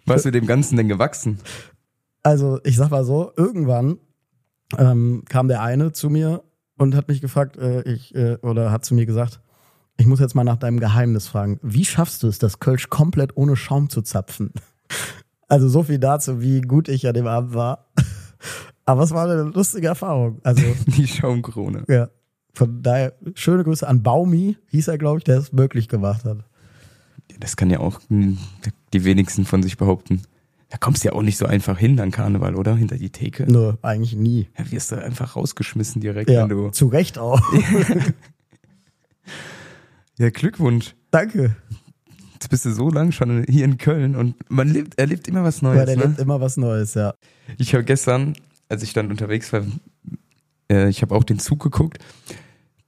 Warst 0.06 0.24
du 0.24 0.30
dem 0.30 0.46
Ganzen 0.46 0.76
denn 0.76 0.88
gewachsen? 0.88 1.38
Also, 2.22 2.60
ich 2.64 2.76
sag 2.76 2.90
mal 2.90 3.04
so, 3.04 3.32
irgendwann 3.36 3.98
ähm, 4.78 5.24
kam 5.28 5.48
der 5.48 5.62
eine 5.62 5.92
zu 5.92 6.10
mir 6.10 6.42
und 6.76 6.94
hat 6.94 7.08
mich 7.08 7.20
gefragt, 7.20 7.56
äh, 7.56 7.82
ich, 7.82 8.14
äh, 8.14 8.36
oder 8.42 8.70
hat 8.70 8.84
zu 8.84 8.94
mir 8.94 9.06
gesagt, 9.06 9.40
ich 9.96 10.06
muss 10.06 10.20
jetzt 10.20 10.34
mal 10.34 10.44
nach 10.44 10.56
deinem 10.56 10.80
Geheimnis 10.80 11.28
fragen. 11.28 11.58
Wie 11.62 11.84
schaffst 11.84 12.22
du 12.22 12.28
es, 12.28 12.38
das 12.38 12.58
Kölsch 12.58 12.90
komplett 12.90 13.36
ohne 13.36 13.56
Schaum 13.56 13.88
zu 13.88 14.02
zapfen? 14.02 14.52
Also 15.46 15.68
so 15.68 15.82
viel 15.82 15.98
dazu, 15.98 16.40
wie 16.40 16.62
gut 16.62 16.88
ich 16.88 17.06
an 17.06 17.12
dem 17.12 17.26
Abend 17.26 17.52
war. 17.52 17.90
Aber 18.86 19.02
es 19.02 19.10
war 19.10 19.24
eine 19.28 19.42
lustige 19.42 19.88
Erfahrung. 19.88 20.40
Also, 20.42 20.62
Die 20.86 21.06
Schaumkrone. 21.06 21.84
ja. 21.86 22.08
Von 22.54 22.82
daher, 22.82 23.12
schöne 23.34 23.62
Grüße 23.62 23.86
an 23.86 24.02
Baumi, 24.02 24.56
hieß 24.70 24.88
er, 24.88 24.96
glaube 24.96 25.18
ich, 25.18 25.24
der 25.24 25.38
es 25.38 25.52
möglich 25.52 25.88
gemacht 25.88 26.24
hat. 26.24 26.38
Das 27.40 27.56
kann 27.56 27.70
ja 27.70 27.80
auch 27.80 28.00
hm, 28.08 28.38
die 28.92 29.04
wenigsten 29.04 29.44
von 29.44 29.62
sich 29.62 29.76
behaupten. 29.76 30.22
Da 30.70 30.78
kommst 30.78 31.04
du 31.04 31.08
ja 31.08 31.14
auch 31.14 31.22
nicht 31.22 31.36
so 31.36 31.46
einfach 31.46 31.78
hin 31.78 32.00
an 32.00 32.10
Karneval, 32.10 32.56
oder? 32.56 32.74
Hinter 32.76 32.96
die 32.96 33.10
Theke. 33.10 33.50
Nur 33.50 33.78
eigentlich 33.82 34.16
nie. 34.16 34.48
Ja, 34.58 34.70
wirst 34.70 34.92
du 34.92 34.96
einfach 35.02 35.36
rausgeschmissen 35.36 36.00
direkt, 36.00 36.30
Ja, 36.30 36.42
wenn 36.42 36.48
du. 36.48 36.70
zu 36.70 36.88
Recht 36.88 37.18
auch. 37.18 37.40
Ja, 40.16 40.30
Glückwunsch. 40.30 40.94
Danke. 41.10 41.56
Jetzt 42.34 42.48
bist 42.48 42.64
du 42.64 42.70
so 42.72 42.90
lang 42.90 43.10
schon 43.10 43.44
hier 43.48 43.64
in 43.64 43.78
Köln 43.78 44.14
und 44.14 44.36
man 44.50 44.68
lebt, 44.68 44.98
erlebt 44.98 45.26
immer 45.28 45.42
was 45.42 45.62
Neues. 45.62 45.78
Ja, 45.78 45.86
der 45.86 45.96
ne? 45.96 46.04
lebt 46.04 46.18
immer 46.20 46.40
was 46.40 46.56
Neues, 46.56 46.94
ja. 46.94 47.14
Ich 47.58 47.74
habe 47.74 47.84
gestern, 47.84 48.34
als 48.68 48.82
ich 48.82 48.92
dann 48.92 49.10
unterwegs 49.10 49.52
war, 49.52 49.62
äh, 50.70 50.88
ich 50.88 51.02
habe 51.02 51.14
auch 51.14 51.24
den 51.24 51.38
Zug 51.38 51.62
geguckt, 51.62 51.98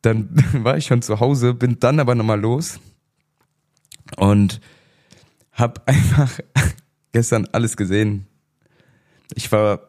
dann 0.03 0.29
war 0.53 0.77
ich 0.77 0.87
schon 0.87 1.03
zu 1.03 1.19
Hause, 1.19 1.55
bin 1.55 1.81
dann 1.81 1.99
aber 1.99 2.15
nochmal 2.15 2.41
los 2.41 2.79
und 4.17 4.61
habe 5.53 5.81
einfach 5.87 6.39
gestern 7.13 7.47
alles 7.53 7.77
gesehen. 7.77 8.27
Ich 9.35 9.51
war, 9.53 9.89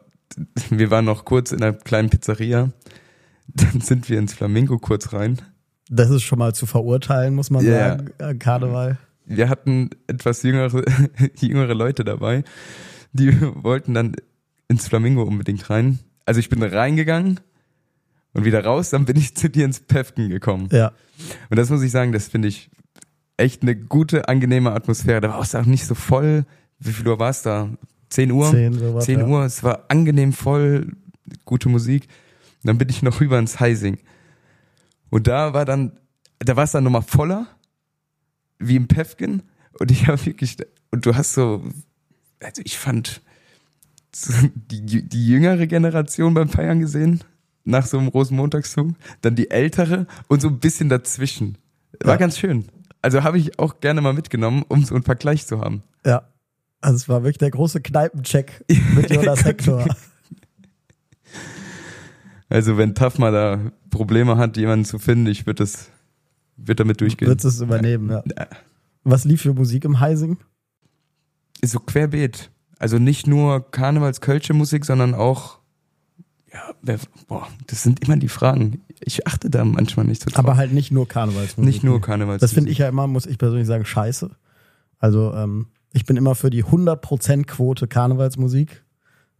wir 0.70 0.90
waren 0.90 1.04
noch 1.04 1.24
kurz 1.24 1.52
in 1.52 1.62
einer 1.62 1.72
kleinen 1.74 2.10
Pizzeria, 2.10 2.70
dann 3.48 3.80
sind 3.80 4.08
wir 4.08 4.18
ins 4.18 4.34
Flamingo 4.34 4.78
kurz 4.78 5.12
rein. 5.12 5.40
Das 5.90 6.10
ist 6.10 6.22
schon 6.22 6.38
mal 6.38 6.54
zu 6.54 6.66
verurteilen, 6.66 7.34
muss 7.34 7.50
man 7.50 7.64
Ja. 7.64 7.90
sagen. 7.96 8.10
äh, 8.18 8.34
Karneval. 8.34 8.98
wir 9.24 9.48
hatten 9.48 9.90
etwas 10.06 10.42
jüngere, 10.42 10.82
jüngere 11.40 11.74
Leute 11.74 12.04
dabei, 12.04 12.44
die 13.12 13.34
wollten 13.40 13.94
dann 13.94 14.16
ins 14.68 14.86
Flamingo 14.88 15.22
unbedingt 15.22 15.70
rein. 15.70 15.98
Also 16.26 16.40
ich 16.40 16.50
bin 16.50 16.62
reingegangen 16.62 17.40
und 18.34 18.44
wieder 18.44 18.62
raus, 18.64 18.90
dann 18.90 19.06
bin 19.06 19.16
ich 19.16 19.34
zu 19.34 19.48
dir 19.48 19.64
ins 19.64 19.80
Pefken 19.80 20.28
gekommen. 20.28 20.68
Ja. 20.72 20.92
Und 21.48 21.56
das 21.58 21.70
muss 21.70 21.82
ich 21.82 21.90
sagen, 21.90 22.12
das 22.12 22.28
finde 22.28 22.48
ich 22.48 22.70
echt 23.38 23.62
eine 23.62 23.74
gute, 23.74 24.28
angenehme 24.28 24.72
Atmosphäre. 24.72 25.20
Da 25.22 25.30
war 25.30 25.40
es 25.40 25.54
auch 25.54 25.64
nicht 25.64 25.86
so 25.86 25.94
voll. 25.94 26.44
Wie 26.78 26.92
viel 26.92 27.08
Uhr 27.08 27.18
war 27.18 27.30
es 27.30 27.42
da? 27.42 27.70
10 28.10 28.30
Uhr? 28.32 28.50
Zehn, 28.50 28.72
sowas, 28.74 29.04
10 29.04 29.20
ja. 29.20 29.26
Uhr, 29.26 29.44
es 29.44 29.62
war 29.62 29.84
angenehm 29.88 30.32
voll, 30.32 30.92
gute 31.44 31.68
Musik. 31.68 32.04
Und 32.62 32.68
dann 32.68 32.78
bin 32.78 32.88
ich 32.88 33.02
noch 33.02 33.20
rüber 33.20 33.38
ins 33.38 33.60
Heising. 33.60 33.98
Und 35.10 35.26
da 35.26 35.54
war 35.54 35.64
dann, 35.64 35.92
da 36.38 36.56
war 36.56 36.64
es 36.64 36.72
dann 36.72 36.84
nochmal 36.84 37.02
voller, 37.02 37.46
wie 38.58 38.76
im 38.76 38.88
Pefken. 38.88 39.42
Und 39.78 39.90
ich 39.90 40.06
habe 40.08 40.24
wirklich, 40.26 40.56
und 40.90 41.06
du 41.06 41.14
hast 41.14 41.34
so, 41.34 41.62
also 42.42 42.62
ich 42.64 42.78
fand 42.78 43.22
so 44.14 44.32
die, 44.54 45.02
die 45.08 45.26
jüngere 45.28 45.66
Generation 45.66 46.34
beim 46.34 46.48
Feiern 46.48 46.80
gesehen, 46.80 47.22
nach 47.64 47.86
so 47.86 47.98
einem 47.98 48.08
Rosenmontagszug, 48.08 48.94
dann 49.20 49.36
die 49.36 49.50
ältere 49.50 50.06
und 50.28 50.40
so 50.40 50.48
ein 50.48 50.58
bisschen 50.58 50.88
dazwischen. 50.88 51.58
War 52.00 52.14
Ja. 52.14 52.16
ganz 52.16 52.38
schön. 52.38 52.64
Also 53.02 53.22
habe 53.22 53.38
ich 53.38 53.58
auch 53.58 53.80
gerne 53.80 54.00
mal 54.00 54.12
mitgenommen, 54.12 54.64
um 54.68 54.84
so 54.84 54.94
einen 54.94 55.04
Vergleich 55.04 55.46
zu 55.46 55.60
haben. 55.60 55.82
Ja. 56.04 56.28
Also 56.80 56.96
es 56.96 57.08
war 57.08 57.22
wirklich 57.22 57.38
der 57.38 57.50
große 57.50 57.80
Kneipencheck 57.80 58.64
mit 58.94 59.10
Jonas 59.14 59.44
Hector. 59.44 59.84
Also 62.48 62.78
wenn 62.78 62.94
Tafma 62.94 63.30
da 63.30 63.72
Probleme 63.90 64.36
hat, 64.36 64.56
jemanden 64.56 64.84
zu 64.84 64.98
finden, 64.98 65.26
ich 65.26 65.46
würde 65.46 65.62
das, 65.62 65.90
wird 66.56 66.80
damit 66.80 67.00
durchgehen. 67.00 67.28
Wird 67.28 67.44
es 67.44 67.60
übernehmen, 67.60 68.10
ja. 68.10 68.22
Ja. 68.36 68.46
Was 69.04 69.24
lief 69.24 69.42
für 69.42 69.54
Musik 69.54 69.84
im 69.84 70.00
Heising? 70.00 70.38
Ist 71.60 71.72
so 71.72 71.80
querbeet. 71.80 72.50
Also 72.78 72.98
nicht 72.98 73.26
nur 73.26 73.70
Karnevals-Kölsche 73.70 74.54
Musik, 74.54 74.84
sondern 74.84 75.14
auch, 75.14 75.57
wer, 76.82 76.98
boah, 77.26 77.48
das 77.66 77.82
sind 77.82 78.02
immer 78.04 78.16
die 78.16 78.28
Fragen. 78.28 78.82
Ich 79.00 79.26
achte 79.26 79.50
da 79.50 79.64
manchmal 79.64 80.06
nicht 80.06 80.22
so 80.22 80.30
drauf. 80.30 80.38
Aber 80.38 80.56
halt 80.56 80.72
nicht 80.72 80.90
nur 80.90 81.06
Karnevalsmusik. 81.06 81.64
nicht 81.64 81.84
nur 81.84 82.00
Karnevals. 82.00 82.40
Das 82.40 82.52
finde 82.52 82.70
ich 82.70 82.78
ja 82.78 82.88
immer, 82.88 83.06
muss 83.06 83.26
ich 83.26 83.38
persönlich 83.38 83.66
sagen, 83.66 83.84
scheiße. 83.84 84.30
Also 84.98 85.32
ähm, 85.34 85.66
ich 85.92 86.04
bin 86.04 86.16
immer 86.16 86.34
für 86.34 86.50
die 86.50 86.64
100% 86.64 87.44
Quote 87.44 87.86
Karnevalsmusik 87.86 88.84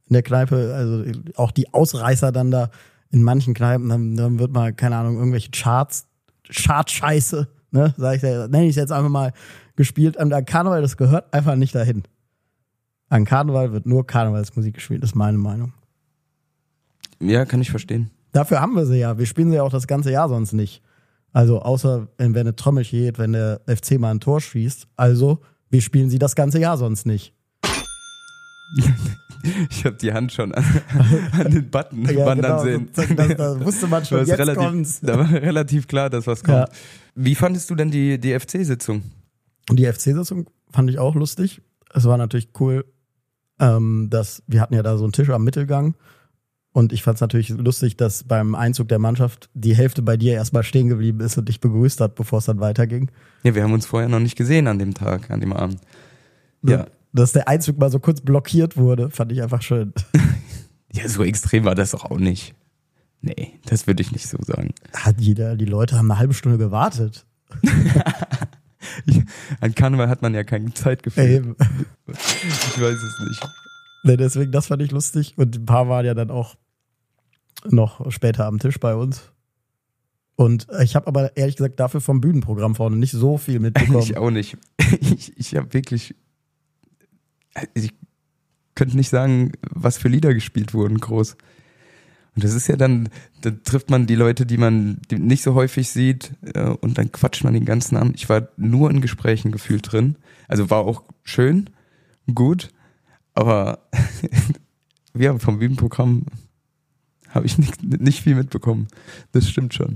in 0.07 0.15
der 0.15 0.23
Kneipe. 0.23 0.75
Also 0.75 1.05
auch 1.37 1.51
die 1.51 1.73
Ausreißer 1.73 2.33
dann 2.33 2.51
da 2.51 2.71
in 3.11 3.23
manchen 3.23 3.55
Kneipen, 3.55 3.89
dann, 3.89 4.17
dann 4.17 4.39
wird 4.39 4.53
mal, 4.53 4.73
keine 4.73 4.97
Ahnung, 4.97 5.17
irgendwelche 5.17 5.51
Charts, 5.51 6.07
Chart-Scheiße, 6.51 7.49
ne, 7.71 7.95
sag 7.97 8.17
ich, 8.17 8.23
nenne 8.23 8.65
ich 8.65 8.71
es 8.71 8.77
jetzt 8.77 8.93
einfach 8.93 9.11
mal, 9.11 9.33
gespielt. 9.77 10.19
An 10.19 10.31
Karneval, 10.45 10.83
das 10.83 10.97
gehört 10.97 11.33
einfach 11.33 11.57
nicht 11.57 11.75
dahin. 11.75 12.03
An 13.09 13.25
Karneval 13.25 13.73
wird 13.73 13.87
nur 13.87 14.07
Karnevalsmusik 14.07 14.75
gespielt, 14.75 15.03
ist 15.03 15.15
meine 15.15 15.39
Meinung. 15.39 15.73
Ja, 17.21 17.45
kann 17.45 17.61
ich 17.61 17.71
verstehen. 17.71 18.11
Dafür 18.33 18.61
haben 18.61 18.75
wir 18.75 18.87
sie 18.87 18.99
ja. 18.99 19.19
Wir 19.19 19.27
spielen 19.27 19.51
sie 19.51 19.57
ja 19.57 19.63
auch 19.63 19.71
das 19.73 19.87
ganze 19.87 20.11
Jahr 20.13 20.29
sonst 20.29 20.53
nicht. 20.53 20.83
Also 21.33 21.61
außer 21.61 22.09
wenn 22.19 22.35
eine 22.37 22.57
Trommel 22.57 22.85
geht, 22.85 23.19
wenn 23.19 23.33
der 23.33 23.61
FC 23.67 23.99
mal 23.99 24.11
ein 24.11 24.21
Tor 24.21 24.41
schießt. 24.41 24.87
Also 24.97 25.41
wir 25.71 25.81
spielen 25.83 26.11
sie 26.11 26.19
das 26.19 26.35
ganze 26.35 26.59
Jahr 26.59 26.77
sonst 26.79 27.07
nicht. 27.07 27.35
Ich 29.71 29.85
habe 29.85 29.97
die 29.97 30.13
Hand 30.13 30.33
schon 30.33 30.53
an, 30.53 30.65
an 31.33 31.51
den 31.51 31.71
Button 31.71 32.05
Ja, 32.07 32.27
wandern 32.27 32.65
genau, 32.67 32.89
sehen. 32.97 33.17
da- 33.17 33.29
da 33.29 33.61
wusste 33.65 33.87
man 33.87 34.05
schon, 34.05 34.19
jetzt 34.27 34.37
relativ, 34.37 34.63
kommt's. 34.63 35.01
Da 35.01 35.17
war 35.17 35.31
relativ 35.31 35.87
klar, 35.87 36.11
dass 36.11 36.27
was 36.27 36.43
kommt. 36.43 36.57
Ja. 36.59 36.69
Wie 37.15 37.37
fandest 37.37 37.71
du 37.71 37.77
denn 37.77 37.91
die, 37.91 38.19
die 38.19 38.39
FC-Sitzung? 38.39 39.03
Die 39.71 39.87
FC-Sitzung 39.87 40.47
fand 40.71 40.91
ich 40.91 40.99
auch 40.99 41.15
lustig. 41.15 41.63
Es 41.95 42.05
war 42.05 42.19
natürlich 42.19 42.49
cool, 42.59 42.85
ähm, 43.61 44.09
dass 44.11 44.43
wir 44.49 44.61
hatten 44.61 44.75
ja 44.75 44.83
da 44.83 44.99
so 44.99 45.05
einen 45.05 45.13
Tisch 45.13 45.31
am 45.31 45.45
Mittelgang. 45.45 45.95
Und 46.79 46.93
ich 46.93 47.03
fand 47.03 47.17
es 47.17 47.21
natürlich 47.21 47.49
lustig, 47.49 47.97
dass 47.97 48.23
beim 48.23 48.55
Einzug 48.55 48.87
der 48.87 49.01
Mannschaft 49.01 49.51
die 49.53 49.75
Hälfte 49.75 50.01
bei 50.01 50.17
dir 50.17 50.35
erstmal 50.35 50.63
stehen 50.63 50.89
geblieben 50.89 51.19
ist 51.19 51.37
und 51.37 51.49
dich 51.49 51.59
begrüßt 51.59 52.01
hat, 52.01 52.15
bevor 52.15 52.39
es 52.39 52.45
dann 52.45 52.61
weiterging. 52.61 53.11
Ja, 53.43 53.57
wir 53.57 53.65
haben 53.65 53.73
uns 53.73 53.85
vorher 53.85 54.09
noch 54.09 54.21
nicht 54.21 54.37
gesehen 54.37 54.69
an 54.69 54.79
dem 54.79 54.95
Tag, 54.95 55.29
an 55.33 55.41
dem 55.41 55.53
Abend. 55.53 55.81
Ja. 56.63 56.87
Dass 57.13 57.33
der 57.33 57.49
Einzug 57.49 57.79
mal 57.79 57.91
so 57.91 57.99
kurz 57.99 58.21
blockiert 58.21 58.77
wurde, 58.77 59.11
fand 59.11 59.33
ich 59.33 59.43
einfach 59.43 59.61
schön. 59.61 59.93
Ja, 60.91 61.07
so 61.07 61.23
extrem 61.23 61.65
war 61.65 61.75
das 61.75 61.91
doch 61.91 62.07
auch 62.07 62.19
nicht. 62.19 62.55
Nee, 63.21 63.59
das 63.67 63.87
würde 63.87 64.01
ich 64.01 64.11
nicht 64.11 64.27
so 64.27 64.39
sagen. 64.41 64.73
Hat 64.95 65.21
jeder, 65.21 65.55
die 65.55 65.67
Leute 65.67 65.99
haben 65.99 66.11
eine 66.11 66.19
halbe 66.19 66.33
Stunde 66.33 66.57
gewartet. 66.57 67.27
An 69.61 69.75
Karneval 69.75 70.09
hat 70.09 70.23
man 70.23 70.33
ja 70.33 70.45
kein 70.45 70.75
Zeitgefühl. 70.75 71.29
Eben. 71.29 71.57
Ich 72.07 72.81
weiß 72.81 73.03
es 73.03 73.21
nicht. 73.29 73.49
Nee, 74.05 74.17
deswegen, 74.17 74.51
das 74.51 74.69
fand 74.69 74.81
ich 74.81 74.91
lustig. 74.91 75.35
Und 75.37 75.57
ein 75.57 75.67
paar 75.67 75.91
waren 75.91 76.07
ja 76.07 76.15
dann 76.15 76.31
auch 76.31 76.57
noch 77.71 78.11
später 78.11 78.47
am 78.47 78.59
Tisch 78.59 78.79
bei 78.79 78.95
uns. 78.95 79.33
Und 80.37 80.69
ich 80.83 80.95
habe 80.95 81.09
aber 81.09 81.37
ehrlich 81.37 81.57
gesagt 81.57 81.81
dafür 81.81 82.01
vom 82.01 82.21
Bühnenprogramm 82.21 82.77
vorne 82.77 82.97
nicht 82.97 83.11
so 83.11 83.39
viel 83.39 83.59
mitbekommen. 83.59 83.99
Ich 84.03 84.17
auch 84.17 84.31
nicht. 84.31 84.57
Ich, 85.01 85.37
ich 85.37 85.57
habe 85.57 85.73
wirklich. 85.75 86.15
Ich 87.75 87.93
könnte 88.75 88.97
nicht 88.97 89.09
sagen, 89.09 89.53
was 89.69 89.99
für 89.99 90.09
Lieder 90.09 90.33
gespielt 90.33 90.73
wurden, 90.73 90.99
groß. 90.99 91.37
Und 92.37 92.45
das 92.45 92.55
ist 92.55 92.69
ja 92.69 92.77
dann, 92.77 93.09
da 93.41 93.51
trifft 93.51 93.91
man 93.91 94.07
die 94.07 94.15
Leute, 94.15 94.47
die 94.47 94.59
man 94.59 95.01
nicht 95.11 95.43
so 95.43 95.55
häufig 95.55 95.89
sieht, 95.89 96.35
äh, 96.55 96.69
und 96.69 96.97
dann 96.97 97.11
quatscht 97.11 97.43
man 97.43 97.53
den 97.53 97.65
ganzen 97.65 97.97
Abend. 97.97 98.15
Ich 98.15 98.29
war 98.29 98.49
nur 98.57 98.91
in 98.93 99.01
Gesprächen 99.01 99.51
gefühlt 99.51 99.91
drin. 99.91 100.15
Also 100.47 100.71
war 100.71 100.79
auch 100.79 101.03
schön, 101.25 101.69
gut, 102.33 102.71
aber 103.35 103.81
ja, 105.15 105.37
vom 105.39 105.59
Bühnenprogramm 105.59 106.27
habe 107.29 107.47
ich 107.47 107.59
nicht, 107.59 107.83
nicht 107.83 108.23
viel 108.23 108.35
mitbekommen. 108.35 108.89
Das 109.33 109.49
stimmt 109.49 109.75
schon. 109.75 109.95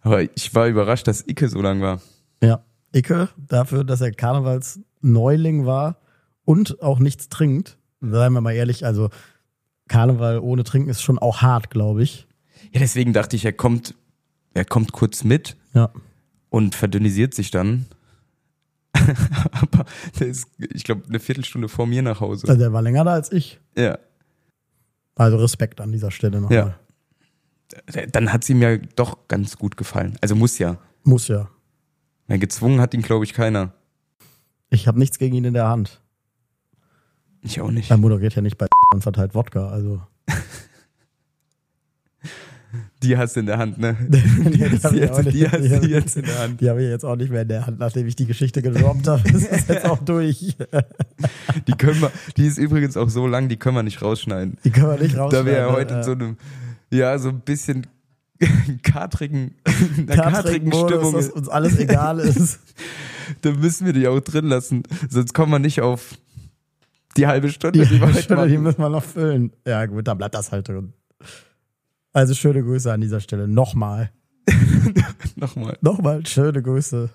Aber 0.00 0.22
ich 0.22 0.54
war 0.54 0.68
überrascht, 0.68 1.06
dass 1.08 1.26
Icke 1.26 1.48
so 1.48 1.60
lang 1.60 1.80
war. 1.80 2.00
Ja. 2.42 2.62
Icke, 2.94 3.28
dafür, 3.36 3.84
dass 3.84 4.00
er 4.00 4.12
Karnevalsneuling 4.12 5.66
war 5.66 5.98
und 6.44 6.80
auch 6.82 6.98
nichts 6.98 7.28
trinkt. 7.28 7.76
Seien 8.00 8.32
wir 8.32 8.40
mal 8.40 8.52
ehrlich, 8.52 8.86
also 8.86 9.10
Karneval 9.88 10.38
ohne 10.38 10.64
Trinken 10.64 10.88
ist 10.88 11.02
schon 11.02 11.18
auch 11.18 11.42
hart, 11.42 11.70
glaube 11.70 12.02
ich. 12.02 12.26
Ja, 12.72 12.80
deswegen 12.80 13.12
dachte 13.12 13.36
ich, 13.36 13.44
er 13.44 13.52
kommt, 13.52 13.94
er 14.54 14.64
kommt 14.64 14.92
kurz 14.92 15.24
mit 15.24 15.56
Ja. 15.74 15.90
und 16.48 16.74
verdünnisiert 16.74 17.34
sich 17.34 17.50
dann. 17.50 17.86
Aber 19.52 19.84
der 20.18 20.28
ist, 20.28 20.48
ich 20.58 20.84
glaube, 20.84 21.02
eine 21.08 21.20
Viertelstunde 21.20 21.68
vor 21.68 21.86
mir 21.86 22.02
nach 22.02 22.20
Hause. 22.20 22.48
Also 22.48 22.58
der 22.58 22.72
war 22.72 22.82
länger 22.82 23.04
da 23.04 23.12
als 23.12 23.30
ich. 23.32 23.60
Ja. 23.76 23.98
Also 25.16 25.38
Respekt 25.38 25.80
an 25.80 25.90
dieser 25.92 26.10
Stelle 26.10 26.40
nochmal. 26.40 26.76
Ja. 27.88 28.06
Dann 28.12 28.32
hat 28.32 28.44
sie 28.44 28.54
mir 28.54 28.78
doch 28.78 29.26
ganz 29.26 29.56
gut 29.56 29.76
gefallen. 29.76 30.16
Also 30.20 30.36
muss 30.36 30.58
ja. 30.58 30.78
Muss 31.02 31.26
ja. 31.28 31.48
Weil 32.28 32.38
gezwungen 32.38 32.80
hat 32.80 32.94
ihn, 32.94 33.02
glaube 33.02 33.24
ich, 33.24 33.32
keiner. 33.32 33.72
Ich 34.70 34.86
habe 34.86 34.98
nichts 34.98 35.18
gegen 35.18 35.34
ihn 35.34 35.44
in 35.44 35.54
der 35.54 35.68
Hand. 35.68 36.00
Ich 37.40 37.60
auch 37.60 37.70
nicht. 37.70 37.90
Er 37.90 37.96
moderiert 37.96 38.34
ja 38.34 38.42
nicht 38.42 38.58
bei 38.58 38.66
und 38.92 39.02
verteilt 39.02 39.34
Wodka, 39.34 39.68
also. 39.68 40.02
Die 43.02 43.16
hast 43.16 43.36
du 43.36 43.40
in 43.40 43.46
der 43.46 43.58
Hand, 43.58 43.78
ne? 43.78 43.96
die 44.08 44.50
Die 44.50 44.64
hast 44.64 44.84
du 44.90 44.96
jetzt, 44.96 45.32
die 45.32 45.48
hast 45.48 45.82
du 45.82 45.88
jetzt 45.88 46.16
in 46.16 46.24
der 46.24 46.38
Hand. 46.38 46.60
Die 46.60 46.70
habe 46.70 46.82
ich 46.82 46.88
jetzt 46.88 47.04
auch 47.04 47.16
nicht 47.16 47.30
mehr 47.30 47.42
in 47.42 47.48
der 47.48 47.66
Hand, 47.66 47.78
nachdem 47.78 48.06
ich 48.06 48.16
die 48.16 48.26
Geschichte 48.26 48.62
gedroppt 48.62 49.06
habe. 49.06 49.22
Das 49.30 49.42
ist 49.42 49.68
jetzt 49.68 49.84
auch 49.84 49.98
durch. 49.98 50.56
Die 51.66 51.72
können 51.72 52.00
wir, 52.00 52.10
die 52.36 52.46
ist 52.46 52.58
übrigens 52.58 52.96
auch 52.96 53.10
so 53.10 53.26
lang, 53.26 53.48
die 53.48 53.56
können 53.56 53.76
wir 53.76 53.82
nicht 53.82 54.00
rausschneiden. 54.00 54.58
Die 54.64 54.70
können 54.70 54.88
wir 54.88 54.98
nicht 54.98 55.16
raus. 55.16 55.30
Da 55.30 55.44
wir 55.44 55.52
ja 55.52 55.72
heute 55.72 55.94
in 55.94 56.02
so 56.02 56.12
einem, 56.12 56.36
ja, 56.90 57.18
so 57.18 57.28
ein 57.28 57.40
bisschen 57.40 57.86
katrigen, 58.82 59.54
einer 59.96 60.16
katrigen 60.16 60.72
Stimmung 60.72 61.12
dass 61.14 61.28
uns 61.30 61.48
alles 61.48 61.78
egal 61.78 62.18
ist. 62.18 62.60
Da 63.42 63.50
müssen 63.50 63.86
wir 63.86 63.92
die 63.92 64.06
auch 64.06 64.20
drin 64.20 64.46
lassen. 64.46 64.84
Sonst 65.10 65.34
kommen 65.34 65.50
wir 65.50 65.58
nicht 65.58 65.80
auf 65.80 66.16
die 67.16 67.26
halbe 67.26 67.48
Stunde, 67.48 67.80
Die, 67.80 67.84
die, 67.84 68.00
wir 68.00 68.06
heute 68.06 68.22
Stunde, 68.22 68.46
die 68.46 68.56
müssen 68.56 68.78
wir 68.78 68.88
noch 68.88 69.02
füllen. 69.02 69.50
Ja, 69.66 69.84
gut, 69.86 70.06
dann 70.06 70.16
bleibt 70.16 70.36
das 70.36 70.52
halt 70.52 70.68
drin. 70.68 70.92
Also 72.16 72.32
schöne 72.32 72.62
Grüße 72.62 72.90
an 72.90 73.02
dieser 73.02 73.20
Stelle. 73.20 73.46
Nochmal. 73.46 74.10
Nochmal. 75.36 75.76
Nochmal 75.82 76.24
schöne 76.26 76.62
Grüße. 76.62 77.10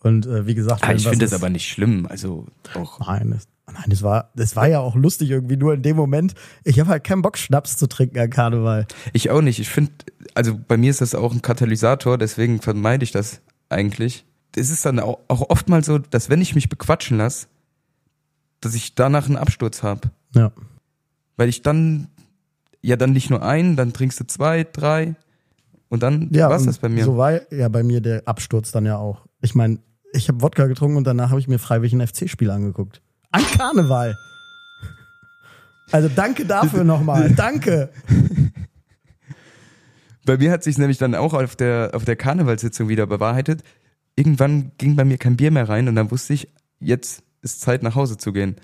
Und 0.00 0.24
äh, 0.24 0.46
wie 0.46 0.54
gesagt, 0.54 0.82
Ah, 0.84 0.94
ich 0.94 1.06
finde 1.06 1.26
das 1.26 1.34
aber 1.34 1.50
nicht 1.50 1.68
schlimm. 1.68 2.06
Also 2.08 2.46
auch. 2.72 2.98
Nein, 3.06 3.32
das, 3.32 3.46
nein, 3.66 3.84
das 3.88 4.02
war, 4.02 4.30
das 4.34 4.56
war 4.56 4.66
ja 4.66 4.80
auch 4.80 4.94
lustig 4.94 5.28
irgendwie. 5.28 5.58
Nur 5.58 5.74
in 5.74 5.82
dem 5.82 5.96
Moment, 5.96 6.32
ich 6.64 6.80
habe 6.80 6.88
halt 6.88 7.04
keinen 7.04 7.20
Bock, 7.20 7.36
Schnaps 7.36 7.76
zu 7.76 7.88
trinken 7.88 8.18
an 8.18 8.30
Karneval. 8.30 8.86
Ich 9.12 9.28
auch 9.28 9.42
nicht. 9.42 9.58
Ich 9.58 9.68
finde, 9.68 9.92
also 10.34 10.58
bei 10.66 10.78
mir 10.78 10.88
ist 10.88 11.02
das 11.02 11.14
auch 11.14 11.34
ein 11.34 11.42
Katalysator, 11.42 12.16
deswegen 12.16 12.62
vermeide 12.62 13.04
ich 13.04 13.12
das 13.12 13.42
eigentlich. 13.68 14.24
Es 14.56 14.70
ist 14.70 14.86
dann 14.86 14.98
auch, 14.98 15.18
auch 15.28 15.50
oft 15.50 15.68
mal 15.68 15.84
so, 15.84 15.98
dass 15.98 16.30
wenn 16.30 16.40
ich 16.40 16.54
mich 16.54 16.70
bequatschen 16.70 17.18
lasse, 17.18 17.48
dass 18.62 18.74
ich 18.74 18.94
danach 18.94 19.26
einen 19.26 19.36
Absturz 19.36 19.82
habe. 19.82 20.10
Ja. 20.34 20.52
Weil 21.36 21.50
ich 21.50 21.60
dann, 21.60 22.08
ja 22.80 22.96
dann 22.96 23.12
nicht 23.12 23.30
nur 23.30 23.42
einen, 23.42 23.76
dann 23.76 23.92
trinkst 23.92 24.20
du 24.20 24.26
zwei, 24.26 24.64
drei 24.64 25.14
und 25.88 26.02
dann 26.02 26.28
Ja, 26.32 26.50
war's 26.50 26.62
und 26.62 26.68
das 26.68 26.78
bei 26.78 26.88
mir. 26.88 27.04
So 27.04 27.16
war 27.16 27.52
ja 27.52 27.68
bei 27.68 27.82
mir 27.82 28.00
der 28.00 28.22
Absturz 28.26 28.72
dann 28.72 28.86
ja 28.86 28.96
auch. 28.96 29.26
Ich 29.40 29.54
meine, 29.54 29.78
ich 30.12 30.28
habe 30.28 30.40
Wodka 30.42 30.66
getrunken 30.66 30.96
und 30.96 31.06
danach 31.06 31.30
habe 31.30 31.40
ich 31.40 31.48
mir 31.48 31.58
freiwillig 31.58 31.92
ein 31.92 32.06
FC-Spiel 32.06 32.50
angeguckt. 32.50 33.02
An 33.30 33.42
Karneval. 33.56 34.16
Also 35.90 36.08
danke 36.14 36.44
dafür 36.44 36.84
nochmal. 36.84 37.30
Danke. 37.36 37.88
Bei 40.26 40.36
mir 40.36 40.50
hat 40.50 40.62
sich 40.62 40.76
nämlich 40.76 40.98
dann 40.98 41.14
auch 41.14 41.32
auf 41.32 41.56
der, 41.56 41.92
auf 41.94 42.04
der 42.04 42.16
Karnevalssitzung 42.16 42.88
wieder 42.88 43.06
bewahrheitet. 43.06 43.62
Irgendwann 44.14 44.72
ging 44.76 44.96
bei 44.96 45.06
mir 45.06 45.16
kein 45.16 45.36
Bier 45.36 45.50
mehr 45.50 45.68
rein 45.68 45.88
und 45.88 45.94
dann 45.94 46.10
wusste 46.10 46.34
ich, 46.34 46.52
jetzt 46.80 47.22
ist 47.40 47.62
Zeit 47.62 47.82
nach 47.82 47.94
Hause 47.94 48.18
zu 48.18 48.34
gehen. 48.34 48.56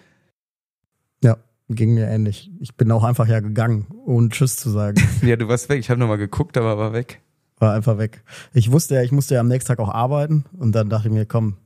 Ging 1.69 1.95
mir 1.95 2.07
ähnlich. 2.09 2.51
Ich 2.61 2.75
bin 2.77 2.91
auch 2.93 3.05
einfach 3.05 3.27
ja 3.27 3.41
gegangen, 3.41 3.87
ohne 4.05 4.29
Tschüss 4.29 4.57
zu 4.57 4.71
sagen. 4.71 5.01
Ja, 5.23 5.37
du 5.37 5.49
warst 5.49 5.69
weg. 5.69 5.81
Ich 5.81 5.89
habe 5.91 5.99
nochmal 5.99 6.19
geguckt, 6.19 6.57
aber 6.59 6.77
war 6.77 6.93
weg. 6.93 7.21
War 7.59 7.73
einfach 7.73 7.97
weg. 7.99 8.23
Ich 8.53 8.71
wusste 8.71 8.97
ja, 8.97 9.03
ich 9.03 9.13
musste 9.13 9.35
ja 9.35 9.41
am 9.41 9.49
nächsten 9.49 9.69
Tag 9.69 9.79
auch 9.79 9.89
arbeiten 9.89 10.45
und 10.59 10.73
dann 10.73 10.91
dachte 10.91 11.09
ich 11.09 11.15
mir, 11.15 11.25
komm, 11.25 11.57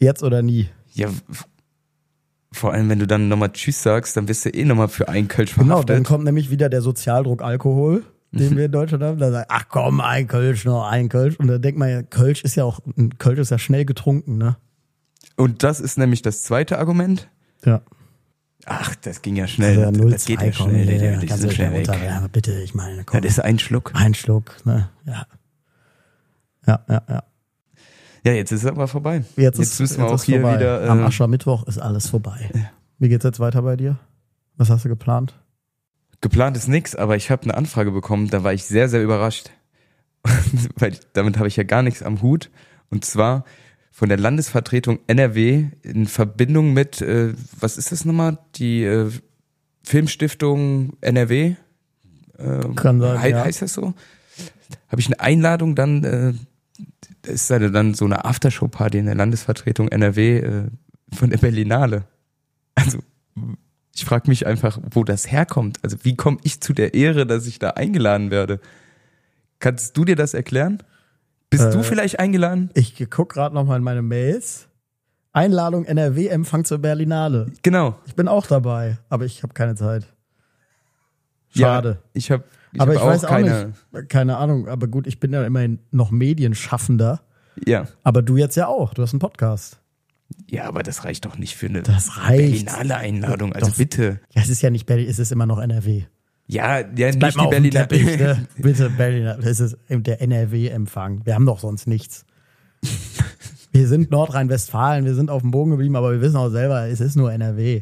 jetzt 0.00 0.22
oder 0.24 0.42
nie. 0.42 0.68
Ja, 0.94 1.08
vor 2.50 2.72
allem, 2.72 2.88
wenn 2.88 2.98
du 2.98 3.06
dann 3.06 3.28
nochmal 3.28 3.52
Tschüss 3.52 3.82
sagst, 3.82 4.16
dann 4.16 4.26
bist 4.26 4.44
du 4.44 4.50
eh 4.50 4.64
nochmal 4.64 4.88
für 4.88 5.08
einen 5.08 5.28
Kölsch 5.28 5.54
Genau, 5.54 5.66
verhaftet. 5.68 5.96
dann 5.96 6.04
kommt 6.04 6.24
nämlich 6.24 6.50
wieder 6.50 6.68
der 6.68 6.82
Sozialdruck 6.82 7.40
Alkohol, 7.42 8.02
den 8.32 8.56
wir 8.56 8.64
in 8.66 8.72
Deutschland 8.72 9.02
haben. 9.04 9.18
Da 9.18 9.30
sagt, 9.30 9.46
ach 9.50 9.64
komm, 9.68 10.00
ein 10.00 10.26
Kölsch, 10.26 10.64
noch 10.64 10.86
ein 10.86 11.08
Kölsch. 11.08 11.36
Und 11.38 11.46
dann 11.46 11.62
denkt 11.62 11.78
man 11.78 11.88
ja, 11.88 12.02
Kölsch 12.02 12.42
ist 12.44 12.56
ja 12.56 12.64
auch, 12.64 12.80
ein 12.96 13.16
Kölsch 13.18 13.38
ist 13.38 13.50
ja 13.50 13.58
schnell 13.58 13.84
getrunken, 13.84 14.38
ne? 14.38 14.56
Und 15.36 15.62
das 15.62 15.80
ist 15.80 15.96
nämlich 15.98 16.20
das 16.22 16.42
zweite 16.42 16.78
Argument. 16.78 17.30
Ja. 17.64 17.82
Ach, 18.66 18.94
das 18.96 19.22
ging 19.22 19.36
ja 19.36 19.46
schnell. 19.46 19.78
Also 19.78 19.90
das, 19.90 20.00
0, 20.00 20.10
das 20.12 20.24
geht 20.24 20.40
ja 20.42 20.52
schnell. 20.52 21.18
die 21.18 21.26
kannst 21.26 21.42
sind 21.42 21.50
du 21.50 21.54
schnell 21.54 21.72
weg. 21.72 21.88
runter. 21.88 22.04
Ja, 22.04 22.26
bitte, 22.30 22.52
ich 22.62 22.74
meine, 22.74 23.04
komm. 23.04 23.20
Das 23.20 23.32
ist 23.32 23.40
ein 23.40 23.58
Schluck. 23.58 23.90
ein 23.94 24.14
Schluck, 24.14 24.56
ne? 24.64 24.88
Ja. 25.04 25.26
Ja, 26.66 26.84
ja, 26.88 27.02
ja. 27.08 27.22
Ja, 28.24 28.32
jetzt 28.34 28.52
ist 28.52 28.62
es 28.62 28.66
aber 28.70 28.86
vorbei. 28.86 29.24
Jetzt, 29.36 29.58
ist, 29.58 29.80
müssen 29.80 29.98
wir 29.98 30.04
jetzt 30.04 30.12
auch 30.20 30.24
hier 30.24 30.40
vorbei. 30.40 30.56
wieder. 30.58 30.88
Am 30.88 31.00
Äh, 31.00 31.04
Aschermittwoch 31.04 31.66
ist 31.66 31.78
alles 31.78 32.08
vorbei. 32.08 32.50
Wie 32.98 33.08
geht's 33.08 33.24
jetzt 33.24 33.40
weiter 33.40 33.62
bei 33.62 33.74
dir? 33.76 33.98
Was 34.56 34.70
hast 34.70 34.84
du 34.84 34.88
geplant? 34.88 35.34
geplant 36.20 36.56
ist 36.56 36.68
nix, 36.68 36.94
aber 36.94 37.16
ich 37.16 37.32
habe 37.32 37.42
eine 37.42 37.56
Anfrage 37.56 37.90
bekommen, 37.90 38.28
da 38.30 38.44
war 38.44 38.52
ich 38.52 38.64
sehr, 38.64 38.88
sehr 38.88 39.02
überrascht. 39.02 39.50
Weil 40.76 40.96
damit 41.14 41.36
habe 41.36 41.48
ich 41.48 41.56
ja 41.56 41.64
gar 41.64 41.82
nichts 41.82 42.00
am 42.00 42.22
Hut. 42.22 42.48
Und 42.90 43.04
zwar 43.04 43.44
von 43.94 44.08
der 44.08 44.18
Landesvertretung 44.18 44.98
NRW 45.06 45.66
in 45.82 46.06
Verbindung 46.06 46.72
mit, 46.72 47.00
äh, 47.02 47.34
was 47.60 47.76
ist 47.78 47.92
das 47.92 48.04
nochmal? 48.04 48.38
Die 48.56 48.82
äh, 48.84 49.10
Filmstiftung 49.84 50.96
NRW? 51.02 51.54
Äh, 52.38 52.74
Kann 52.74 53.00
sein, 53.00 53.20
hei- 53.20 53.30
ja. 53.30 53.44
Heißt 53.44 53.62
das 53.62 53.74
so? 53.74 53.94
Habe 54.88 55.00
ich 55.00 55.06
eine 55.06 55.20
Einladung 55.20 55.74
dann, 55.74 56.04
äh, 56.04 56.32
das 57.22 57.34
ist 57.34 57.50
dann 57.50 57.94
so 57.94 58.04
eine 58.06 58.24
Aftershow-Party 58.24 58.98
in 58.98 59.06
der 59.06 59.14
Landesvertretung 59.14 59.88
NRW 59.88 60.38
äh, 60.38 60.62
von 61.12 61.30
der 61.30 61.36
Berlinale. 61.38 62.04
Also 62.74 62.98
ich 63.94 64.04
frage 64.06 64.28
mich 64.30 64.46
einfach, 64.46 64.78
wo 64.90 65.04
das 65.04 65.30
herkommt. 65.30 65.78
Also 65.82 65.98
wie 66.02 66.16
komme 66.16 66.38
ich 66.42 66.60
zu 66.62 66.72
der 66.72 66.94
Ehre, 66.94 67.26
dass 67.26 67.46
ich 67.46 67.58
da 67.58 67.70
eingeladen 67.70 68.30
werde? 68.30 68.58
Kannst 69.58 69.96
du 69.98 70.04
dir 70.06 70.16
das 70.16 70.32
erklären? 70.32 70.82
Bist 71.52 71.72
du 71.74 71.78
Äh, 71.78 71.82
vielleicht 71.84 72.18
eingeladen? 72.18 72.70
Ich 72.74 72.94
guck 73.10 73.32
gerade 73.34 73.54
noch 73.54 73.64
mal 73.64 73.76
in 73.76 73.82
meine 73.84 74.02
Mails. 74.02 74.68
Einladung 75.32 75.84
NRW-Empfang 75.84 76.64
zur 76.64 76.78
Berlinale. 76.78 77.46
Genau. 77.62 77.96
Ich 78.06 78.14
bin 78.16 78.26
auch 78.28 78.46
dabei, 78.46 78.98
aber 79.08 79.24
ich 79.24 79.42
habe 79.42 79.54
keine 79.54 79.74
Zeit. 79.76 80.06
Schade. 81.56 81.98
Ja, 82.02 82.08
ich 82.14 82.30
habe 82.30 82.44
aber 82.78 82.92
hab 82.92 82.94
ich 82.96 83.00
auch 83.02 83.06
weiß 83.06 83.24
auch 83.24 83.28
keine. 83.28 83.74
nicht. 83.92 84.08
Keine 84.08 84.36
Ahnung, 84.38 84.68
aber 84.68 84.88
gut, 84.88 85.06
ich 85.06 85.20
bin 85.20 85.32
ja 85.32 85.44
immerhin 85.44 85.78
noch 85.90 86.10
Medienschaffender. 86.10 87.20
Ja. 87.66 87.86
Aber 88.02 88.22
du 88.22 88.36
jetzt 88.36 88.56
ja 88.56 88.66
auch. 88.66 88.94
Du 88.94 89.02
hast 89.02 89.12
einen 89.12 89.20
Podcast. 89.20 89.78
Ja, 90.50 90.64
aber 90.64 90.82
das 90.82 91.04
reicht 91.04 91.26
doch 91.26 91.36
nicht 91.36 91.56
für 91.56 91.66
eine 91.66 91.82
Das 91.82 92.16
reicht. 92.18 92.64
Berlinale 92.66 92.96
Einladung. 92.96 93.52
Also 93.52 93.68
Doch. 93.70 93.76
bitte. 93.76 94.20
Ja, 94.34 94.40
es 94.42 94.48
ist 94.48 94.62
ja 94.62 94.70
nicht 94.70 94.86
Berlin, 94.86 95.08
es 95.08 95.18
ist 95.18 95.30
immer 95.32 95.44
noch 95.46 95.58
NRW. 95.58 96.04
Ja, 96.52 96.80
ja 96.80 97.06
nicht 97.06 97.22
die 97.22 97.48
Berliner. 97.48 97.88
Teppich, 97.88 98.18
ne? 98.18 98.46
Bitte, 98.58 98.90
Berliner. 98.90 99.38
Das 99.38 99.58
ist 99.58 99.78
der 99.88 100.20
NRW-Empfang. 100.20 101.24
Wir 101.24 101.34
haben 101.34 101.46
doch 101.46 101.60
sonst 101.60 101.86
nichts. 101.86 102.26
Wir 103.74 103.88
sind 103.88 104.10
Nordrhein-Westfalen, 104.10 105.06
wir 105.06 105.14
sind 105.14 105.30
auf 105.30 105.40
dem 105.40 105.50
Boden 105.50 105.70
geblieben, 105.70 105.96
aber 105.96 106.12
wir 106.12 106.20
wissen 106.20 106.36
auch 106.36 106.50
selber, 106.50 106.88
es 106.88 107.00
ist 107.00 107.16
nur 107.16 107.32
NRW. 107.32 107.80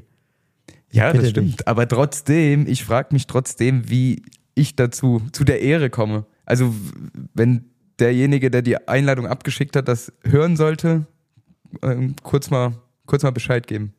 Ja, 0.93 1.11
Bitte 1.11 1.23
das 1.23 1.31
stimmt. 1.31 1.47
nicht. 1.49 1.67
Aber 1.67 1.89
trotzdem, 1.89 2.69
ich 2.69 2.85
frage 2.85 3.09
mich 3.11 3.27
trotzdem, 3.27 3.91
wie 3.91 4.23
ich 4.55 4.77
dazu, 4.77 5.21
zu 5.33 5.43
der 5.43 5.63
Ehre 5.63 5.91
komme. 5.91 6.27
Also, 6.45 6.73
wenn 7.35 7.65
derjenige, 7.99 8.53
der 8.53 8.63
die 8.63 8.87
Einladung 8.87 9.27
abgeschickt 9.27 9.75
hat, 9.75 9.89
das 9.89 10.13
hören 10.25 10.57
sollte, 10.57 11.07
ähm, 11.83 12.15
kurz 12.23 12.51
mal, 12.51 12.75
kurz 13.07 13.25
mal 13.25 13.33
Bescheid 13.33 13.67
geben. 13.67 13.93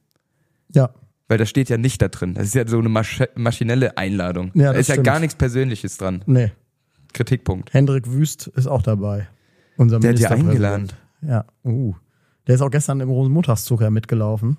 Ja, 0.74 0.92
Weil 1.32 1.38
das 1.38 1.48
steht 1.48 1.70
ja 1.70 1.78
nicht 1.78 2.02
da 2.02 2.10
drin. 2.10 2.34
Das 2.34 2.44
ist 2.48 2.56
ja 2.56 2.68
so 2.68 2.78
eine 2.78 2.90
Masch 2.90 3.24
maschinelle 3.36 3.96
Einladung. 3.98 4.52
Ja, 4.54 4.74
da 4.74 4.80
ist 4.80 4.88
ja 4.90 4.96
stimmt. 4.96 5.08
gar 5.08 5.20
nichts 5.22 5.36
Persönliches 5.36 5.96
dran. 5.96 6.24
nee. 6.26 6.52
Kritikpunkt. 7.14 7.74
Hendrik 7.74 8.12
Wüst 8.12 8.48
ist 8.48 8.68
auch 8.68 8.82
dabei. 8.82 9.30
Unser 9.78 10.02
Der 10.02 10.12
hat 10.12 10.20
ja 10.20 10.30
eingeladen. 10.32 10.90
Ja, 11.22 11.46
uh. 11.64 11.94
Der 12.48 12.56
ist 12.56 12.62
auch 12.62 12.70
gestern 12.70 13.00
im 13.00 13.08
Rosenmontagszug 13.08 13.80
ja 13.80 13.90
mitgelaufen. 13.90 14.58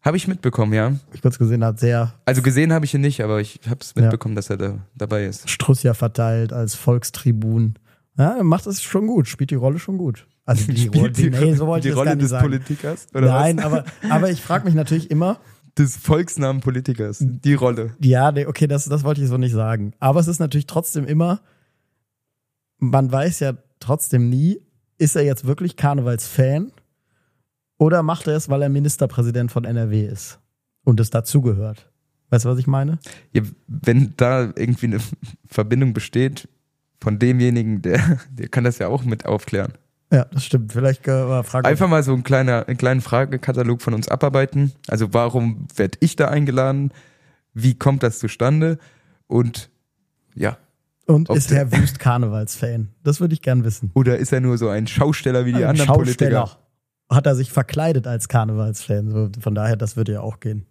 Habe 0.00 0.16
ich 0.16 0.26
mitbekommen, 0.26 0.72
ja. 0.72 0.94
Ich 1.12 1.22
kurz 1.22 1.38
gesehen, 1.38 1.64
hat 1.64 1.78
sehr 1.78 2.12
Also 2.24 2.42
gesehen 2.42 2.72
habe 2.72 2.84
ich 2.84 2.94
ihn 2.94 3.00
nicht, 3.00 3.22
aber 3.22 3.40
ich 3.40 3.60
habe 3.68 3.78
es 3.82 3.94
Ja. 3.96 4.02
mitbekommen, 4.02 4.34
dass 4.34 4.50
er 4.50 4.56
da 4.56 4.78
dabei 4.96 5.26
ist. 5.26 5.48
Strussia 5.48 5.94
verteilt 5.94 6.52
als 6.52 6.74
Volkstribun. 6.74 7.78
Ja, 8.18 8.36
er 8.36 8.42
macht 8.44 8.66
es 8.66 8.82
schon 8.82 9.06
gut, 9.06 9.28
spielt 9.28 9.50
die 9.52 9.54
Rolle 9.54 9.78
schon 9.78 9.96
gut. 9.96 10.26
Also 10.44 10.72
die, 10.72 10.88
Rolle, 10.88 11.12
die, 11.12 11.30
nee, 11.30 11.54
so 11.54 11.66
wollte 11.66 11.88
die 11.88 11.94
Rolle 11.94 12.16
des 12.16 12.30
sagen. 12.30 12.44
Politikers? 12.48 13.06
Oder 13.14 13.28
Nein, 13.28 13.58
was? 13.58 13.64
aber, 13.64 13.84
aber 14.10 14.30
ich 14.30 14.42
frage 14.42 14.64
mich 14.64 14.74
natürlich 14.74 15.10
immer, 15.10 15.38
Des 15.78 15.96
Volksnamenpolitikers. 15.96 17.18
Die 17.20 17.54
Rolle. 17.54 17.94
ja, 18.00 18.32
nee, 18.32 18.46
okay, 18.46 18.66
das, 18.66 18.86
das 18.86 19.04
wollte 19.04 19.22
ich 19.22 19.28
so 19.28 19.38
nicht 19.38 19.52
sagen. 19.52 19.92
Aber 20.00 20.18
es 20.20 20.26
ist 20.28 20.40
natürlich 20.40 20.66
trotzdem 20.66 21.06
immer, 21.06 21.40
man 22.78 23.10
weiß 23.12 23.40
ja 23.40 23.54
trotzdem 23.78 24.28
nie, 24.28 24.58
ist 24.98 25.16
er 25.16 25.22
jetzt 25.24 25.46
wirklich 25.46 25.76
Karnevalsfan 25.76 26.72
oder 27.78 28.02
macht 28.02 28.26
er 28.26 28.36
es, 28.36 28.48
weil 28.48 28.62
er 28.62 28.68
Ministerpräsident 28.68 29.50
von 29.52 29.64
NRW 29.64 30.06
ist 30.06 30.40
und 30.84 30.98
es 31.00 31.10
dazugehört? 31.10 31.90
Weißt 32.30 32.44
du, 32.44 32.48
was 32.48 32.58
ich 32.58 32.66
meine? 32.66 32.98
Ja, 33.32 33.42
wenn 33.66 34.14
da 34.16 34.52
irgendwie 34.56 34.86
eine 34.86 34.98
Verbindung 35.46 35.92
besteht 35.92 36.48
von 37.00 37.18
demjenigen, 37.18 37.82
der, 37.82 38.18
der 38.30 38.48
kann 38.48 38.64
das 38.64 38.78
ja 38.78 38.88
auch 38.88 39.04
mit 39.04 39.26
aufklären. 39.26 39.72
Ja, 40.12 40.26
das 40.26 40.44
stimmt. 40.44 40.72
Vielleicht 40.72 41.08
äh, 41.08 41.24
mal 41.24 41.42
fragen. 41.42 41.66
Einfach 41.66 41.88
mal 41.88 42.02
so 42.02 42.12
einen, 42.12 42.22
kleiner, 42.22 42.66
einen 42.68 42.76
kleinen 42.76 43.00
Fragekatalog 43.00 43.80
von 43.80 43.94
uns 43.94 44.08
abarbeiten. 44.08 44.72
Also 44.88 45.14
warum 45.14 45.66
werde 45.74 45.96
ich 46.00 46.16
da 46.16 46.28
eingeladen? 46.28 46.92
Wie 47.54 47.74
kommt 47.78 48.02
das 48.02 48.18
zustande? 48.18 48.78
Und 49.26 49.70
ja, 50.34 50.58
Und 51.06 51.30
ist 51.30 51.50
der- 51.50 51.58
Herr 51.58 51.72
Wüst 51.72 51.98
Karnevalsfan? 51.98 52.88
Das 53.02 53.20
würde 53.20 53.32
ich 53.34 53.40
gern 53.42 53.64
wissen. 53.64 53.90
oder 53.94 54.18
ist 54.18 54.32
er 54.32 54.40
nur 54.40 54.58
so 54.58 54.68
ein 54.68 54.86
Schausteller 54.86 55.46
wie 55.46 55.52
die 55.52 55.64
Ein 55.64 55.70
anderen 55.70 55.86
Schausteller. 55.86 56.40
Politiker? 56.42 56.58
Hat 57.10 57.26
er 57.26 57.34
sich 57.34 57.50
verkleidet 57.50 58.06
als 58.06 58.28
Karnevalsfan? 58.28 59.10
So, 59.10 59.30
von 59.40 59.54
daher, 59.54 59.76
das 59.76 59.96
würde 59.96 60.12
ja 60.12 60.20
auch 60.20 60.40
gehen. 60.40 60.66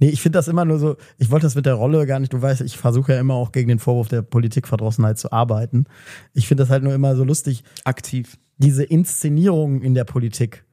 Nee, 0.00 0.08
ich 0.08 0.22
finde 0.22 0.38
das 0.38 0.48
immer 0.48 0.64
nur 0.64 0.78
so, 0.78 0.96
ich 1.18 1.30
wollte 1.30 1.46
das 1.46 1.54
mit 1.56 1.66
der 1.66 1.74
Rolle 1.74 2.06
gar 2.06 2.18
nicht, 2.20 2.32
du 2.32 2.40
weißt, 2.40 2.60
ich 2.62 2.76
versuche 2.78 3.12
ja 3.12 3.20
immer 3.20 3.34
auch 3.34 3.52
gegen 3.52 3.68
den 3.68 3.78
Vorwurf 3.78 4.08
der 4.08 4.22
Politikverdrossenheit 4.22 5.18
zu 5.18 5.30
arbeiten. 5.32 5.84
Ich 6.32 6.48
finde 6.48 6.62
das 6.62 6.70
halt 6.70 6.82
nur 6.82 6.94
immer 6.94 7.14
so 7.16 7.24
lustig, 7.24 7.64
Aktiv. 7.84 8.36
Diese 8.60 8.84
Inszenierungen 8.84 9.82
in 9.82 9.94
der 9.94 10.04
Politik, 10.04 10.64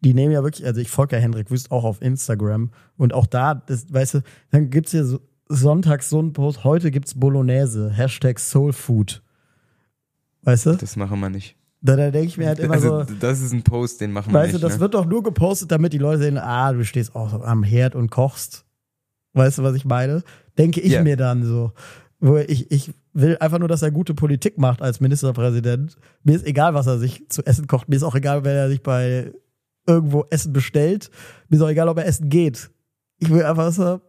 die 0.00 0.14
nehmen 0.14 0.32
ja 0.32 0.42
wirklich, 0.42 0.66
also 0.66 0.80
ich 0.80 0.90
folge 0.90 1.16
ja 1.16 1.22
Hendrik 1.22 1.50
Wüst 1.50 1.70
auch 1.70 1.84
auf 1.84 2.02
Instagram 2.02 2.70
und 2.96 3.14
auch 3.14 3.26
da, 3.26 3.54
das, 3.54 3.92
weißt 3.92 4.14
du, 4.14 4.20
dann 4.50 4.70
gibt's 4.70 4.90
hier 4.92 5.04
so, 5.04 5.20
sonntags 5.48 6.10
so 6.10 6.18
einen 6.18 6.32
Post, 6.32 6.64
heute 6.64 6.90
gibt's 6.90 7.18
Bolognese, 7.18 7.90
Hashtag 7.90 8.38
Soulfood. 8.38 9.22
Weißt 10.42 10.66
du? 10.66 10.74
Das 10.74 10.96
machen 10.96 11.18
wir 11.20 11.30
nicht. 11.30 11.56
Da, 11.80 11.96
da 11.96 12.10
denke 12.10 12.28
ich 12.28 12.36
mir 12.38 12.48
halt 12.48 12.58
immer 12.58 12.74
also, 12.74 13.04
so, 13.04 13.14
das 13.18 13.40
ist 13.40 13.52
ein 13.52 13.62
Post, 13.62 14.00
den 14.00 14.12
machen 14.12 14.32
wir 14.32 14.40
weißt 14.40 14.52
du, 14.52 14.56
nicht. 14.56 14.64
das 14.64 14.74
ne? 14.74 14.80
wird 14.80 14.94
doch 14.94 15.06
nur 15.06 15.22
gepostet, 15.22 15.70
damit 15.70 15.92
die 15.92 15.98
Leute 15.98 16.22
sehen, 16.22 16.38
ah, 16.38 16.72
du 16.72 16.84
stehst 16.84 17.14
auch 17.14 17.42
am 17.42 17.62
Herd 17.62 17.94
und 17.94 18.10
kochst. 18.10 18.64
Weißt 19.32 19.58
du, 19.58 19.62
was 19.62 19.74
ich 19.76 19.84
meine? 19.84 20.22
Denke 20.58 20.80
ich 20.80 20.92
Ja. 20.92 21.02
mir 21.02 21.16
dann 21.16 21.44
so. 21.44 21.72
Wo 22.18 22.38
ich, 22.38 22.70
ich 22.70 22.94
will 23.12 23.36
einfach 23.40 23.58
nur, 23.58 23.68
dass 23.68 23.82
er 23.82 23.90
gute 23.90 24.14
Politik 24.14 24.58
macht 24.58 24.80
als 24.80 25.00
Ministerpräsident. 25.00 25.96
Mir 26.22 26.36
ist 26.36 26.46
egal, 26.46 26.74
was 26.74 26.86
er 26.86 26.98
sich 26.98 27.28
zu 27.28 27.44
essen 27.44 27.66
kocht. 27.66 27.88
Mir 27.88 27.96
ist 27.96 28.02
auch 28.02 28.14
egal, 28.14 28.44
wenn 28.44 28.56
er 28.56 28.68
sich 28.68 28.82
bei 28.82 29.32
irgendwo 29.86 30.24
Essen 30.30 30.52
bestellt. 30.52 31.10
Mir 31.48 31.58
ist 31.58 31.62
auch 31.62 31.68
egal, 31.68 31.88
ob 31.88 31.98
er 31.98 32.06
essen 32.06 32.28
geht. 32.28 32.70
Ich 33.18 33.30
will 33.30 33.44
einfach, 33.44 33.64
dass 33.64 33.78
er 33.78 34.00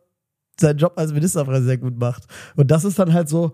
seinen 0.60 0.78
Job 0.78 0.94
als 0.96 1.14
Ministerpräsident 1.14 1.82
gut 1.82 1.98
macht. 2.00 2.26
Und 2.56 2.72
das 2.72 2.84
ist 2.84 2.98
dann 2.98 3.14
halt 3.14 3.30
so, 3.30 3.54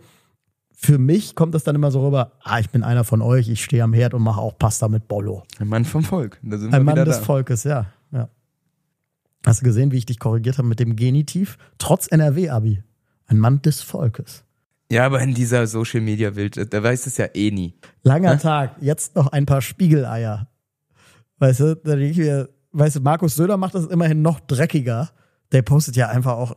für 0.72 0.98
mich 0.98 1.36
kommt 1.36 1.54
das 1.54 1.64
dann 1.64 1.76
immer 1.76 1.92
so 1.92 2.06
rüber, 2.06 2.34
ah, 2.44 2.60
ich 2.60 2.70
bin 2.70 2.84
einer 2.84 3.04
von 3.04 3.22
euch, 3.22 3.50
ich 3.50 3.64
stehe 3.64 3.84
am 3.84 3.94
Herd 3.94 4.14
und 4.14 4.22
mache 4.22 4.42
auch 4.42 4.58
Pasta 4.58 4.88
mit 4.88 5.08
Bollo. 5.08 5.44
Ein 5.60 5.68
Mann 5.68 5.86
vom 5.86 6.04
Volk. 6.04 6.40
Ein 6.44 6.84
Mann 6.84 6.96
des 7.06 7.20
da. 7.20 7.24
Volkes, 7.24 7.64
ja. 7.64 7.88
ja. 8.12 8.30
Hast 9.46 9.62
du 9.62 9.66
gesehen, 9.66 9.92
wie 9.92 9.98
ich 9.98 10.06
dich 10.06 10.20
korrigiert 10.20 10.58
habe 10.58 10.68
mit 10.68 10.80
dem 10.80 10.96
Genitiv? 10.96 11.58
Trotz 11.78 12.08
NRW-Abi. 12.08 12.84
Ein 13.28 13.40
Mann 13.40 13.62
des 13.62 13.82
Volkes. 13.82 14.44
Ja, 14.92 15.06
aber 15.06 15.22
in 15.22 15.34
dieser 15.34 15.66
Social 15.66 16.02
Media 16.02 16.36
Welt, 16.36 16.72
da 16.72 16.84
weiß 16.84 17.08
es 17.08 17.18
ja 17.18 17.28
eh 17.34 17.52
nie. 17.52 17.74
Langer 18.04 18.36
Hä? 18.36 18.42
Tag, 18.42 18.76
jetzt 18.80 19.16
noch 19.16 19.28
ein 19.32 19.46
paar 19.46 19.62
Spiegeleier. 19.62 20.48
Weißt 21.40 21.62
du, 21.62 21.76
da 21.76 21.96
denke 21.96 22.12
ich 22.12 22.18
mir, 22.18 22.50
weißt 22.74 22.98
du, 22.98 23.00
Markus 23.02 23.36
Söder 23.36 23.58
macht 23.58 23.76
das 23.76 23.88
immerhin 23.88 24.22
noch 24.22 24.40
dreckiger. 24.40 25.10
Der 25.52 25.62
postet 25.62 25.96
ja 25.96 26.10
einfach 26.10 26.34
auch 26.34 26.56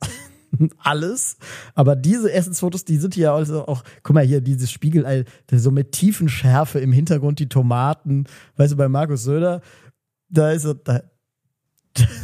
alles. 0.78 1.36
Aber 1.74 1.96
diese 1.96 2.32
Essensfotos, 2.32 2.84
die 2.84 2.96
sind 2.96 3.16
ja 3.16 3.34
also 3.34 3.66
auch, 3.66 3.84
guck 4.02 4.14
mal 4.14 4.24
hier, 4.24 4.40
dieses 4.40 4.70
Spiegelei, 4.70 5.24
so 5.50 5.70
mit 5.70 5.92
tiefen 5.92 6.28
Schärfe 6.28 6.78
im 6.78 6.92
Hintergrund 6.92 7.38
die 7.38 7.48
Tomaten. 7.48 8.24
Weißt 8.56 8.72
du, 8.72 8.76
bei 8.76 8.88
Markus 8.88 9.24
Söder, 9.24 9.60
da 10.28 10.52
ist 10.52 10.66
da, 10.84 11.02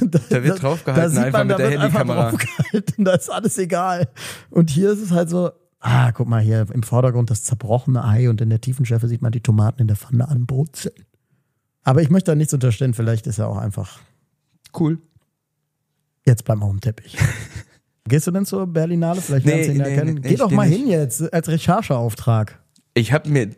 da, 0.00 0.18
Da 0.30 0.42
wird 0.44 0.62
draufgehalten, 0.62 1.10
sieht 1.10 1.24
einfach 1.24 1.44
mit 1.44 1.52
da 1.52 1.56
der 1.58 1.70
Handykamera. 1.80 2.32
Da 2.98 3.12
ist 3.14 3.30
alles 3.30 3.58
egal. 3.58 4.08
Und 4.50 4.70
hier 4.70 4.90
ist 4.92 5.00
es 5.00 5.10
halt 5.10 5.28
so, 5.30 5.50
ah, 5.80 6.12
guck 6.12 6.28
mal 6.28 6.40
hier, 6.42 6.66
im 6.72 6.82
Vordergrund 6.82 7.30
das 7.30 7.44
zerbrochene 7.44 8.04
Ei 8.04 8.28
und 8.30 8.40
in 8.40 8.50
der 8.50 8.60
Tiefenschärfe 8.60 9.08
sieht 9.08 9.22
man 9.22 9.32
die 9.32 9.40
Tomaten 9.42 9.80
in 9.82 9.88
der 9.88 9.96
Pfanne 9.96 10.28
anbrutzeln. 10.28 10.94
Aber 11.84 12.02
ich 12.02 12.10
möchte 12.10 12.30
da 12.30 12.34
nichts 12.34 12.52
unterstellen, 12.54 12.94
vielleicht 12.94 13.26
ist 13.26 13.38
er 13.38 13.48
auch 13.48 13.56
einfach, 13.58 13.98
Cool. 14.78 14.98
jetzt 16.26 16.44
bleiben 16.44 16.60
wir 16.60 16.66
auf 16.66 16.72
dem 16.72 16.80
Teppich. 16.80 17.16
Gehst 18.08 18.26
du 18.26 18.30
denn 18.30 18.46
zur 18.46 18.66
Berlinale? 18.66 19.20
Vielleicht 19.20 19.44
Nee, 19.46 19.52
lernst 19.52 19.68
du 19.68 19.72
ihn 19.74 19.78
nee, 19.82 19.94
kennen. 19.96 20.14
nee, 20.14 20.28
Geh 20.30 20.36
doch 20.36 20.50
mal 20.50 20.68
nicht. 20.68 20.78
hin 20.80 20.88
jetzt, 20.88 21.32
als 21.32 21.48
Rechercheauftrag. 21.48 22.58
Ich 22.94 23.12
habe 23.12 23.28
mir, 23.28 23.50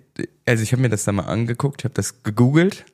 also 0.47 0.63
ich 0.63 0.73
habe 0.73 0.83
mir 0.83 0.89
das 0.89 1.05
da 1.05 1.13
mal 1.13 1.25
angeguckt, 1.25 1.81
ich 1.83 1.85
habe 1.85 1.95
das 1.95 2.23
gegoogelt 2.25 2.85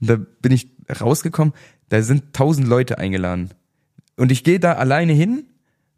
und 0.00 0.10
da 0.10 0.16
bin 0.16 0.52
ich 0.52 0.70
rausgekommen, 1.00 1.54
da 1.88 2.02
sind 2.02 2.32
tausend 2.32 2.68
Leute 2.68 2.98
eingeladen. 2.98 3.50
Und 4.16 4.32
ich 4.32 4.44
gehe 4.44 4.60
da 4.60 4.74
alleine 4.74 5.12
hin 5.12 5.44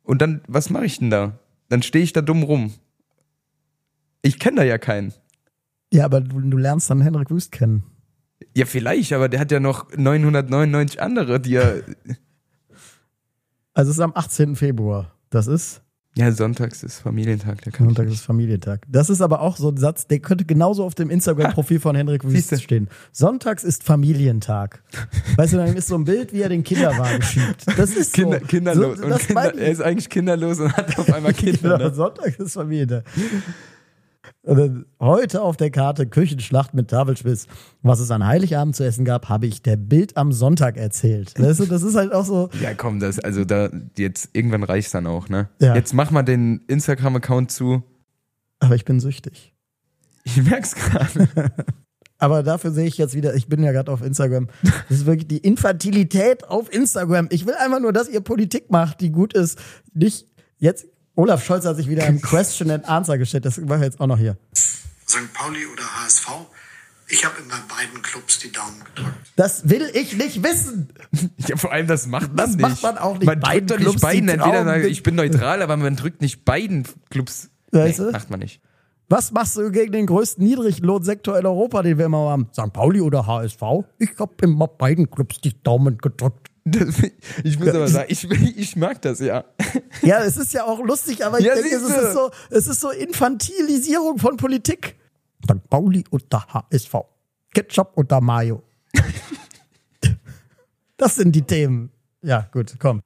und 0.02 0.22
dann, 0.22 0.42
was 0.46 0.70
mache 0.70 0.84
ich 0.84 0.98
denn 0.98 1.10
da? 1.10 1.38
Dann 1.68 1.82
stehe 1.82 2.04
ich 2.04 2.12
da 2.12 2.20
dumm 2.20 2.42
rum. 2.42 2.72
Ich 4.22 4.38
kenne 4.38 4.58
da 4.58 4.62
ja 4.64 4.78
keinen. 4.78 5.14
Ja, 5.92 6.04
aber 6.04 6.20
du, 6.20 6.40
du 6.40 6.56
lernst 6.56 6.90
dann 6.90 7.00
Henrik 7.00 7.30
Wüst 7.30 7.52
kennen. 7.52 7.84
Ja, 8.56 8.66
vielleicht, 8.66 9.12
aber 9.12 9.28
der 9.28 9.40
hat 9.40 9.50
ja 9.52 9.60
noch 9.60 9.94
999 9.96 11.00
andere, 11.00 11.40
die 11.40 11.54
er. 11.54 11.82
Also 13.72 13.92
es 13.92 13.98
ist 13.98 14.02
am 14.02 14.12
18. 14.14 14.56
Februar. 14.56 15.14
Das 15.30 15.46
ist 15.46 15.80
Ja, 16.16 16.32
sonntags 16.32 16.82
ist 16.82 16.98
Familientag, 17.00 17.62
der 17.62 17.72
ich 17.72 18.12
ist 18.12 18.24
Familientag. 18.24 18.82
Das 18.88 19.10
ist 19.10 19.20
aber 19.20 19.40
auch 19.40 19.56
so 19.56 19.68
ein 19.70 19.76
Satz, 19.76 20.08
der 20.08 20.18
könnte 20.18 20.44
genauso 20.44 20.84
auf 20.84 20.96
dem 20.96 21.08
Instagram-Profil 21.08 21.78
von 21.78 21.94
Henrik 21.94 22.24
Wüst 22.24 22.60
stehen. 22.60 22.88
Sonntags 23.12 23.62
ist 23.62 23.84
Familientag. 23.84 24.82
Weißt 25.36 25.52
du, 25.52 25.58
dann 25.58 25.76
ist 25.76 25.86
so 25.86 25.94
ein 25.94 26.04
Bild, 26.04 26.32
wie 26.32 26.40
er 26.40 26.48
den 26.48 26.64
Kinderwagen 26.64 27.22
schiebt. 27.22 27.64
Das 27.78 27.90
ist 27.90 28.16
so. 28.16 28.22
Kinder, 28.22 28.40
kinderlos. 28.40 28.98
So, 28.98 29.04
und 29.04 29.10
das 29.10 29.26
Kinder, 29.28 29.54
er 29.56 29.70
ist 29.70 29.80
eigentlich 29.82 30.08
kinderlos 30.08 30.58
und 30.58 30.76
hat 30.76 30.98
auf 30.98 31.12
einmal 31.12 31.32
Kinder. 31.34 31.78
Genau, 31.78 31.90
Ne? 31.90 31.94
Sonntag 31.94 32.38
ist 32.38 32.54
Familientag. 32.54 33.04
Dann 34.42 34.86
heute 34.98 35.42
auf 35.42 35.56
der 35.56 35.70
Karte 35.70 36.06
Küchenschlacht 36.06 36.74
mit 36.74 36.88
Tafelspitz. 36.88 37.46
Was 37.82 38.00
es 38.00 38.10
an 38.10 38.26
Heiligabend 38.26 38.76
zu 38.76 38.84
essen 38.84 39.04
gab, 39.04 39.28
habe 39.28 39.46
ich 39.46 39.62
der 39.62 39.76
Bild 39.76 40.16
am 40.16 40.32
Sonntag 40.32 40.76
erzählt. 40.76 41.38
Weißt 41.38 41.60
du, 41.60 41.66
das 41.66 41.82
ist 41.82 41.94
halt 41.94 42.12
auch 42.12 42.24
so. 42.24 42.50
Ja, 42.60 42.74
komm, 42.74 43.00
das, 43.00 43.18
also 43.18 43.44
da, 43.44 43.70
jetzt, 43.96 44.30
irgendwann 44.32 44.62
reicht's 44.62 44.92
dann 44.92 45.06
auch, 45.06 45.28
ne? 45.28 45.48
Ja. 45.60 45.74
Jetzt 45.74 45.94
mach 45.94 46.10
mal 46.10 46.22
den 46.22 46.62
Instagram-Account 46.68 47.50
zu. 47.50 47.82
Aber 48.58 48.74
ich 48.74 48.84
bin 48.84 49.00
süchtig. 49.00 49.54
Ich 50.24 50.36
merk's 50.42 50.74
gerade. 50.74 51.28
Aber 52.18 52.42
dafür 52.42 52.70
sehe 52.70 52.86
ich 52.86 52.98
jetzt 52.98 53.14
wieder, 53.14 53.34
ich 53.34 53.48
bin 53.48 53.62
ja 53.62 53.72
gerade 53.72 53.90
auf 53.90 54.02
Instagram. 54.02 54.48
Das 54.62 54.98
ist 54.98 55.06
wirklich 55.06 55.26
die 55.26 55.38
Infantilität 55.38 56.46
auf 56.46 56.72
Instagram. 56.72 57.28
Ich 57.30 57.46
will 57.46 57.54
einfach 57.54 57.80
nur, 57.80 57.94
dass 57.94 58.10
ihr 58.10 58.20
Politik 58.20 58.70
macht, 58.70 59.00
die 59.00 59.10
gut 59.10 59.32
ist. 59.32 59.58
Nicht 59.94 60.26
jetzt. 60.58 60.86
Olaf 61.16 61.44
Scholz 61.44 61.64
hat 61.64 61.76
sich 61.76 61.88
wieder 61.88 62.06
im 62.06 62.20
Question 62.20 62.70
and 62.70 62.88
Answer 62.88 63.18
gestellt. 63.18 63.44
Das 63.44 63.58
machen 63.58 63.80
wir 63.80 63.84
jetzt 63.84 64.00
auch 64.00 64.06
noch 64.06 64.18
hier. 64.18 64.36
St. 64.54 65.32
Pauli 65.34 65.66
oder 65.66 65.82
HSV. 65.82 66.28
Ich 67.08 67.24
habe 67.24 67.34
immer 67.42 67.56
beiden 67.68 68.00
Clubs 68.02 68.38
die 68.38 68.52
Daumen 68.52 68.84
gedrückt. 68.94 69.16
Das 69.34 69.68
will 69.68 69.90
ich 69.94 70.16
nicht 70.16 70.44
wissen. 70.44 70.90
Ja, 71.38 71.56
vor 71.56 71.72
allem, 71.72 71.88
das 71.88 72.06
macht 72.06 72.28
man 72.28 72.36
Das 72.36 72.50
nicht. 72.50 72.60
macht 72.60 72.82
man 72.82 72.98
auch 72.98 73.14
nicht. 73.18 73.26
Man 73.26 73.40
Beiden 73.40 73.66
drückt 73.66 73.70
doch 73.70 73.76
nicht 73.78 73.98
Clubs 73.98 74.00
beiden. 74.00 74.28
Entweder 74.28 74.84
ich 74.84 75.02
bin 75.02 75.16
neutral, 75.16 75.62
aber 75.62 75.76
man 75.76 75.96
drückt 75.96 76.20
nicht 76.20 76.44
beiden 76.44 76.86
Clubs. 77.10 77.50
Weißt 77.72 77.98
nee, 77.98 78.04
du? 78.06 78.12
macht 78.12 78.30
man 78.30 78.38
nicht. 78.40 78.60
Was 79.08 79.32
machst 79.32 79.56
du 79.56 79.72
gegen 79.72 79.90
den 79.90 80.06
größten 80.06 80.44
Niedriglohnsektor 80.44 81.36
in 81.36 81.44
Europa, 81.44 81.82
den 81.82 81.98
wir 81.98 82.06
immer 82.06 82.30
haben? 82.30 82.46
St. 82.52 82.72
Pauli 82.72 83.00
oder 83.00 83.26
HSV? 83.26 83.60
Ich 83.98 84.10
habe 84.18 84.32
immer 84.42 84.68
beiden 84.68 85.10
Clubs 85.10 85.40
die 85.40 85.60
Daumen 85.64 85.98
gedrückt. 85.98 86.49
Das, 86.70 86.96
ich 87.44 87.58
muss 87.58 87.68
aber 87.68 87.88
sagen, 87.88 88.06
ich, 88.08 88.24
ich 88.30 88.76
mag 88.76 89.00
das 89.02 89.20
ja. 89.20 89.44
Ja, 90.02 90.20
es 90.20 90.36
ist 90.36 90.52
ja 90.52 90.64
auch 90.64 90.80
lustig, 90.84 91.24
aber 91.24 91.38
ich 91.38 91.46
Ja, 91.46 91.54
denke, 91.54 91.74
es 91.74 91.82
ist, 91.82 92.12
so, 92.12 92.30
es 92.50 92.66
ist 92.66 92.80
so 92.80 92.90
Infantilisierung 92.90 94.18
von 94.18 94.36
Politik. 94.36 94.96
St. 95.44 95.68
Pauli 95.68 96.04
oder 96.10 96.46
HSV. 96.46 96.94
Ketchup 97.54 97.92
oder 97.96 98.20
Mayo. 98.20 98.62
das 100.96 101.16
sind 101.16 101.32
die 101.32 101.42
Themen. 101.42 101.90
Ja, 102.22 102.48
gut, 102.52 102.76
komm. 102.78 103.02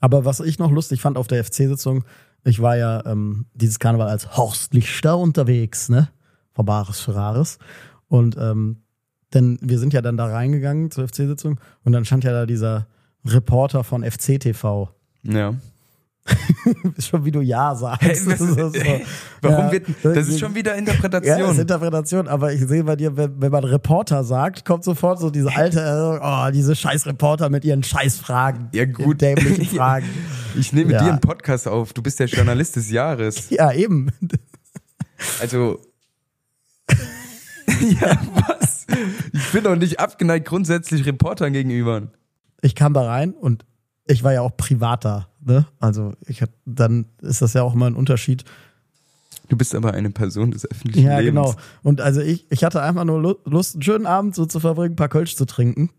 Aber 0.00 0.24
was 0.24 0.40
ich 0.40 0.58
noch 0.58 0.70
lustig 0.70 1.00
fand 1.00 1.16
auf 1.16 1.26
der 1.26 1.44
FC-Sitzung, 1.44 2.04
ich 2.44 2.60
war 2.60 2.76
ja 2.76 3.04
ähm, 3.06 3.46
dieses 3.54 3.78
Karneval 3.78 4.08
als 4.08 4.36
Horst 4.36 4.74
Lichter 4.74 5.18
unterwegs, 5.18 5.88
ne? 5.88 6.10
Von 6.52 6.64
Bares 6.66 7.00
Ferraris. 7.00 7.58
Und 8.08 8.36
ähm, 8.36 8.82
denn 9.34 9.58
wir 9.62 9.78
sind 9.78 9.92
ja 9.92 10.02
dann 10.02 10.16
da 10.16 10.26
reingegangen 10.26 10.90
zur 10.90 11.06
FC-Sitzung 11.08 11.60
und 11.84 11.92
dann 11.92 12.04
stand 12.04 12.24
ja 12.24 12.32
da 12.32 12.46
dieser 12.46 12.86
Reporter 13.24 13.84
von 13.84 14.02
FC-TV. 14.04 14.90
Ja. 15.22 15.54
schon 16.98 17.24
wie 17.24 17.30
du 17.30 17.40
Ja 17.40 17.74
sagst. 17.74 18.02
Hey, 18.02 18.10
was, 18.26 18.38
Das 18.38 18.40
ist 18.40 18.54
so. 18.56 18.72
warum 19.42 19.64
Ja, 19.66 19.72
wird, 19.72 19.86
das 20.02 20.28
ist 20.28 20.38
schon 20.38 20.54
wieder 20.54 20.72
Ja, 20.72 20.78
Interpretation. 20.78 21.38
das 21.40 21.52
ist 21.52 21.58
Interpretation, 21.58 22.28
aber 22.28 22.52
ich 22.52 22.60
sehe 22.66 22.84
bei 22.84 22.94
dir, 22.94 23.16
wenn, 23.16 23.40
wenn 23.40 23.50
man 23.50 23.64
Reporter 23.64 24.22
sagt, 24.22 24.64
kommt 24.64 24.84
sofort 24.84 25.18
so 25.18 25.30
diese 25.30 25.54
alte, 25.56 26.20
oh, 26.22 26.50
diese 26.52 26.76
scheiß 26.76 27.06
Reporter 27.06 27.48
mit 27.48 27.64
ihren 27.64 27.82
scheiß 27.82 28.18
Fragen. 28.18 28.68
Ja, 28.72 28.84
gut. 28.84 29.22
Dämlichen 29.22 29.64
Fragen. 29.76 30.06
ich 30.58 30.72
nehme 30.72 30.92
Ja. 30.92 31.02
dir 31.02 31.10
einen 31.10 31.20
Podcast 31.20 31.66
auf. 31.66 31.94
Du 31.94 32.02
bist 32.02 32.20
der 32.20 32.26
Journalist 32.26 32.76
des 32.76 32.90
Jahres. 32.90 33.48
ja, 33.50 33.72
eben. 33.72 34.10
Also. 35.40 35.80
ja, 37.80 38.18
was? 38.34 38.69
Ich 39.32 39.52
bin 39.52 39.64
doch 39.64 39.76
nicht 39.76 40.00
abgeneigt 40.00 40.46
grundsätzlich 40.48 41.06
Reportern 41.06 41.52
gegenüber. 41.52 42.08
Ich 42.62 42.74
kam 42.74 42.92
da 42.94 43.02
rein 43.06 43.32
und 43.32 43.64
ich 44.06 44.22
war 44.24 44.32
ja 44.32 44.40
auch 44.42 44.56
privater, 44.56 45.28
ne? 45.40 45.66
Also 45.78 46.12
ich 46.26 46.42
hab, 46.42 46.50
dann 46.66 47.06
ist 47.22 47.42
das 47.42 47.54
ja 47.54 47.62
auch 47.62 47.74
immer 47.74 47.86
ein 47.86 47.94
Unterschied. 47.94 48.44
Du 49.48 49.56
bist 49.56 49.74
aber 49.74 49.94
eine 49.94 50.10
Person 50.10 50.50
des 50.52 50.70
öffentlichen 50.70 51.06
Ja, 51.06 51.18
Lebens. 51.18 51.50
genau. 51.52 51.54
Und 51.82 52.00
also 52.00 52.20
ich, 52.20 52.46
ich 52.50 52.62
hatte 52.64 52.82
einfach 52.82 53.04
nur 53.04 53.20
Lu- 53.20 53.38
Lust, 53.44 53.74
einen 53.76 53.82
schönen 53.82 54.06
Abend 54.06 54.34
so 54.34 54.46
zu 54.46 54.60
verbringen, 54.60 54.92
ein 54.92 54.96
paar 54.96 55.08
Kölsch 55.08 55.36
zu 55.36 55.44
trinken. 55.44 55.90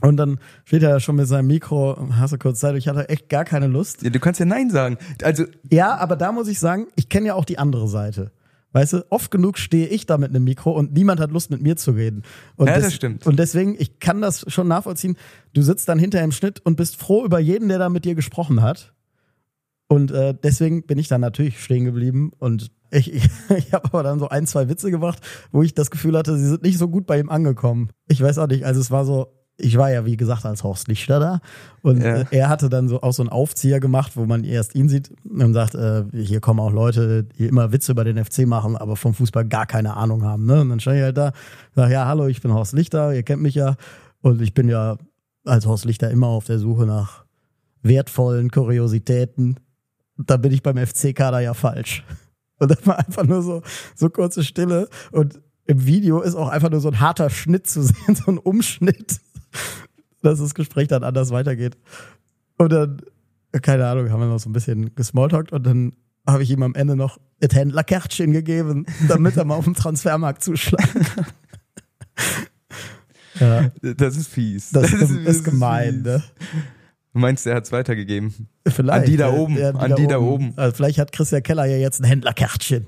Und 0.00 0.16
dann 0.16 0.38
steht 0.64 0.84
er 0.84 1.00
schon 1.00 1.16
mit 1.16 1.26
seinem 1.26 1.48
Mikro, 1.48 1.96
hast 2.12 2.32
du 2.32 2.38
kurz 2.38 2.60
Zeit, 2.60 2.76
ich 2.76 2.86
hatte 2.86 3.08
echt 3.08 3.28
gar 3.28 3.44
keine 3.44 3.66
Lust. 3.66 4.02
Ja, 4.02 4.10
du 4.10 4.20
kannst 4.20 4.38
ja 4.38 4.46
Nein 4.46 4.70
sagen. 4.70 4.96
Also, 5.24 5.44
Ja, 5.70 5.96
aber 5.96 6.14
da 6.14 6.30
muss 6.30 6.46
ich 6.46 6.60
sagen, 6.60 6.86
ich 6.94 7.08
kenne 7.08 7.26
ja 7.26 7.34
auch 7.34 7.44
die 7.44 7.58
andere 7.58 7.88
Seite. 7.88 8.30
Weißt 8.72 8.92
du, 8.92 9.04
oft 9.10 9.30
genug 9.30 9.58
stehe 9.58 9.86
ich 9.88 10.04
da 10.04 10.18
mit 10.18 10.30
einem 10.30 10.44
Mikro 10.44 10.72
und 10.72 10.92
niemand 10.92 11.20
hat 11.20 11.30
Lust 11.30 11.50
mit 11.50 11.62
mir 11.62 11.76
zu 11.76 11.92
reden. 11.92 12.22
Und 12.56 12.68
Ja, 12.68 12.78
das 12.78 12.94
stimmt. 12.94 13.26
Und 13.26 13.38
deswegen, 13.38 13.76
ich 13.78 13.98
kann 13.98 14.20
das 14.20 14.44
schon 14.48 14.68
nachvollziehen. 14.68 15.16
Du 15.54 15.62
sitzt 15.62 15.88
dann 15.88 15.98
hinter 15.98 16.22
im 16.22 16.32
Schnitt 16.32 16.60
und 16.64 16.76
bist 16.76 16.96
froh 16.96 17.24
über 17.24 17.38
jeden, 17.38 17.68
der 17.68 17.78
da 17.78 17.88
mit 17.88 18.04
dir 18.04 18.14
gesprochen 18.14 18.60
hat. 18.60 18.94
Und 19.88 20.10
äh, 20.10 20.34
deswegen 20.42 20.82
bin 20.82 20.98
ich 20.98 21.08
dann 21.08 21.22
natürlich 21.22 21.62
stehen 21.62 21.86
geblieben 21.86 22.32
und 22.38 22.70
ich, 22.90 23.12
ich, 23.12 23.24
ich 23.56 23.72
habe 23.72 23.86
aber 23.86 24.02
dann 24.02 24.18
so 24.18 24.28
ein, 24.28 24.46
zwei 24.46 24.68
Witze 24.68 24.90
gemacht, 24.90 25.20
wo 25.50 25.62
ich 25.62 25.74
das 25.74 25.90
Gefühl 25.90 26.16
hatte, 26.16 26.36
sie 26.36 26.48
sind 26.48 26.62
nicht 26.62 26.78
so 26.78 26.88
gut 26.88 27.06
bei 27.06 27.18
ihm 27.18 27.30
angekommen. 27.30 27.90
Ich 28.06 28.20
weiß 28.20 28.38
auch 28.38 28.48
nicht, 28.48 28.64
also 28.64 28.80
es 28.80 28.90
war 28.90 29.06
so, 29.06 29.32
ich 29.60 29.76
war 29.76 29.90
ja 29.90 30.06
wie 30.06 30.16
gesagt 30.16 30.46
als 30.46 30.62
Horst 30.62 30.86
Lichter 30.88 31.18
da 31.18 31.40
und 31.82 32.00
Ja. 32.00 32.18
äh, 32.20 32.24
er 32.30 32.48
hatte 32.48 32.68
dann 32.68 32.88
so 32.88 33.02
auch 33.02 33.12
so 33.12 33.22
einen 33.22 33.28
Aufzieher 33.30 33.80
gemacht, 33.80 34.12
wo 34.16 34.24
man 34.24 34.44
erst 34.44 34.74
ihn 34.76 34.88
sieht 34.88 35.10
und 35.28 35.52
sagt, 35.52 35.74
äh, 35.74 36.04
hier 36.12 36.40
kommen 36.40 36.60
auch 36.60 36.70
Leute, 36.72 37.24
die 37.24 37.46
immer 37.46 37.72
Witze 37.72 37.92
über 37.92 38.04
den 38.04 38.24
FC 38.24 38.46
machen, 38.46 38.76
aber 38.76 38.94
vom 38.96 39.14
Fußball 39.14 39.46
gar 39.46 39.66
keine 39.66 39.96
Ahnung 39.96 40.22
haben. 40.24 40.46
Ne? 40.46 40.60
Und 40.60 40.68
dann 40.70 40.80
stand 40.80 40.98
ich 40.98 41.02
halt 41.02 41.16
da, 41.18 41.32
sag 41.74 41.90
ja, 41.90 42.06
hallo, 42.06 42.26
ich 42.28 42.40
bin 42.40 42.52
Horst 42.54 42.72
Lichter, 42.72 43.12
ihr 43.14 43.24
kennt 43.24 43.42
mich 43.42 43.56
ja 43.56 43.74
und 44.20 44.40
ich 44.40 44.54
bin 44.54 44.68
ja 44.68 44.96
als 45.44 45.66
Horst 45.66 45.84
Lichter 45.86 46.10
immer 46.10 46.28
auf 46.28 46.44
der 46.44 46.58
Suche 46.60 46.86
nach 46.86 47.24
wertvollen 47.82 48.50
Kuriositäten. 48.50 49.58
Da 50.16 50.36
bin 50.36 50.52
ich 50.52 50.62
beim 50.62 50.76
FC-Kader 50.76 51.40
ja 51.40 51.54
falsch. 51.54 52.04
Und 52.60 52.72
dann 52.72 52.86
war 52.86 52.98
einfach 52.98 53.24
nur 53.24 53.40
so, 53.40 53.62
so 53.94 54.10
kurze 54.10 54.42
Stille. 54.42 54.88
Und 55.12 55.40
im 55.66 55.86
Video 55.86 56.20
ist 56.22 56.34
auch 56.34 56.48
einfach 56.48 56.70
nur 56.70 56.80
so 56.80 56.88
ein 56.88 56.98
harter 56.98 57.30
Schnitt 57.30 57.68
zu 57.68 57.82
sehen, 57.84 58.16
so 58.16 58.32
ein 58.32 58.38
Umschnitt, 58.38 59.20
dass 60.22 60.38
das 60.38 60.54
Gespräch 60.54 60.88
dann 60.88 61.04
anders 61.04 61.30
weitergeht. 61.30 61.76
Und 62.56 62.72
dann, 62.72 63.02
keine 63.62 63.86
Ahnung, 63.86 64.10
haben 64.10 64.20
wir 64.20 64.26
noch 64.26 64.40
so 64.40 64.48
ein 64.48 64.52
bisschen 64.52 64.94
gesmalltalkt 64.94 65.52
und 65.52 65.64
dann 65.64 65.92
habe 66.26 66.42
ich 66.42 66.50
ihm 66.50 66.62
am 66.62 66.74
Ende 66.74 66.96
noch 66.96 67.18
das 67.40 67.54
Händlerkärtchen 67.56 68.32
gegeben, 68.32 68.84
damit 69.08 69.36
er 69.36 69.44
mal 69.44 69.54
auf 69.54 69.64
dem 69.64 69.74
Transfermarkt 69.74 70.42
zuschlagen 70.42 71.02
kann. 71.04 71.26
ja, 73.40 73.70
das 73.94 74.16
ist 74.16 74.28
fies. 74.28 74.70
das, 74.70 74.92
ist, 74.92 75.00
das 75.00 75.10
ist 75.10 75.44
gemein, 75.44 75.94
fies. 75.94 76.02
ne? 76.04 76.22
Du 77.14 77.20
meinst, 77.20 77.46
er 77.46 77.56
hat 77.56 77.64
es 77.64 77.72
weitergegeben? 77.72 78.48
Vielleicht. 78.66 79.04
An 79.04 79.10
die 79.10 79.16
da 79.16 79.32
oben, 79.32 79.56
ja, 79.56 79.70
an 79.70 79.94
die 79.96 80.06
da 80.06 80.18
oben. 80.18 80.52
Also 80.56 80.76
vielleicht 80.76 80.98
hat 80.98 81.12
Christian 81.12 81.42
Keller 81.42 81.64
ja 81.64 81.76
jetzt 81.76 82.00
ein 82.00 82.04
Händlerkärtchen. 82.04 82.86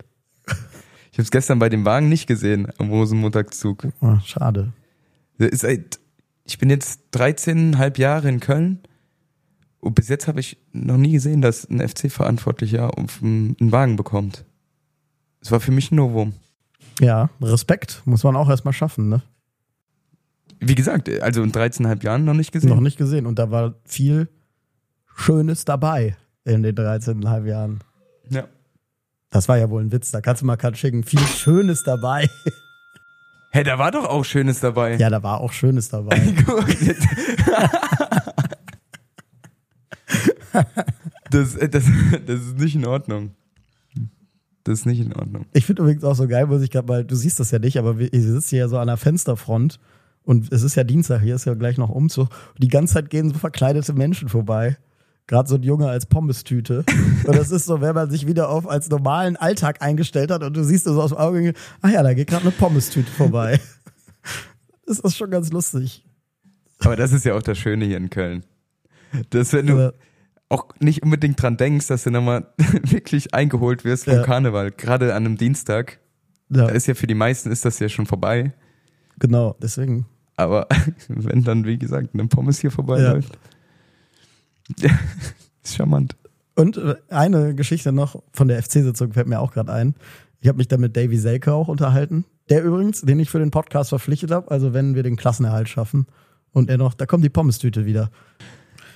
Ich 1.12 1.18
habe 1.18 1.22
es 1.22 1.30
gestern 1.30 1.58
bei 1.58 1.68
dem 1.68 1.84
Wagen 1.84 2.08
nicht 2.08 2.26
gesehen, 2.26 2.68
am 2.78 2.90
Rosenmontagszug. 2.90 3.88
Oh, 4.00 4.18
schade. 4.24 4.72
Das 5.38 5.48
ist 5.50 5.60
seit- 5.62 5.98
Ich 6.50 6.58
bin 6.58 6.68
jetzt 6.68 7.02
13,5 7.12 8.00
Jahre 8.00 8.28
in 8.28 8.40
Köln 8.40 8.80
und 9.78 9.94
bis 9.94 10.08
jetzt 10.08 10.26
habe 10.26 10.40
ich 10.40 10.58
noch 10.72 10.96
nie 10.96 11.12
gesehen, 11.12 11.42
dass 11.42 11.64
ein 11.70 11.78
FC-Verantwortlicher 11.78 12.90
einen 13.22 13.56
Wagen 13.70 13.94
bekommt. 13.94 14.44
Es 15.40 15.52
war 15.52 15.60
für 15.60 15.70
mich 15.70 15.92
ein 15.92 15.94
Novum. 15.94 16.32
Ja, 16.98 17.30
Respekt 17.40 18.02
muss 18.04 18.24
man 18.24 18.34
auch 18.34 18.50
erstmal 18.50 18.74
schaffen, 18.74 19.08
ne? 19.08 19.22
Wie 20.58 20.74
gesagt, 20.74 21.08
also 21.22 21.40
in 21.44 21.52
13,5 21.52 22.02
Jahren 22.02 22.24
noch 22.24 22.34
nicht 22.34 22.50
gesehen. 22.50 22.70
Noch 22.70 22.80
nicht 22.80 22.98
gesehen. 22.98 23.26
Und 23.26 23.38
da 23.38 23.52
war 23.52 23.76
viel 23.84 24.28
Schönes 25.14 25.64
dabei 25.64 26.16
in 26.44 26.64
den 26.64 26.74
13,5 26.74 27.46
Jahren. 27.46 27.78
Ja. 28.28 28.48
Das 29.30 29.48
war 29.48 29.56
ja 29.56 29.70
wohl 29.70 29.84
ein 29.84 29.92
Witz. 29.92 30.10
Da 30.10 30.20
kannst 30.20 30.42
du 30.42 30.46
mal 30.46 30.56
gerade 30.56 30.76
schicken. 30.76 31.04
Viel 31.04 31.20
Schönes 31.20 31.84
dabei. 31.84 32.28
Hey, 33.50 33.64
da 33.64 33.78
war 33.78 33.90
doch 33.90 34.04
auch 34.04 34.24
Schönes 34.24 34.60
dabei. 34.60 34.96
Ja, 34.96 35.10
da 35.10 35.22
war 35.22 35.40
auch 35.40 35.52
Schönes 35.52 35.88
dabei. 35.88 36.16
das, 41.30 41.56
das, 41.58 41.84
das 42.26 42.40
ist 42.40 42.58
nicht 42.58 42.76
in 42.76 42.86
Ordnung. 42.86 43.34
Das 44.64 44.80
ist 44.80 44.86
nicht 44.86 45.00
in 45.00 45.12
Ordnung. 45.14 45.46
Ich 45.52 45.66
finde 45.66 45.82
übrigens 45.82 46.04
auch 46.04 46.14
so 46.14 46.28
geil, 46.28 46.46
muss 46.46 46.62
ich 46.62 46.70
gerade 46.70 46.86
mal, 46.86 47.04
du 47.04 47.16
siehst 47.16 47.40
das 47.40 47.50
ja 47.50 47.58
nicht, 47.58 47.76
aber 47.78 47.98
ich 47.98 48.22
sitze 48.22 48.50
hier 48.56 48.68
so 48.68 48.78
an 48.78 48.86
der 48.86 48.96
Fensterfront 48.96 49.80
und 50.22 50.52
es 50.52 50.62
ist 50.62 50.76
ja 50.76 50.84
Dienstag, 50.84 51.22
hier 51.22 51.34
ist 51.34 51.46
ja 51.46 51.54
gleich 51.54 51.76
noch 51.76 51.88
Umzug. 51.88 52.28
Und 52.28 52.62
die 52.62 52.68
ganze 52.68 52.94
Zeit 52.94 53.10
gehen 53.10 53.30
so 53.30 53.38
verkleidete 53.38 53.92
Menschen 53.94 54.28
vorbei. 54.28 54.76
Gerade 55.26 55.48
so 55.48 55.54
ein 55.54 55.62
Junge 55.62 55.88
als 55.88 56.06
Pommestüte. 56.06 56.84
Und 57.24 57.36
das 57.36 57.50
ist 57.50 57.66
so, 57.66 57.80
wenn 57.80 57.94
man 57.94 58.10
sich 58.10 58.26
wieder 58.26 58.48
auf 58.48 58.68
als 58.68 58.88
normalen 58.88 59.36
Alltag 59.36 59.80
eingestellt 59.82 60.30
hat 60.32 60.42
und 60.42 60.56
du 60.56 60.64
siehst 60.64 60.84
so 60.86 61.00
aus 61.00 61.10
dem 61.10 61.18
Auge, 61.18 61.52
ah 61.82 61.88
ja, 61.88 62.02
da 62.02 62.14
geht 62.14 62.28
gerade 62.28 62.42
eine 62.42 62.50
Pommestüte 62.52 63.10
vorbei. 63.10 63.60
Das 64.86 64.98
ist 64.98 65.16
schon 65.16 65.30
ganz 65.30 65.52
lustig. 65.52 66.04
Aber 66.80 66.96
das 66.96 67.12
ist 67.12 67.24
ja 67.24 67.34
auch 67.34 67.42
das 67.42 67.56
Schöne 67.58 67.84
hier 67.84 67.96
in 67.96 68.10
Köln. 68.10 68.44
Dass 69.30 69.52
wenn 69.52 69.66
du 69.68 69.74
Aber, 69.74 69.94
auch 70.48 70.66
nicht 70.80 71.04
unbedingt 71.04 71.40
dran 71.40 71.56
denkst, 71.56 71.86
dass 71.86 72.02
du 72.02 72.10
nochmal 72.10 72.48
wirklich 72.58 73.32
eingeholt 73.32 73.84
wirst 73.84 74.06
vom 74.06 74.14
Ja. 74.14 74.22
Karneval. 74.24 74.72
Gerade 74.72 75.14
an 75.14 75.26
einem 75.26 75.36
Dienstag. 75.36 76.00
ja, 76.48 76.66
Da 76.66 76.68
ist 76.70 76.88
ja 76.88 76.94
für 76.94 77.06
die 77.06 77.14
meisten 77.14 77.52
ist 77.52 77.64
das 77.64 77.78
ja 77.78 77.88
schon 77.88 78.06
vorbei. 78.06 78.52
genau, 79.20 79.54
deswegen. 79.62 80.06
Aber 80.36 80.66
wenn 81.08 81.44
dann, 81.44 81.64
wie 81.66 81.78
gesagt, 81.78 82.12
ein 82.14 82.28
Pommes 82.28 82.58
hier 82.58 82.72
vorbeiläuft. 82.72 83.32
Ja. 83.32 83.40
ist 85.62 85.76
charmant. 85.76 86.16
Und 86.54 86.76
äh, 86.76 86.96
eine 87.08 87.54
Geschichte 87.54 87.92
noch 87.92 88.22
von 88.32 88.48
der 88.48 88.62
FC-Sitzung 88.62 89.12
fällt 89.12 89.26
mir 89.26 89.40
auch 89.40 89.52
gerade 89.52 89.72
ein. 89.72 89.94
Ich 90.40 90.48
habe 90.48 90.58
mich 90.58 90.68
da 90.68 90.76
mit 90.76 90.96
Davy 90.96 91.16
Selke 91.16 91.52
auch 91.52 91.68
unterhalten. 91.68 92.24
Der 92.48 92.64
übrigens, 92.64 93.02
den 93.02 93.20
ich 93.20 93.30
für 93.30 93.38
den 93.38 93.50
Podcast 93.50 93.90
verpflichtet 93.90 94.30
habe, 94.30 94.50
also 94.50 94.74
wenn 94.74 94.94
wir 94.94 95.02
den 95.02 95.16
Klassenerhalt 95.16 95.68
schaffen. 95.68 96.06
Und 96.52 96.68
er 96.68 96.78
noch, 96.78 96.94
da 96.94 97.06
kommt 97.06 97.24
die 97.24 97.28
Pommes-Tüte 97.28 97.86
wieder. 97.86 98.10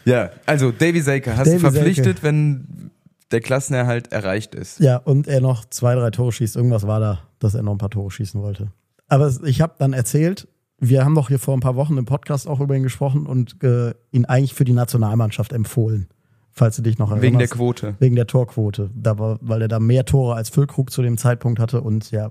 Ja, 0.04 0.30
also 0.44 0.72
Davy 0.72 1.00
Selke 1.00 1.36
hast 1.36 1.46
Davy 1.46 1.58
du 1.58 1.70
verpflichtet, 1.70 2.04
Selke. 2.04 2.22
wenn 2.22 2.90
der 3.30 3.40
Klassenerhalt 3.40 4.12
erreicht 4.12 4.54
ist. 4.54 4.80
Ja, 4.80 4.96
und 4.96 5.28
er 5.28 5.40
noch 5.40 5.64
zwei, 5.66 5.94
drei 5.94 6.10
Tore 6.10 6.32
schießt. 6.32 6.56
Irgendwas 6.56 6.86
war 6.86 7.00
da, 7.00 7.20
dass 7.38 7.54
er 7.54 7.62
noch 7.62 7.72
ein 7.72 7.78
paar 7.78 7.90
Tore 7.90 8.10
schießen 8.10 8.40
wollte. 8.42 8.72
Aber 9.08 9.32
ich 9.44 9.60
habe 9.60 9.74
dann 9.78 9.92
erzählt, 9.92 10.48
wir 10.78 11.04
haben 11.04 11.14
doch 11.14 11.28
hier 11.28 11.38
vor 11.38 11.56
ein 11.56 11.60
paar 11.60 11.76
Wochen 11.76 11.96
im 11.96 12.04
Podcast 12.04 12.46
auch 12.46 12.60
über 12.60 12.76
ihn 12.76 12.82
gesprochen 12.82 13.26
und 13.26 13.62
äh, 13.62 13.94
ihn 14.10 14.24
eigentlich 14.24 14.54
für 14.54 14.64
die 14.64 14.72
Nationalmannschaft 14.72 15.52
empfohlen. 15.52 16.08
Falls 16.50 16.76
du 16.76 16.82
dich 16.82 16.98
noch 16.98 17.10
erinnerst. 17.10 17.22
Wegen 17.24 17.38
der 17.38 17.48
Quote. 17.48 17.94
Wegen 17.98 18.14
der 18.14 18.26
Torquote. 18.26 18.90
Da 18.94 19.18
war, 19.18 19.38
weil 19.40 19.62
er 19.62 19.68
da 19.68 19.80
mehr 19.80 20.04
Tore 20.04 20.36
als 20.36 20.50
Füllkrug 20.50 20.90
zu 20.92 21.02
dem 21.02 21.18
Zeitpunkt 21.18 21.58
hatte 21.58 21.80
und 21.80 22.12
ja, 22.12 22.30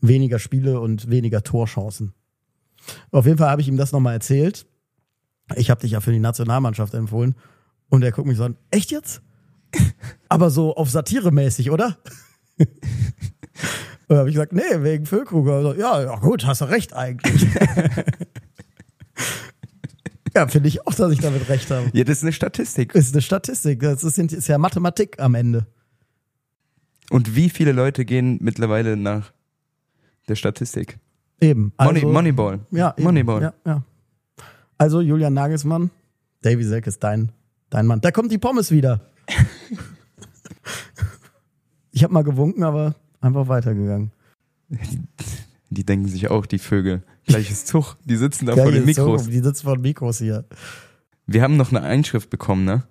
weniger 0.00 0.40
Spiele 0.40 0.80
und 0.80 1.10
weniger 1.10 1.42
Torchancen. 1.42 2.12
Auf 3.12 3.26
jeden 3.26 3.38
Fall 3.38 3.50
habe 3.50 3.62
ich 3.62 3.68
ihm 3.68 3.76
das 3.76 3.92
nochmal 3.92 4.14
erzählt. 4.14 4.66
Ich 5.54 5.70
habe 5.70 5.80
dich 5.80 5.92
ja 5.92 6.00
für 6.00 6.12
die 6.12 6.18
Nationalmannschaft 6.18 6.94
empfohlen. 6.94 7.36
Und 7.88 8.02
er 8.02 8.10
guckt 8.10 8.26
mich 8.26 8.38
so 8.38 8.44
an, 8.44 8.56
echt 8.70 8.90
jetzt? 8.90 9.22
Aber 10.28 10.50
so 10.50 10.74
auf 10.74 10.90
Satire-mäßig, 10.90 11.70
oder? 11.70 11.98
Und 14.12 14.16
da 14.16 14.20
habe 14.20 14.28
ich 14.28 14.34
gesagt, 14.34 14.52
nee, 14.52 14.82
wegen 14.82 15.06
Füllkrug. 15.06 15.48
Also, 15.48 15.72
ja, 15.72 16.02
ja, 16.02 16.16
gut, 16.16 16.44
hast 16.44 16.60
du 16.60 16.66
recht 16.66 16.92
eigentlich. 16.92 17.48
ja, 20.34 20.46
finde 20.48 20.68
ich 20.68 20.86
auch, 20.86 20.92
dass 20.92 21.10
ich 21.14 21.20
damit 21.20 21.48
recht 21.48 21.70
habe. 21.70 21.88
Ja, 21.94 22.04
das 22.04 22.18
ist 22.18 22.22
eine 22.22 22.34
Statistik. 22.34 22.94
Ist 22.94 23.14
eine 23.14 23.22
Statistik. 23.22 23.80
Das 23.80 24.04
ist, 24.04 24.18
ist 24.18 24.48
ja 24.48 24.58
Mathematik 24.58 25.18
am 25.18 25.34
Ende. 25.34 25.66
Und 27.08 27.34
wie 27.34 27.48
viele 27.48 27.72
Leute 27.72 28.04
gehen 28.04 28.36
mittlerweile 28.42 28.98
nach 28.98 29.32
der 30.28 30.34
Statistik? 30.34 30.98
Eben. 31.40 31.72
Money, 31.78 32.00
Also- 32.00 32.12
Moneyball. 32.12 32.60
Ja, 32.70 32.92
eben. 32.94 33.04
Moneyball. 33.04 33.40
Ja, 33.40 33.54
ja. 33.64 33.82
Also 34.76 35.00
Julian 35.00 35.32
Nagelsmann, 35.32 35.90
Davy 36.42 36.64
Selk 36.64 36.86
ist 36.86 37.02
dein, 37.02 37.32
dein 37.70 37.86
Mann. 37.86 38.02
Da 38.02 38.10
kommt 38.10 38.30
die 38.30 38.36
Pommes 38.36 38.70
wieder. 38.70 39.00
ich 41.92 42.04
habe 42.04 42.12
mal 42.12 42.24
gewunken, 42.24 42.62
aber 42.62 42.94
einfach 43.22 43.48
weitergegangen. 43.48 44.10
Die 45.70 45.84
denken 45.86 46.06
sich 46.06 46.28
auch, 46.28 46.44
die 46.44 46.58
Vögel. 46.58 47.02
Gleiches 47.26 47.64
Zug. 47.66 47.96
Die 48.04 48.16
sitzen 48.16 48.44
da 48.44 48.54
vor 48.56 48.70
den 48.70 48.84
Mikros. 48.84 49.26
die 49.28 49.38
sitzen 49.38 49.64
vor 49.64 49.76
den 49.78 49.82
Mikros 49.82 50.18
hier. 50.18 50.44
Wir 51.26 51.40
haben 51.42 51.56
noch 51.56 51.70
eine 51.70 51.80
Einschrift 51.80 52.28
bekommen, 52.28 52.66
ne? 52.66 52.82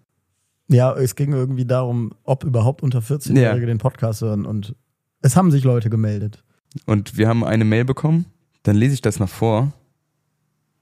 Ja, 0.67 0.91
es 0.95 1.15
ging 1.15 1.31
irgendwie 1.31 1.65
darum, 1.65 2.13
ob 2.23 2.43
überhaupt 2.43 2.81
unter 2.81 2.99
14-Jährige 2.99 3.61
Ja. 3.61 3.65
den 3.67 3.77
Podcast 3.77 4.21
hören. 4.21 4.47
Und 4.47 4.73
es 5.21 5.35
haben 5.35 5.51
sich 5.51 5.63
Leute 5.63 5.91
gemeldet. 5.91 6.43
Und 6.87 7.17
wir 7.17 7.27
haben 7.27 7.43
eine 7.43 7.65
Mail 7.65 7.85
bekommen. 7.85 8.25
Dann 8.63 8.77
lese 8.77 8.95
ich 8.95 9.01
das 9.01 9.19
mal 9.19 9.27
vor, 9.27 9.73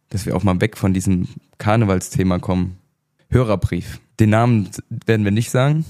dass 0.09 0.25
wir 0.25 0.37
auch 0.37 0.43
mal 0.43 0.61
weg 0.61 0.77
von 0.77 0.93
diesem 0.93 1.27
Karnevalsthema 1.57 2.39
kommen. 2.39 2.77
Hörerbrief. 3.29 3.99
Den 4.21 4.29
Namen 4.29 4.69
werden 5.05 5.25
wir 5.25 5.31
nicht 5.31 5.51
sagen. 5.51 5.83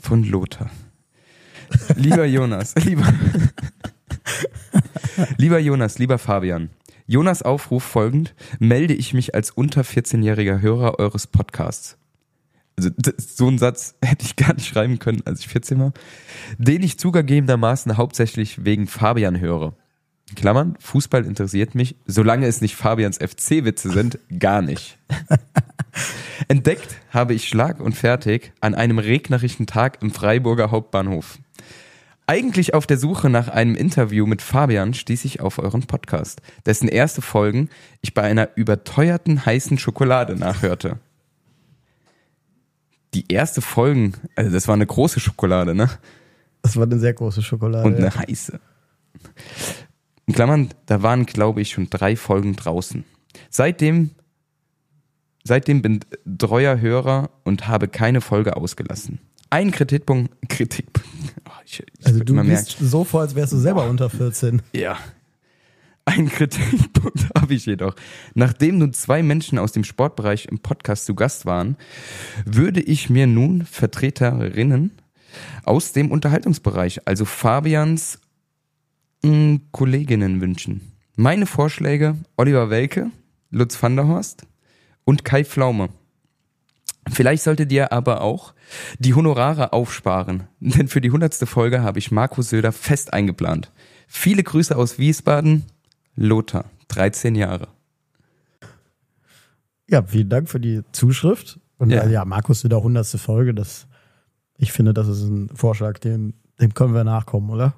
Von 0.00 0.22
Lothar. 0.22 0.70
Lieber 1.96 2.24
Jonas, 2.24 2.74
lieber, 2.84 3.12
lieber 5.36 5.58
Jonas, 5.58 5.98
lieber 5.98 6.18
Fabian. 6.18 6.70
Jonas 7.06 7.42
Aufruf 7.42 7.84
folgend, 7.84 8.34
melde 8.58 8.94
ich 8.94 9.14
mich 9.14 9.34
als 9.34 9.50
unter 9.50 9.80
14-jähriger 9.80 10.60
Hörer 10.60 10.98
eures 10.98 11.26
Podcasts. 11.26 11.96
Also 12.76 12.90
so 13.16 13.48
einen 13.48 13.58
Satz 13.58 13.96
hätte 14.04 14.24
ich 14.24 14.36
gar 14.36 14.54
nicht 14.54 14.68
schreiben 14.68 14.98
können, 14.98 15.22
als 15.24 15.40
ich 15.40 15.48
14 15.48 15.80
war. 15.80 15.92
Den 16.58 16.82
ich 16.82 16.98
zugegebenermaßen 16.98 17.96
hauptsächlich 17.96 18.64
wegen 18.64 18.86
Fabian 18.86 19.40
höre. 19.40 19.74
Klammern, 20.36 20.76
Fußball 20.78 21.24
interessiert 21.24 21.74
mich, 21.74 21.96
solange 22.06 22.46
es 22.46 22.60
nicht 22.60 22.76
Fabians 22.76 23.18
FC-Witze 23.18 23.90
sind, 23.90 24.18
gar 24.38 24.62
nicht. 24.62 24.98
Entdeckt 26.48 26.96
habe 27.10 27.34
ich 27.34 27.48
Schlag 27.48 27.80
und 27.80 27.96
Fertig 27.96 28.52
an 28.60 28.74
einem 28.74 28.98
regnerischen 28.98 29.66
Tag 29.66 30.02
im 30.02 30.10
Freiburger 30.10 30.70
Hauptbahnhof. 30.70 31.38
Eigentlich 32.30 32.74
auf 32.74 32.86
der 32.86 32.98
Suche 32.98 33.30
nach 33.30 33.48
einem 33.48 33.74
Interview 33.74 34.26
mit 34.26 34.42
Fabian 34.42 34.92
stieß 34.92 35.24
ich 35.24 35.40
auf 35.40 35.58
euren 35.58 35.86
Podcast, 35.86 36.42
dessen 36.66 36.86
erste 36.86 37.22
Folgen 37.22 37.70
ich 38.02 38.12
bei 38.12 38.20
einer 38.20 38.50
überteuerten 38.54 39.46
heißen 39.46 39.78
Schokolade 39.78 40.36
nachhörte. 40.36 40.98
Die 43.14 43.32
erste 43.32 43.62
Folgen, 43.62 44.12
also 44.36 44.50
das 44.50 44.68
war 44.68 44.74
eine 44.74 44.84
große 44.84 45.20
Schokolade, 45.20 45.74
ne? 45.74 45.88
Das 46.60 46.76
war 46.76 46.82
eine 46.82 46.98
sehr 46.98 47.14
große 47.14 47.42
Schokolade. 47.42 47.86
Und 47.86 47.94
ja. 47.94 48.08
eine 48.08 48.14
heiße. 48.14 48.60
In 50.26 50.34
Klammern, 50.34 50.68
da 50.84 51.02
waren, 51.02 51.24
glaube 51.24 51.62
ich, 51.62 51.70
schon 51.70 51.88
drei 51.88 52.14
Folgen 52.14 52.56
draußen. 52.56 53.04
Seitdem, 53.48 54.10
seitdem 55.44 55.80
bin 55.80 56.00
treuer 56.36 56.78
Hörer 56.78 57.30
und 57.44 57.68
habe 57.68 57.88
keine 57.88 58.20
Folge 58.20 58.54
ausgelassen. 58.54 59.18
Ein 59.50 59.70
Kritikpunkt, 59.70 60.30
Kritikpunkt. 60.48 61.08
Oh, 61.46 61.52
ich, 61.64 61.80
ich 61.80 62.06
Also 62.06 62.22
du 62.22 62.34
bist 62.42 62.76
so 62.80 63.04
vor, 63.04 63.22
als 63.22 63.34
wärst 63.34 63.52
du 63.52 63.58
selber 63.58 63.88
unter 63.88 64.10
14. 64.10 64.62
ja. 64.72 64.98
Ein 66.04 66.30
Kritikpunkt 66.30 67.28
habe 67.38 67.52
ich 67.52 67.66
jedoch. 67.66 67.94
Nachdem 68.34 68.78
nun 68.78 68.94
zwei 68.94 69.22
Menschen 69.22 69.58
aus 69.58 69.72
dem 69.72 69.84
Sportbereich 69.84 70.46
im 70.46 70.58
Podcast 70.58 71.04
zu 71.04 71.14
Gast 71.14 71.44
waren, 71.44 71.76
würde 72.46 72.80
ich 72.80 73.10
mir 73.10 73.26
nun 73.26 73.66
Vertreterinnen 73.66 74.92
aus 75.64 75.92
dem 75.92 76.10
Unterhaltungsbereich, 76.10 77.06
also 77.06 77.26
Fabians 77.26 78.20
mh, 79.22 79.58
Kolleginnen 79.70 80.40
wünschen. 80.40 80.92
Meine 81.16 81.44
Vorschläge 81.44 82.16
Oliver 82.38 82.70
Welke, 82.70 83.10
Lutz 83.50 83.82
van 83.82 83.96
der 83.96 84.06
Horst 84.06 84.46
und 85.04 85.26
Kai 85.26 85.44
Pflaume. 85.44 85.90
Vielleicht 87.10 87.42
solltet 87.42 87.72
ihr 87.72 87.92
aber 87.92 88.20
auch 88.20 88.54
die 88.98 89.14
Honorare 89.14 89.72
aufsparen, 89.72 90.44
denn 90.60 90.88
für 90.88 91.00
die 91.00 91.10
hundertste 91.10 91.46
Folge 91.46 91.82
habe 91.82 91.98
ich 91.98 92.10
Markus 92.10 92.50
Söder 92.50 92.72
fest 92.72 93.12
eingeplant. 93.12 93.72
Viele 94.06 94.42
Grüße 94.42 94.76
aus 94.76 94.98
Wiesbaden, 94.98 95.64
Lothar, 96.16 96.64
13 96.88 97.34
Jahre. 97.34 97.68
Ja, 99.88 100.02
vielen 100.02 100.28
Dank 100.28 100.48
für 100.48 100.60
die 100.60 100.82
Zuschrift. 100.92 101.60
Und 101.78 101.90
Ja. 101.90 102.06
ja, 102.06 102.24
Markus, 102.24 102.64
wieder 102.64 102.82
hundertste 102.82 103.18
Folge. 103.18 103.54
Das, 103.54 103.86
ich 104.56 104.72
finde, 104.72 104.92
das 104.92 105.08
ist 105.08 105.22
ein 105.22 105.48
Vorschlag, 105.54 105.98
dem, 105.98 106.34
dem 106.60 106.74
können 106.74 106.94
wir 106.94 107.04
nachkommen, 107.04 107.50
oder? 107.50 107.74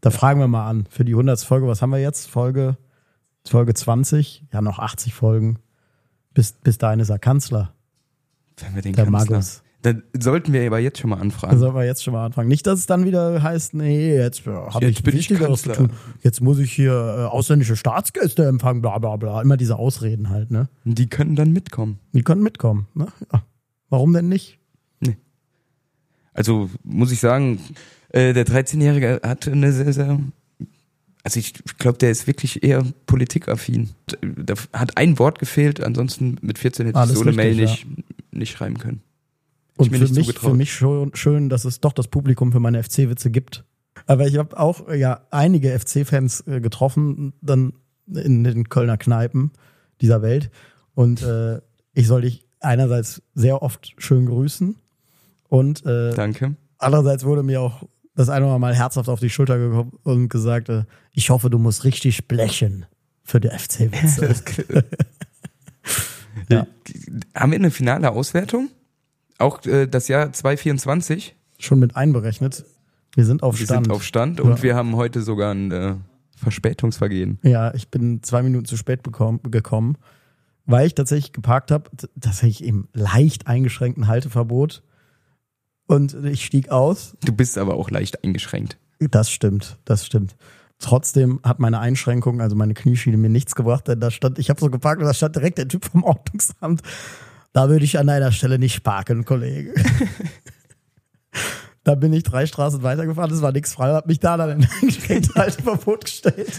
Da 0.00 0.10
fragen 0.10 0.38
wir 0.38 0.48
mal 0.48 0.68
an. 0.68 0.86
Für 0.90 1.04
die 1.04 1.14
hundertste 1.14 1.46
Folge, 1.46 1.66
was 1.66 1.80
haben 1.82 1.90
wir 1.90 1.98
jetzt? 1.98 2.28
Folge, 2.28 2.76
Folge 3.46 3.74
20? 3.74 4.44
Ja, 4.52 4.60
noch 4.60 4.78
80 4.78 5.14
Folgen. 5.14 5.58
Bis, 6.34 6.52
bis 6.52 6.78
dahin 6.78 7.00
ist 7.00 7.10
er 7.10 7.18
Kanzler, 7.18 7.74
Wenn 8.58 8.74
wir 8.74 8.82
den 8.82 8.94
der. 8.94 9.10
Markus. 9.10 9.62
Dann 9.82 10.02
sollten 10.18 10.54
wir 10.54 10.66
aber 10.66 10.78
jetzt 10.78 10.98
schon 10.98 11.10
mal 11.10 11.18
anfragen. 11.18 11.58
sollen 11.58 11.74
wir 11.74 11.84
jetzt 11.84 12.02
schon 12.02 12.14
mal 12.14 12.24
anfangen. 12.24 12.48
Nicht, 12.48 12.66
dass 12.66 12.78
es 12.78 12.86
dann 12.86 13.04
wieder 13.04 13.42
heißt, 13.42 13.74
nee, 13.74 14.16
jetzt 14.16 14.46
ja, 14.46 14.72
habe 14.72 14.86
ich 14.86 15.02
bin 15.02 15.12
ich 15.12 15.28
Wichtigeres 15.28 15.60
zu 15.60 15.72
tun. 15.72 15.90
Jetzt 16.22 16.40
muss 16.40 16.58
ich 16.58 16.72
hier 16.72 16.92
äh, 16.92 17.24
ausländische 17.26 17.76
Staatsgäste 17.76 18.46
empfangen, 18.46 18.80
bla 18.80 18.98
bla 18.98 19.16
bla. 19.16 19.42
Immer 19.42 19.58
diese 19.58 19.76
Ausreden 19.76 20.30
halt, 20.30 20.50
ne? 20.50 20.68
Die 20.84 21.06
können 21.06 21.36
dann 21.36 21.52
mitkommen. 21.52 21.98
Die 22.14 22.22
können 22.22 22.42
mitkommen, 22.42 22.86
ne? 22.94 23.08
Ja. 23.30 23.44
Warum 23.90 24.14
denn 24.14 24.28
nicht? 24.28 24.58
Also 26.34 26.68
muss 26.82 27.12
ich 27.12 27.20
sagen, 27.20 27.60
äh, 28.10 28.32
der 28.32 28.44
13-Jährige 28.44 29.20
hat 29.22 29.48
eine 29.48 29.72
sehr, 29.72 29.92
sehr. 29.92 30.20
Also 31.22 31.40
ich 31.40 31.54
glaube, 31.78 31.96
der 31.96 32.10
ist 32.10 32.26
wirklich 32.26 32.62
eher 32.62 32.84
politikaffin. 33.06 33.90
Da 34.20 34.54
hat 34.74 34.98
ein 34.98 35.18
Wort 35.18 35.38
gefehlt, 35.38 35.82
ansonsten 35.82 36.36
mit 36.42 36.58
14 36.58 36.86
hätte 36.86 37.00
ich 37.02 37.16
so 37.16 37.22
eine 37.22 37.32
Mail 37.32 37.54
nicht, 37.54 37.86
nicht 38.38 38.52
schreiben 38.52 38.78
können. 38.78 39.02
Und 39.76 39.90
für 39.90 39.98
nicht 39.98 40.14
mich, 40.14 40.38
für 40.38 40.54
mich 40.54 40.72
schon 40.72 41.14
schön, 41.14 41.48
dass 41.48 41.64
es 41.64 41.80
doch 41.80 41.92
das 41.92 42.08
Publikum 42.08 42.52
für 42.52 42.60
meine 42.60 42.82
FC-Witze 42.82 43.30
gibt. 43.30 43.64
Aber 44.06 44.26
ich 44.26 44.36
habe 44.36 44.58
auch 44.58 44.88
ja 44.92 45.22
einige 45.30 45.76
FC-Fans 45.78 46.46
äh, 46.46 46.60
getroffen, 46.60 47.32
dann 47.40 47.72
in 48.06 48.44
den 48.44 48.68
Kölner 48.68 48.96
Kneipen 48.96 49.52
dieser 50.00 50.22
Welt. 50.22 50.50
Und 50.94 51.22
äh, 51.22 51.60
ich 51.92 52.06
soll 52.06 52.22
dich 52.22 52.46
einerseits 52.60 53.22
sehr 53.34 53.62
oft 53.62 53.94
schön 53.98 54.26
grüßen 54.26 54.76
und 55.48 55.84
äh, 55.86 56.12
Danke. 56.14 56.56
andererseits 56.78 57.24
wurde 57.24 57.42
mir 57.42 57.60
auch 57.60 57.84
das 58.14 58.28
eine 58.28 58.46
oder 58.46 58.58
Mal 58.58 58.74
herzhaft 58.74 59.08
auf 59.08 59.20
die 59.20 59.30
Schulter 59.30 59.58
gekommen 59.58 59.92
und 60.02 60.28
gesagt, 60.28 60.68
äh, 60.68 60.84
ich 61.12 61.30
hoffe, 61.30 61.50
du 61.50 61.58
musst 61.58 61.84
richtig 61.84 62.26
blechen 62.28 62.86
für 63.22 63.40
die 63.40 63.48
FC-Witze. 63.48 64.34
Ja. 66.48 66.66
Haben 67.34 67.52
wir 67.52 67.58
eine 67.58 67.70
finale 67.70 68.10
Auswertung? 68.10 68.70
Auch 69.38 69.64
äh, 69.66 69.86
das 69.86 70.08
Jahr 70.08 70.32
2024? 70.32 71.34
Schon 71.58 71.78
mit 71.78 71.96
einberechnet. 71.96 72.64
Wir 73.14 73.24
sind 73.24 73.42
auf 73.42 73.58
Wir 73.58 73.66
Stand. 73.66 73.86
sind 73.86 73.92
auf 73.92 74.02
Stand 74.02 74.40
und 74.40 74.50
Ja. 74.56 74.62
wir 74.62 74.74
haben 74.74 74.96
heute 74.96 75.22
sogar 75.22 75.52
ein 75.52 75.70
äh, 75.70 75.94
Verspätungsvergehen. 76.36 77.38
Ja, 77.42 77.72
ich 77.74 77.88
bin 77.88 78.22
zwei 78.22 78.42
Minuten 78.42 78.64
zu 78.66 78.76
spät 78.76 79.00
gekommen, 79.04 79.96
weil 80.66 80.86
ich 80.86 80.94
tatsächlich 80.94 81.32
geparkt 81.32 81.70
habe, 81.70 81.90
tatsächlich 82.20 82.64
im 82.64 82.88
leicht 82.92 83.46
eingeschränkten 83.46 84.06
Halteverbot. 84.08 84.82
Und 85.86 86.14
ich 86.24 86.44
stieg 86.44 86.70
aus. 86.70 87.14
Du 87.24 87.32
bist 87.32 87.58
aber 87.58 87.74
auch 87.74 87.90
leicht 87.90 88.24
eingeschränkt. 88.24 88.78
Das 88.98 89.30
stimmt, 89.30 89.76
das 89.84 90.06
stimmt. 90.06 90.34
Trotzdem 90.80 91.40
hat 91.44 91.60
meine 91.60 91.78
Einschränkung, 91.78 92.40
also 92.40 92.56
meine 92.56 92.74
Knieschiene, 92.74 93.16
mir 93.16 93.30
nichts 93.30 93.54
gebracht, 93.54 93.88
denn 93.88 94.00
da 94.00 94.10
stand, 94.10 94.38
ich 94.38 94.50
habe 94.50 94.60
so 94.60 94.68
geparkt 94.70 95.00
und 95.00 95.06
da 95.06 95.14
stand 95.14 95.36
direkt 95.36 95.58
der 95.58 95.68
Typ 95.68 95.84
vom 95.84 96.02
Ordnungsamt. 96.02 96.82
Da 97.52 97.68
würde 97.68 97.84
ich 97.84 97.98
an 97.98 98.08
deiner 98.08 98.32
Stelle 98.32 98.58
nicht 98.58 98.82
parken, 98.82 99.24
Kollege. 99.24 99.72
Da 101.86 101.94
bin 101.96 102.14
ich 102.14 102.22
drei 102.22 102.46
Straßen 102.46 102.82
weitergefahren, 102.82 103.30
es 103.30 103.42
war 103.42 103.52
nichts 103.52 103.74
frei, 103.74 103.92
hab 103.92 104.06
mich 104.06 104.18
da 104.18 104.38
dann 104.38 104.62
in 104.62 104.66
ein 105.10 105.28
Halteverbot 105.34 106.06
gestellt. 106.06 106.58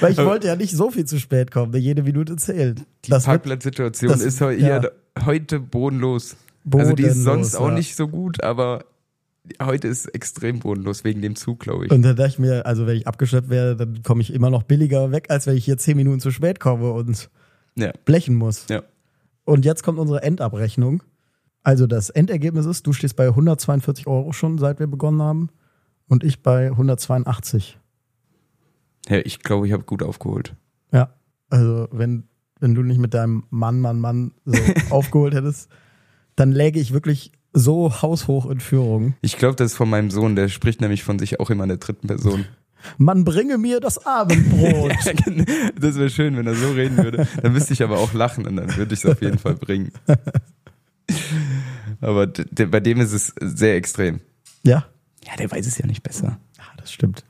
Weil 0.00 0.12
ich 0.12 0.18
Aber- 0.18 0.30
wollte 0.30 0.46
ja 0.46 0.56
nicht 0.56 0.74
so 0.74 0.90
viel 0.90 1.04
zu 1.04 1.18
spät 1.20 1.50
kommen, 1.50 1.74
jede 1.76 2.02
Minute 2.02 2.36
zählt. 2.36 2.78
Die 3.04 3.10
Das 3.10 3.24
wird, 3.26 3.42
Parkplatzsituation 3.42 4.10
das- 4.10 4.22
ist 4.22 4.40
ja. 4.40 4.80
heute 5.26 5.60
bodenlos. 5.60 6.36
also 6.72 6.94
die 6.94 7.02
ist 7.02 7.22
Bodenlos, 7.22 7.24
sonst 7.50 7.56
auch 7.56 7.68
ja. 7.68 7.74
nicht 7.74 7.94
so 7.96 8.08
gut, 8.08 8.42
aber 8.42 8.86
heute 9.60 9.88
ist 9.88 10.06
extrem 10.06 10.60
bodenlos 10.60 11.04
wegen 11.04 11.20
dem 11.22 11.36
Zug, 11.36 11.60
glaube 11.60 11.86
ich. 11.86 11.90
und 11.92 12.02
dann 12.02 12.16
dachte 12.16 12.30
ich 12.30 12.38
mir, 12.38 12.64
also 12.66 12.86
wenn 12.86 12.96
ich 12.96 13.06
abgeschleppt 13.06 13.50
werde, 13.50 13.76
dann 13.76 14.02
komme 14.02 14.22
ich 14.22 14.32
immer 14.32 14.50
noch 14.50 14.62
billiger 14.62 15.10
weg, 15.10 15.26
als 15.30 15.46
wenn 15.46 15.56
ich 15.56 15.64
hier 15.64 15.78
zehn 15.78 15.96
Minuten 15.96 16.20
zu 16.20 16.30
spät 16.30 16.60
komme 16.60 16.92
und 16.92 17.28
ja, 17.76 17.92
blechen 18.04 18.34
muss. 18.36 18.66
ja. 18.68 18.82
Und 19.44 19.64
jetzt 19.64 19.82
kommt 19.82 19.98
unsere 19.98 20.22
Endabrechnung. 20.22 21.02
Also 21.64 21.86
das 21.86 22.10
Endergebnis 22.10 22.66
ist, 22.66 22.86
du 22.86 22.92
stehst 22.92 23.16
bei 23.16 23.28
142 23.28 24.06
Euro 24.06 24.32
schon, 24.32 24.58
seit 24.58 24.78
wir 24.78 24.86
begonnen 24.86 25.22
haben. 25.22 25.50
Und 26.08 26.24
ich 26.24 26.42
bei 26.42 26.66
182. 26.66 27.78
Ja, 29.08 29.18
ich 29.18 29.40
glaube, 29.40 29.66
ich 29.66 29.72
habe 29.72 29.84
gut 29.84 30.02
aufgeholt. 30.02 30.54
Ja. 30.92 31.14
Also 31.48 31.88
wenn, 31.92 32.24
wenn 32.60 32.74
du 32.74 32.82
nicht 32.82 32.98
mit 32.98 33.14
deinem 33.14 33.44
Mann, 33.50 33.80
Mann, 33.80 33.98
Mann 34.00 34.32
so 34.44 34.58
aufgeholt 34.90 35.34
hättest, 35.34 35.70
dann 36.36 36.52
läge 36.52 36.80
ich 36.80 36.92
wirklich 36.92 37.32
so 37.52 38.02
haushoch 38.02 38.50
in 38.50 38.60
Führung. 38.60 39.14
Ich 39.20 39.36
glaube, 39.36 39.56
das 39.56 39.72
ist 39.72 39.76
von 39.76 39.90
meinem 39.90 40.10
Sohn, 40.10 40.36
der 40.36 40.48
spricht 40.48 40.80
nämlich 40.80 41.02
von 41.04 41.18
sich 41.18 41.40
auch 41.40 41.50
immer 41.50 41.64
in 41.64 41.68
der 41.68 41.78
dritten 41.78 42.06
Person. 42.06 42.46
Man 42.98 43.24
bringe 43.24 43.58
mir 43.58 43.80
das 43.80 44.04
Abendbrot. 44.04 44.92
Ja, 45.04 45.12
genau. 45.12 45.44
das 45.80 45.96
wäre 45.96 46.10
schön, 46.10 46.36
wenn 46.36 46.46
er 46.46 46.54
so 46.54 46.72
reden 46.72 46.96
würde. 46.96 47.28
Dann 47.40 47.52
müsste 47.52 47.72
ich 47.72 47.82
aber 47.82 47.98
auch 47.98 48.12
lachen 48.12 48.46
und 48.46 48.56
dann 48.56 48.76
würde 48.76 48.94
ich 48.94 49.04
es 49.04 49.10
auf 49.10 49.22
jeden 49.22 49.38
Fall 49.38 49.54
bringen. 49.54 49.92
Aber 52.00 52.26
bei 52.26 52.80
dem 52.80 53.00
ist 53.00 53.12
es 53.12 53.34
sehr 53.40 53.76
extrem. 53.76 54.20
ja. 54.62 54.86
Ja, 55.24 55.36
der 55.36 55.48
weiß 55.48 55.68
es 55.68 55.78
ja 55.78 55.86
nicht 55.86 56.02
besser. 56.02 56.40
ja, 56.58 56.64
das 56.78 56.92
stimmt. 56.92 57.24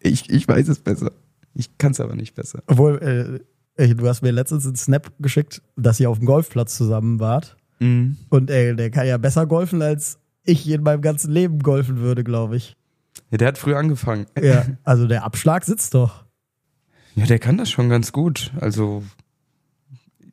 Ich, 0.00 0.28
ich 0.30 0.48
weiß 0.48 0.66
es 0.66 0.80
besser. 0.80 1.12
Ich 1.54 1.78
kann 1.78 1.92
es 1.92 2.00
aber 2.00 2.16
nicht 2.16 2.34
besser. 2.34 2.60
Obwohl, 2.66 3.40
äh, 3.76 3.94
du 3.94 4.08
hast 4.08 4.22
mir 4.22 4.32
letztens 4.32 4.66
einen 4.66 4.74
Snap 4.74 5.12
geschickt, 5.20 5.62
dass 5.76 6.00
ihr 6.00 6.10
auf 6.10 6.18
dem 6.18 6.26
Golfplatz 6.26 6.76
zusammen 6.76 7.20
wart. 7.20 7.56
Mhm. 7.80 8.16
Und 8.28 8.50
ey, 8.50 8.74
der 8.74 8.90
kann 8.90 9.06
ja 9.06 9.18
besser 9.18 9.46
golfen, 9.46 9.82
als 9.82 10.18
ich 10.44 10.68
in 10.68 10.82
meinem 10.82 11.02
ganzen 11.02 11.30
Leben 11.32 11.60
golfen 11.60 11.98
würde, 11.98 12.24
glaube 12.24 12.56
ich. 12.56 12.76
Ja, 13.30 13.38
der 13.38 13.48
hat 13.48 13.58
früh 13.58 13.74
angefangen. 13.74 14.26
Ja, 14.40 14.64
also 14.84 15.06
der 15.06 15.24
Abschlag 15.24 15.64
sitzt 15.64 15.94
doch. 15.94 16.24
Ja, 17.14 17.26
der 17.26 17.38
kann 17.38 17.58
das 17.58 17.70
schon 17.70 17.88
ganz 17.88 18.12
gut. 18.12 18.52
Also 18.60 19.02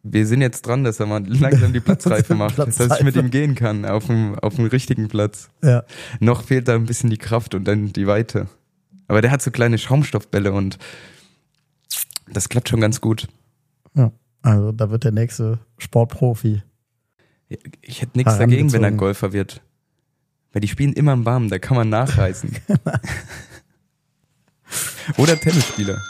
wir 0.04 0.28
sind 0.28 0.42
jetzt 0.42 0.68
dran, 0.68 0.84
dass 0.84 1.00
er 1.00 1.08
mal 1.08 1.26
langsam 1.26 1.74
die 1.74 1.80
Platzreife 1.82 2.36
macht, 2.36 2.60
dass 2.60 2.70
ich 2.70 2.76
Platzreife. 2.76 3.04
mit 3.04 3.16
ihm 3.16 3.32
gehen 3.32 3.56
kann 3.56 3.86
auf 3.86 4.06
dem, 4.06 4.38
auf 4.40 4.56
dem 4.56 4.66
richtigen 4.68 5.08
Platz. 5.08 5.50
Ja. 5.64 5.84
Noch 6.20 6.44
fehlt 6.44 6.68
da 6.68 6.76
ein 6.76 6.86
bisschen 6.86 7.10
die 7.10 7.18
Kraft 7.18 7.56
und 7.56 7.66
dann 7.68 7.92
die 7.92 8.06
Weite. 8.08 8.48
Aber 9.08 9.22
der 9.22 9.32
hat 9.32 9.42
so 9.42 9.52
kleine 9.52 9.78
Schaumstoffbälle 9.78 10.52
und 10.54 10.78
das 12.32 12.50
klappt 12.50 12.70
schon 12.70 12.82
ganz 12.82 13.02
gut. 13.02 13.28
ja. 13.96 14.12
Also 14.42 14.72
da 14.72 14.92
wird 14.92 15.04
der 15.04 15.12
nächste 15.12 15.58
Sportprofi. 15.80 16.62
Ich 17.82 18.02
hätte 18.02 18.18
nichts 18.18 18.38
dagegen, 18.38 18.72
wenn 18.74 18.84
er. 18.84 18.92
Golfer 18.92 19.34
wird. 19.34 19.62
Weil 20.52 20.62
die 20.62 20.68
spielen 20.68 20.94
immer 20.94 21.14
im 21.14 21.26
Warmen, 21.26 21.50
da 21.50 21.60
kann 21.60 21.78
man 21.78 21.90
nachreißen. 21.90 22.56
oder 25.18 25.40
Tennisspieler. 25.40 26.02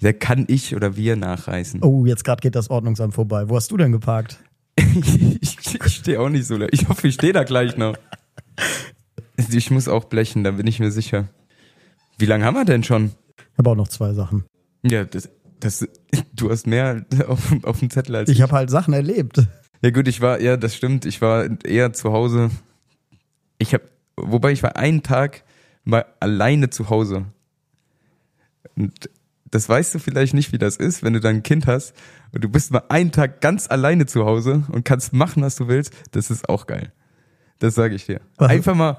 Da 0.00 0.12
kann 0.12 0.46
ich 0.48 0.74
oder 0.74 0.96
wir 0.96 1.14
nachreißen. 1.14 1.82
Oh, 1.82 2.04
jetzt 2.04 2.24
gerade 2.24 2.40
geht 2.40 2.56
das 2.56 2.68
Ordnungsamt 2.68 3.14
vorbei. 3.14 3.48
Wo 3.48 3.54
hast 3.54 3.70
du 3.70 3.76
denn 3.76 3.92
geparkt? 3.92 4.42
ich 4.76 5.80
ich 5.84 5.94
stehe 5.94 6.20
auch 6.20 6.28
nicht 6.28 6.46
so 6.46 6.56
lange. 6.56 6.70
Ich 6.72 6.88
hoffe, 6.88 7.06
ich 7.06 7.14
stehe 7.14 7.32
da 7.32 7.44
gleich 7.44 7.76
noch. 7.76 7.96
Ich 9.36 9.70
muss 9.70 9.86
auch 9.86 10.04
blechen, 10.04 10.42
da 10.42 10.50
bin 10.50 10.66
ich 10.66 10.80
mir 10.80 10.90
sicher. 10.90 11.28
Wie 12.18 12.26
lange 12.26 12.44
haben 12.44 12.54
wir 12.54 12.64
denn 12.64 12.82
schon? 12.82 13.12
Ich 13.36 13.58
habe 13.58 13.70
auch 13.70 13.76
noch 13.76 13.88
zwei 13.88 14.12
Sachen. 14.12 14.44
Ja, 14.82 15.04
das, 15.04 15.30
das, 15.62 15.86
du 16.34 16.50
hast 16.50 16.66
mehr 16.66 17.04
auf, 17.28 17.52
auf 17.62 17.78
dem 17.78 17.90
Zettel 17.90 18.16
als 18.16 18.28
Ich 18.28 18.42
habe 18.42 18.52
halt 18.52 18.70
Sachen 18.70 18.94
erlebt. 18.94 19.46
Ja 19.82 19.90
gut, 19.90 20.06
ich 20.08 20.20
war, 20.20 20.40
ja, 20.40 20.56
das 20.56 20.76
stimmt, 20.76 21.04
ich 21.06 21.20
war 21.20 21.48
eher 21.64 21.92
zu 21.92 22.12
Hause. 22.12 22.50
Ich 23.58 23.74
habe, 23.74 23.84
wobei 24.16 24.52
ich 24.52 24.62
war 24.62 24.76
einen 24.76 25.02
Tag 25.02 25.44
mal 25.84 26.04
alleine 26.20 26.70
zu 26.70 26.88
Hause. 26.90 27.26
Und 28.76 29.10
das 29.50 29.68
weißt 29.68 29.94
du 29.94 29.98
vielleicht 29.98 30.34
nicht, 30.34 30.52
wie 30.52 30.58
das 30.58 30.76
ist, 30.76 31.02
wenn 31.02 31.12
du 31.12 31.20
dann 31.20 31.36
ein 31.36 31.42
Kind 31.42 31.66
hast 31.66 31.94
und 32.32 32.42
du 32.42 32.48
bist 32.48 32.70
mal 32.70 32.84
einen 32.88 33.12
Tag 33.12 33.40
ganz 33.40 33.68
alleine 33.68 34.06
zu 34.06 34.24
Hause 34.24 34.62
und 34.70 34.84
kannst 34.84 35.12
machen, 35.12 35.42
was 35.42 35.56
du 35.56 35.68
willst. 35.68 35.92
Das 36.12 36.30
ist 36.30 36.48
auch 36.48 36.66
geil. 36.66 36.92
Das 37.58 37.74
sage 37.74 37.94
ich 37.94 38.06
dir. 38.06 38.20
Einfach 38.38 38.74
mal, 38.74 38.98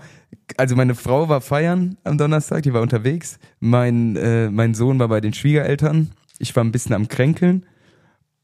also 0.57 0.75
meine 0.75 0.95
Frau 0.95 1.27
war 1.27 1.41
feiern 1.41 1.97
am 2.03 2.17
Donnerstag, 2.17 2.63
die 2.63 2.73
war 2.73 2.81
unterwegs. 2.81 3.39
Mein, 3.59 4.15
äh, 4.15 4.49
mein 4.49 4.73
Sohn 4.73 4.99
war 4.99 5.07
bei 5.07 5.21
den 5.21 5.33
Schwiegereltern. 5.33 6.11
Ich 6.43 6.55
war 6.55 6.63
ein 6.63 6.71
bisschen 6.73 6.93
am 6.93 7.07
Kränkeln. 7.07 7.65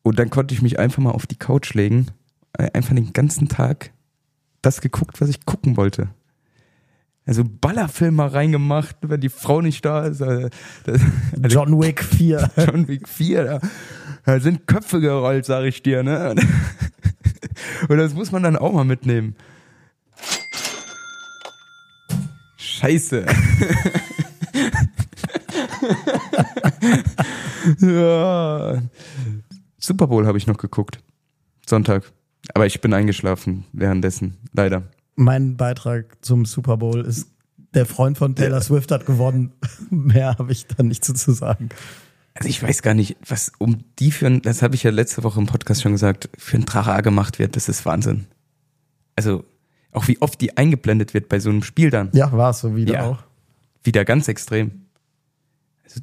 Und 0.01 0.17
dann 0.19 0.29
konnte 0.29 0.53
ich 0.55 0.61
mich 0.61 0.79
einfach 0.79 1.03
mal 1.03 1.11
auf 1.11 1.27
die 1.27 1.35
Couch 1.35 1.73
legen. 1.73 2.07
Äh, 2.57 2.71
Einfach 2.73 2.95
den 2.95 3.13
ganzen 3.13 3.47
Tag 3.49 3.91
das 4.61 4.81
geguckt, 4.81 5.21
was 5.21 5.29
ich 5.29 5.45
gucken 5.45 5.77
wollte. 5.77 6.09
Also 7.25 7.43
Ballerfilm 7.43 8.15
mal 8.15 8.29
reingemacht, 8.29 8.95
wenn 9.01 9.21
die 9.21 9.29
Frau 9.29 9.61
nicht 9.61 9.83
da 9.85 10.05
ist. 10.05 10.21
äh, 10.21 10.49
Das, 10.85 11.01
also 11.43 11.55
John 11.59 11.79
Wick 11.79 12.03
4. 12.03 12.49
John 12.57 12.87
Wick 12.87 13.07
4, 13.07 13.43
da, 13.43 13.59
da 14.25 14.39
sind 14.39 14.65
Köpfe 14.65 14.99
gerollt, 15.01 15.45
sag 15.45 15.65
ich 15.65 15.83
dir, 15.83 16.01
ne? 16.01 16.35
Und 17.89 17.97
das 17.97 18.13
muss 18.13 18.31
man 18.31 18.43
dann 18.43 18.55
auch 18.55 18.73
mal 18.73 18.85
mitnehmen. 18.85 19.35
Scheiße. 22.57 23.25
ja. 27.79 28.81
Super 29.77 30.07
Bowl 30.07 30.25
habe 30.27 30.37
ich 30.37 30.47
noch 30.47 30.57
geguckt. 30.57 30.99
Sonntag. 31.65 32.11
Aber 32.53 32.65
ich 32.65 32.81
bin 32.81 32.93
eingeschlafen 32.93 33.65
währenddessen, 33.73 34.37
leider. 34.53 34.83
Mein 35.15 35.57
Beitrag 35.57 36.17
zum 36.23 36.45
Super 36.45 36.77
Bowl 36.77 37.01
ist, 37.05 37.27
der 37.73 37.85
Freund 37.85 38.17
von 38.17 38.35
Taylor 38.35 38.61
Swift 38.61 38.91
hat 38.91 39.05
gewonnen. 39.05 39.51
Mehr 39.89 40.37
habe 40.39 40.51
ich 40.51 40.65
da 40.65 40.81
nicht 40.83 41.03
zu 41.05 41.13
zu 41.13 41.31
sagen. 41.33 41.69
Also 42.33 42.47
ich 42.49 42.63
weiß 42.63 42.81
gar 42.81 42.93
nicht, 42.93 43.17
was 43.27 43.51
um 43.57 43.83
die 43.99 44.11
für 44.11 44.27
ein, 44.27 44.41
das 44.41 44.61
habe 44.61 44.75
ich 44.75 44.83
ja 44.83 44.91
letzte 44.91 45.23
Woche 45.23 45.39
im 45.39 45.45
Podcast 45.45 45.81
schon 45.81 45.91
gesagt, 45.91 46.29
für 46.37 46.57
ein 46.57 46.65
Trara 46.65 47.01
gemacht 47.01 47.37
wird, 47.37 47.55
das 47.55 47.67
ist 47.67 47.85
Wahnsinn. 47.85 48.27
Also 49.15 49.43
auch 49.91 50.07
wie 50.07 50.21
oft 50.21 50.39
die 50.39 50.55
eingeblendet 50.55 51.13
wird 51.13 51.27
bei 51.29 51.39
so 51.39 51.49
einem 51.49 51.63
Spiel 51.63 51.89
dann. 51.89 52.09
Ja, 52.13 52.31
war 52.31 52.51
es 52.51 52.59
so 52.59 52.75
wieder 52.75 52.93
Ja. 52.93 53.05
auch. 53.07 53.23
Wieder 53.83 54.05
ganz 54.05 54.27
extrem. 54.27 54.85
Also, 55.83 55.99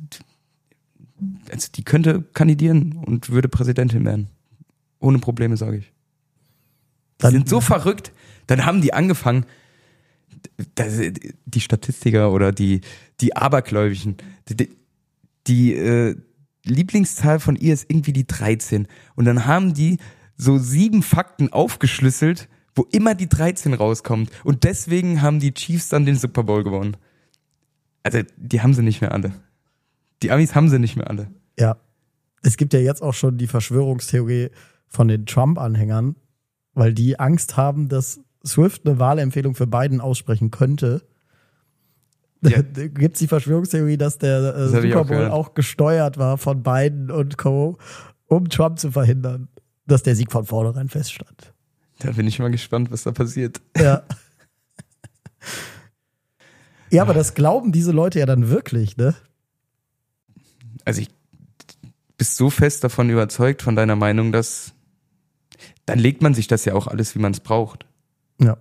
also 1.51 1.69
die 1.75 1.85
könnte 1.85 2.23
kandidieren 2.35 2.97
und 3.05 3.31
würde 3.31 3.49
Präsidentin 3.49 4.05
werden. 4.05 4.29
Ohne 4.99 5.19
Probleme, 5.19 5.57
sage 5.57 5.79
ich. 5.79 5.93
Die 7.23 7.29
sind 7.29 7.49
so 7.49 7.61
verrückt. 7.61 8.13
Dann 8.47 8.65
haben 8.65 8.81
die 8.81 8.93
angefangen, 8.93 9.47
die 11.47 11.61
Statistiker 11.61 12.33
oder 12.33 12.53
die, 12.53 12.81
die 13.21 13.37
Abergläubigen, 13.37 14.17
die, 14.49 14.57
die, 14.57 14.77
die 15.47 15.75
äh, 15.75 16.17
Lieblingszahl 16.65 17.41
von 17.41 17.57
ihr 17.57 17.75
ist 17.75 17.87
irgendwie 17.89 18.13
die 18.13 18.27
13. 18.27 18.87
Und 19.15 19.25
dann 19.25 19.47
haben 19.47 19.75
die 19.75 19.99
so 20.37 20.59
sieben 20.59 21.03
Fakten 21.03 21.53
aufgeschlüsselt, 21.53 22.49
wo 22.75 22.87
immer 22.93 23.15
die 23.15 23.29
13 23.29 23.73
rauskommt. 23.75 24.31
Und 24.45 24.65
deswegen 24.65 25.23
haben 25.23 25.41
die 25.41 25.55
Chiefs 25.55 25.89
dann 25.89 26.05
den 26.05 26.17
Super 26.17 26.43
Bowl 26.43 26.63
gewonnen. 26.63 26.97
Also, 28.03 28.21
die 28.37 28.61
haben 28.61 28.75
sie 28.75 28.83
nicht 28.83 29.01
mehr 29.01 29.13
alle. 29.13 29.33
Die 30.23 30.31
Amis 30.31 30.55
haben 30.55 30.69
sie 30.69 30.79
nicht 30.79 30.97
mehr 30.97 31.09
alle. 31.09 31.29
Ja. 31.59 31.77
Es 32.43 32.57
gibt 32.57 32.75
ja 32.75 32.81
jetzt 32.81 33.03
auch 33.03 33.15
schon 33.15 33.39
die 33.39 33.47
Verschwörungstheorie 33.47 34.51
von 34.87 35.09
den 35.09 35.27
Trump-Anhängern, 35.27 36.17
weil 36.75 36.95
die 36.95 37.19
Angst 37.19 37.57
haben, 37.57 37.89
dass 37.89 38.21
Swift 38.45 38.87
eine 38.87 38.99
Wahlempfehlung 38.99 39.55
für 39.55 39.67
Biden 39.67 40.01
aussprechen 40.01 40.51
könnte. 40.51 41.03
Ja. 42.43 42.63
Da 42.63 42.87
gibt 42.87 43.17
es 43.17 43.19
die 43.19 43.27
Verschwörungstheorie, 43.27 43.97
dass 43.97 44.19
der 44.19 44.39
äh, 44.39 44.71
Das 44.71 44.71
Super 44.71 45.01
auch 45.01 45.07
Bowl 45.07 45.17
gehört. 45.17 45.33
auch 45.33 45.55
gesteuert 45.55 46.19
war 46.19 46.39
von 46.39 46.63
Biden 46.63 47.11
und 47.11 47.39
Co., 47.39 47.79
um 48.29 48.49
Trump 48.49 48.79
zu 48.79 48.93
verhindern, 48.93 49.49
dass 49.87 50.03
der 50.03 50.15
Sieg 50.15 50.31
von 50.31 50.45
vornherein 50.45 50.89
feststand. 50.89 51.53
Da 51.99 52.13
bin 52.13 52.27
ich 52.27 52.39
mal 52.39 52.51
gespannt, 52.51 52.91
was 52.91 53.05
da 53.05 53.13
passiert. 53.13 53.61
Ja. 53.77 54.03
ja, 56.91 57.03
aber 57.03 57.15
das 57.15 57.35
glauben 57.35 57.73
diese 57.73 57.93
Leute 57.93 58.19
ja 58.19 58.27
dann 58.27 58.49
wirklich, 58.49 58.97
ne? 58.97 59.15
Also 60.87 61.03
ich 61.03 61.11
bist 62.17 62.37
so 62.37 62.49
fest 62.49 62.83
davon 62.83 63.11
überzeugt 63.11 63.61
von 63.61 63.77
deiner 63.77 63.97
Meinung, 63.97 64.33
dass 64.33 64.73
dann 65.85 65.99
legt 65.99 66.23
man 66.23 66.33
sich 66.33 66.49
das 66.49 66.65
ja 66.65 66.73
auch 66.75 66.87
alles, 66.87 67.15
wie 67.15 67.19
man 67.19 67.33
es 67.33 67.41
braucht. 67.41 67.85
Ja. 68.41 68.57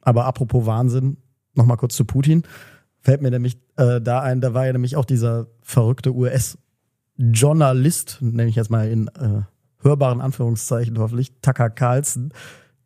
Aber 0.00 0.26
apropos 0.26 0.66
Wahnsinn, 0.66 1.16
nochmal 1.54 1.76
kurz 1.76 1.96
zu 1.96 2.04
Putin. 2.04 2.44
Fällt 3.00 3.22
mir 3.22 3.30
nämlich 3.30 3.58
äh, 3.76 4.00
da 4.00 4.20
ein, 4.20 4.40
da 4.40 4.54
war 4.54 4.66
ja 4.66 4.72
nämlich 4.72 4.96
auch 4.96 5.04
dieser 5.04 5.46
verrückte 5.62 6.14
US-Journalist, 6.14 8.18
nenne 8.20 8.48
ich 8.48 8.56
jetzt 8.56 8.70
mal 8.70 8.88
in 8.88 9.08
äh, 9.08 9.42
hörbaren 9.80 10.20
Anführungszeichen 10.20 10.98
hoffentlich, 10.98 11.32
Tucker 11.42 11.70
Carlson, 11.70 12.32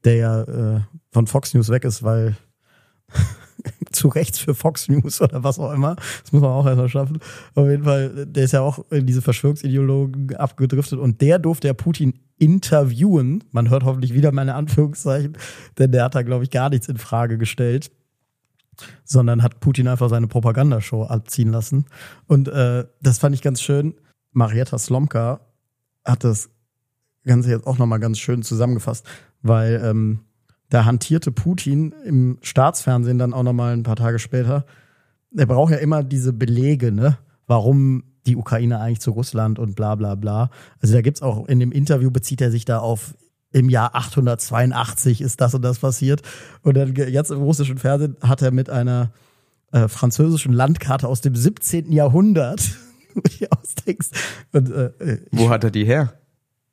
der 0.05 0.17
ja 0.17 0.43
äh, 0.43 0.81
von 1.11 1.27
Fox 1.27 1.55
News 1.55 1.69
weg 1.69 1.85
ist, 1.85 2.03
weil 2.03 2.37
zu 3.93 4.09
rechts 4.09 4.39
für 4.39 4.55
Fox 4.55 4.89
News 4.89 5.21
oder 5.21 5.45
was 5.45 5.59
auch 5.59 5.73
immer. 5.73 5.97
Das 5.97 6.33
muss 6.33 6.43
man 6.43 6.51
auch 6.51 6.67
erstmal 6.67 6.89
schaffen. 6.89 7.19
Auf 7.55 7.69
jeden 7.69 7.85
Fall, 7.85 8.27
der 8.27 8.45
ist 8.45 8.53
ja 8.53 8.61
auch 8.61 8.85
in 8.91 9.07
diese 9.07 9.23
Verschwörungsideologen 9.23 10.37
abgedriftet 10.37 10.99
und 10.99 11.21
der 11.21 11.39
durfte 11.39 11.69
ja 11.69 11.75
Putin 11.75 12.15
interviewen. 12.39 13.45
Man 13.53 13.71
hört 13.71 13.85
hoffentlich 13.85 14.15
wieder 14.15 14.33
meine 14.33 14.55
Anführungszeichen, 14.55 15.37
denn 15.79 15.93
der 15.93 16.05
hat 16.05 16.15
da, 16.15 16.23
glaube 16.23 16.45
ich, 16.45 16.51
gar 16.51 16.71
nichts 16.71 16.89
in 16.89 16.97
Frage 16.97 17.39
gestellt 17.39 17.91
sondern 19.05 19.43
hat 19.43 19.61
Putin 19.61 19.89
einfach 19.89 20.09
seine 20.09 20.27
Propagandashow 20.27 21.05
abziehen 21.05 21.51
lassen. 21.51 21.87
Und 22.27 22.49
äh, 22.49 22.85
das 23.01 23.19
fand 23.19 23.35
ich 23.35 23.43
ganz 23.43 23.61
schön. 23.61 23.95
Marietta 24.33 24.79
Slomka 24.79 25.41
hat 26.05 26.25
das 26.25 26.51
Ganze 27.25 27.51
jetzt 27.51 27.67
auch 27.67 27.79
nochmal 27.79 28.01
ganz 28.01 28.19
schön 28.19 28.43
zusammengefasst, 28.43 29.07
weil 29.43 29.81
ähm, 29.85 30.21
da 30.73 30.87
hantierte 30.87 31.33
Putin 31.33 31.95
im 32.05 32.39
Staatsfernsehen 32.41 33.19
dann 33.19 33.35
auch 33.35 33.43
nochmal 33.43 33.75
ein 33.75 33.83
paar 33.83 33.97
Tage 33.97 34.19
später. 34.19 34.65
Er 35.37 35.45
braucht 35.45 35.71
ja 35.71 35.77
immer 35.77 36.03
diese 36.03 36.33
Belege, 36.33 36.93
ne? 36.93 37.19
Warum 37.47 38.05
die 38.25 38.37
Ukraine 38.37 38.81
eigentlich 38.81 39.01
zu 39.01 39.11
Russland 39.11 39.59
und 39.59 39.77
bla 39.77 39.97
bla 39.97 40.15
bla. 40.15 40.49
Also 40.81 40.95
da 40.95 41.03
gibt's 41.03 41.21
auch 41.21 41.47
in 41.47 41.61
dem 41.61 41.73
Interview 41.73 42.11
bezieht 42.11 42.41
er 42.41 42.51
sich 42.51 42.65
da 42.65 42.79
auf 42.79 43.15
im 43.51 43.69
Jahr 43.69 43.95
882 43.95 45.21
ist 45.21 45.43
das 45.43 45.55
und 45.55 45.61
das 45.61 45.79
passiert. 45.79 46.23
Und 46.63 46.75
dann 46.75 46.95
jetzt 46.95 47.31
im 47.31 47.43
russischen 47.43 47.77
Fernsehen 47.77 48.17
hat 48.23 48.41
er 48.41 48.51
mit 48.51 48.71
einer 48.71 49.13
äh, 49.73 49.89
französischen 49.89 50.55
Landkarte 50.55 51.07
aus 51.07 51.21
dem 51.21 51.37
17. 51.37 51.93
Jahrhundert, 51.93 52.63
wo 53.15 53.21
ich 53.27 53.53
ausdenkst. 53.53 54.09
Und, 54.53 54.71
äh, 54.71 55.21
Wo 55.33 55.51
hat 55.51 55.65
er 55.65 55.71
die 55.71 55.85
her? 55.85 56.15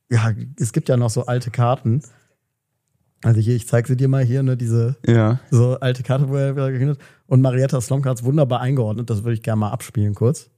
Ja, 0.09 0.31
es 0.57 0.71
gibt 0.71 0.87
ja 0.87 0.95
noch 0.95 1.09
so 1.09 1.25
alte 1.25 1.51
Karten. 1.51 2.01
Also 3.23 3.41
hier, 3.41 3.55
ich 3.55 3.67
zeige 3.67 3.87
sie 3.87 3.97
dir 3.97 4.07
mal 4.07 4.23
hier, 4.23 4.43
ne, 4.43 4.55
diese 4.55 4.95
Ja. 5.05 5.39
so 5.51 5.77
alte 5.79 6.03
Karte, 6.03 6.29
wo 6.29 6.35
er 6.35 6.55
wieder 6.55 6.91
hat. 6.91 6.97
Und 7.27 7.41
Marietta 7.41 7.81
Slomka 7.81 8.09
hat's 8.09 8.23
wunderbar 8.23 8.61
eingeordnet. 8.61 9.09
Das 9.09 9.23
würde 9.23 9.33
ich 9.33 9.43
gerne 9.43 9.59
mal 9.59 9.71
abspielen 9.71 10.15
kurz. 10.15 10.49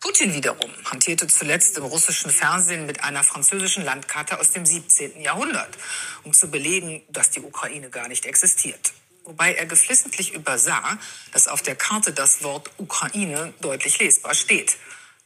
Putin 0.00 0.34
wiederum 0.34 0.70
hantierte 0.90 1.26
zuletzt 1.26 1.76
im 1.78 1.84
russischen 1.84 2.30
Fernsehen 2.30 2.86
mit 2.86 3.02
einer 3.02 3.22
französischen 3.22 3.84
Landkarte 3.84 4.38
aus 4.38 4.52
dem 4.52 4.64
17. 4.64 5.20
Jahrhundert, 5.20 5.70
um 6.22 6.32
zu 6.32 6.48
belegen, 6.48 7.02
dass 7.10 7.30
die 7.30 7.40
Ukraine 7.40 7.88
gar 7.90 8.08
nicht 8.08 8.26
existiert. 8.26 8.92
Wobei 9.24 9.54
er 9.54 9.66
geflissentlich 9.66 10.34
übersah, 10.34 10.98
dass 11.32 11.48
auf 11.48 11.62
der 11.62 11.74
Karte 11.74 12.12
das 12.12 12.44
Wort 12.44 12.70
Ukraine 12.78 13.52
deutlich 13.60 13.98
lesbar 13.98 14.34
steht. 14.34 14.76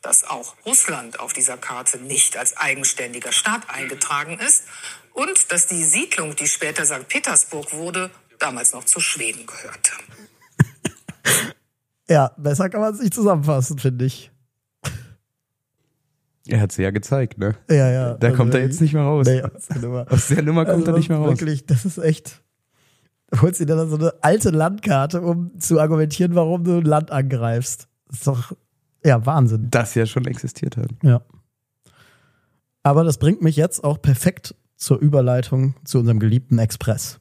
Dass 0.02 0.24
auch 0.24 0.54
Russland 0.64 1.20
auf 1.20 1.34
dieser 1.34 1.58
Karte 1.58 1.98
nicht 1.98 2.38
als 2.38 2.56
eigenständiger 2.56 3.32
Staat 3.32 3.68
eingetragen 3.68 4.38
ist 4.38 4.62
und 5.14 5.52
dass 5.52 5.66
die 5.66 5.84
Siedlung, 5.84 6.36
die 6.36 6.46
später 6.46 6.84
St. 6.84 7.08
Petersburg 7.08 7.72
wurde, 7.72 8.10
damals 8.38 8.72
noch 8.72 8.84
zu 8.84 9.00
Schweden 9.00 9.46
gehörte. 9.46 9.92
Ja, 12.08 12.32
besser 12.36 12.68
kann 12.68 12.80
man 12.80 12.92
es 12.92 13.00
nicht 13.00 13.14
zusammenfassen, 13.14 13.78
finde 13.78 14.04
ich. 14.04 14.32
Er 16.48 16.60
hat 16.60 16.72
sie 16.72 16.82
ja 16.82 16.90
gezeigt, 16.90 17.38
ne? 17.38 17.54
Ja, 17.68 17.88
ja. 17.88 18.14
Da 18.14 18.32
kommt 18.32 18.52
er 18.52 18.62
jetzt 18.62 18.80
nicht 18.80 18.94
mehr 18.94 19.04
raus. 19.04 19.28
Nee, 19.28 19.42
aus 19.42 19.66
der 19.68 19.78
Nummer. 19.78 20.06
Aus 20.10 20.26
der 20.26 20.42
Nummer 20.42 20.64
kommt 20.64 20.78
Also 20.78 20.90
er 20.90 20.96
nicht 20.96 21.08
mehr 21.08 21.18
raus. 21.18 21.38
Wirklich, 21.38 21.66
das 21.66 21.84
ist 21.84 21.98
echt. 21.98 22.42
Du 23.30 23.42
holst 23.42 23.60
dir 23.60 23.66
dann 23.66 23.88
so 23.88 23.96
eine 23.96 24.12
alte 24.22 24.50
Landkarte, 24.50 25.20
um 25.20 25.56
zu 25.60 25.78
argumentieren, 25.78 26.34
warum 26.34 26.64
du 26.64 26.78
ein 26.78 26.84
Land 26.84 27.12
angreifst. 27.12 27.86
Das 28.08 28.18
ist 28.18 28.26
doch, 28.26 28.52
ja, 29.04 29.24
Wahnsinn. 29.24 29.68
Das 29.70 29.94
ja 29.94 30.04
schon 30.04 30.24
existiert 30.24 30.76
hat. 30.76 30.90
Ja. 31.04 31.22
Aber 32.82 33.04
das 33.04 33.18
bringt 33.18 33.40
mich 33.40 33.54
jetzt 33.54 33.84
auch 33.84 34.02
perfekt 34.02 34.56
zur 34.80 34.98
Überleitung 34.98 35.74
zu 35.84 35.98
unserem 35.98 36.18
geliebten 36.18 36.58
Express. 36.58 37.20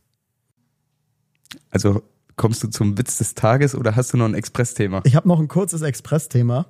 Also 1.69 2.01
kommst 2.37 2.63
du 2.63 2.69
zum 2.69 2.97
Witz 2.97 3.17
des 3.17 3.35
Tages 3.35 3.75
oder 3.75 3.95
hast 3.95 4.13
du 4.13 4.17
noch 4.17 4.25
ein 4.25 4.33
Express-Thema? 4.33 5.01
Ich 5.03 5.15
habe 5.15 5.27
noch 5.27 5.39
ein 5.39 5.49
kurzes 5.49 5.81
Express-Thema, 5.81 6.67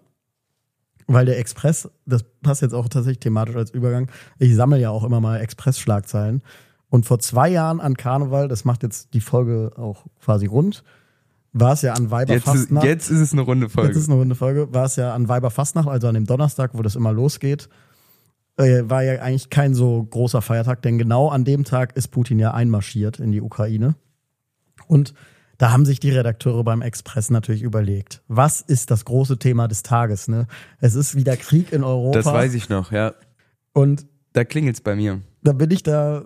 weil 1.07 1.25
der 1.25 1.37
Express, 1.37 1.89
das 2.05 2.25
passt 2.41 2.63
jetzt 2.63 2.73
auch 2.73 2.89
tatsächlich 2.89 3.19
thematisch 3.19 3.55
als 3.55 3.71
Übergang. 3.71 4.09
Ich 4.39 4.55
sammle 4.55 4.79
ja 4.79 4.89
auch 4.89 5.03
immer 5.03 5.21
mal 5.21 5.39
Express-Schlagzeilen. 5.39 6.41
Und 6.89 7.05
vor 7.05 7.19
zwei 7.19 7.49
Jahren 7.49 7.79
an 7.79 7.95
Karneval, 7.95 8.47
das 8.47 8.65
macht 8.65 8.81
jetzt 8.81 9.13
die 9.13 9.21
Folge 9.21 9.71
auch 9.77 10.07
quasi 10.19 10.47
rund, 10.47 10.83
war 11.53 11.73
es 11.73 11.83
ja 11.83 11.93
an 11.93 12.03
Jetzt 12.03 12.05
ist, 12.05 12.11
Weiberfastnacht. 12.11 12.85
jetzt 12.85 13.09
ist 13.11 13.19
es 13.19 13.31
eine 13.33 13.41
runde 13.41 13.69
Folge. 13.69 13.89
Jetzt 13.89 13.97
ist 13.97 14.09
eine 14.09 14.17
runde 14.17 14.35
Folge. 14.35 14.73
War 14.73 14.85
es 14.85 14.95
ja 14.95 15.13
an 15.13 15.27
Weiberfastnacht, 15.27 15.87
also 15.87 16.07
an 16.07 16.15
dem 16.15 16.25
Donnerstag, 16.25 16.71
wo 16.73 16.81
das 16.81 16.95
immer 16.95 17.13
losgeht. 17.13 17.69
Äh, 18.59 18.89
war 18.89 19.03
ja 19.03 19.21
eigentlich 19.21 19.49
kein 19.49 19.73
so 19.73 20.03
großer 20.03 20.41
Feiertag, 20.41 20.81
denn 20.81 20.97
genau 20.97 21.29
an 21.29 21.45
dem 21.45 21.63
Tag 21.63 21.95
ist 21.95 22.09
Putin 22.09 22.39
ja 22.39 22.53
einmarschiert 22.53 23.19
in 23.19 23.31
die 23.31 23.41
Ukraine. 23.41 23.95
Und 24.87 25.13
da 25.57 25.71
haben 25.71 25.85
sich 25.85 26.01
die 26.01 26.09
Redakteure 26.11 26.63
beim 26.65 26.81
Express 26.81 27.29
natürlich 27.29 27.63
überlegt, 27.63 28.21
was 28.27 28.59
ist 28.59 28.91
das 28.91 29.05
große 29.05 29.39
Thema 29.39 29.67
des 29.69 29.83
Tages? 29.83 30.27
Ne? 30.27 30.47
Es 30.79 30.95
ist 30.95 31.15
wieder 31.15 31.37
Krieg 31.37 31.71
in 31.71 31.83
Europa. 31.85 32.17
das 32.17 32.25
weiß 32.25 32.53
ich 32.53 32.67
noch, 32.67 32.91
ja. 32.91 33.13
Und 33.71 34.05
Da 34.33 34.43
klingelt's 34.43 34.81
bei 34.81 34.95
mir. 34.95 35.21
da 35.41 35.53
bin 35.53 35.71
ich 35.71 35.83
da 35.83 36.25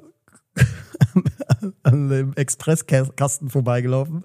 an 1.84 2.10
dem 2.10 2.34
Expresskasten 2.34 3.50
vorbeigelaufen 3.50 4.24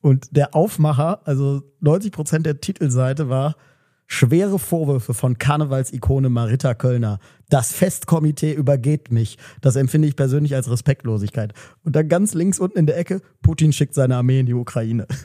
und 0.00 0.36
der 0.36 0.54
Aufmacher, 0.54 1.26
also 1.26 1.62
90 1.80 2.12
Prozent 2.12 2.46
der 2.46 2.60
Titelseite 2.60 3.28
war 3.28 3.56
schwere 4.08 4.58
Vorwürfe 4.58 5.14
von 5.14 5.38
Karnevalsikone 5.38 6.30
Marita 6.30 6.74
Kölner. 6.74 7.20
Das 7.50 7.72
Festkomitee 7.72 8.52
übergeht 8.54 9.12
mich. 9.12 9.38
Das 9.60 9.76
empfinde 9.76 10.08
ich 10.08 10.16
persönlich 10.16 10.54
als 10.56 10.68
Respektlosigkeit. 10.70 11.52
Und 11.84 11.94
dann 11.94 12.08
ganz 12.08 12.34
links 12.34 12.58
unten 12.58 12.78
in 12.78 12.86
der 12.86 12.98
Ecke, 12.98 13.20
Putin 13.42 13.72
schickt 13.72 13.94
seine 13.94 14.16
Armee 14.16 14.40
in 14.40 14.46
die 14.46 14.54
Ukraine. 14.54 15.06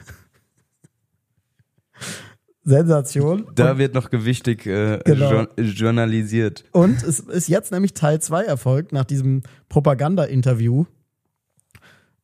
Sensation. 2.65 3.47
Da 3.55 3.77
wird 3.77 3.93
noch 3.93 4.09
gewichtig 4.09 4.65
äh, 4.65 4.99
Genau. 5.05 5.31
jour 5.31 5.47
journalisiert. 5.57 6.63
Und 6.71 7.03
es 7.03 7.19
ist 7.19 7.49
jetzt 7.49 7.71
nämlich 7.71 7.93
Teil 7.93 8.21
2 8.21 8.43
erfolgt 8.43 8.93
nach 8.93 9.03
diesem 9.05 9.43
Propaganda-Interview. 9.69 10.85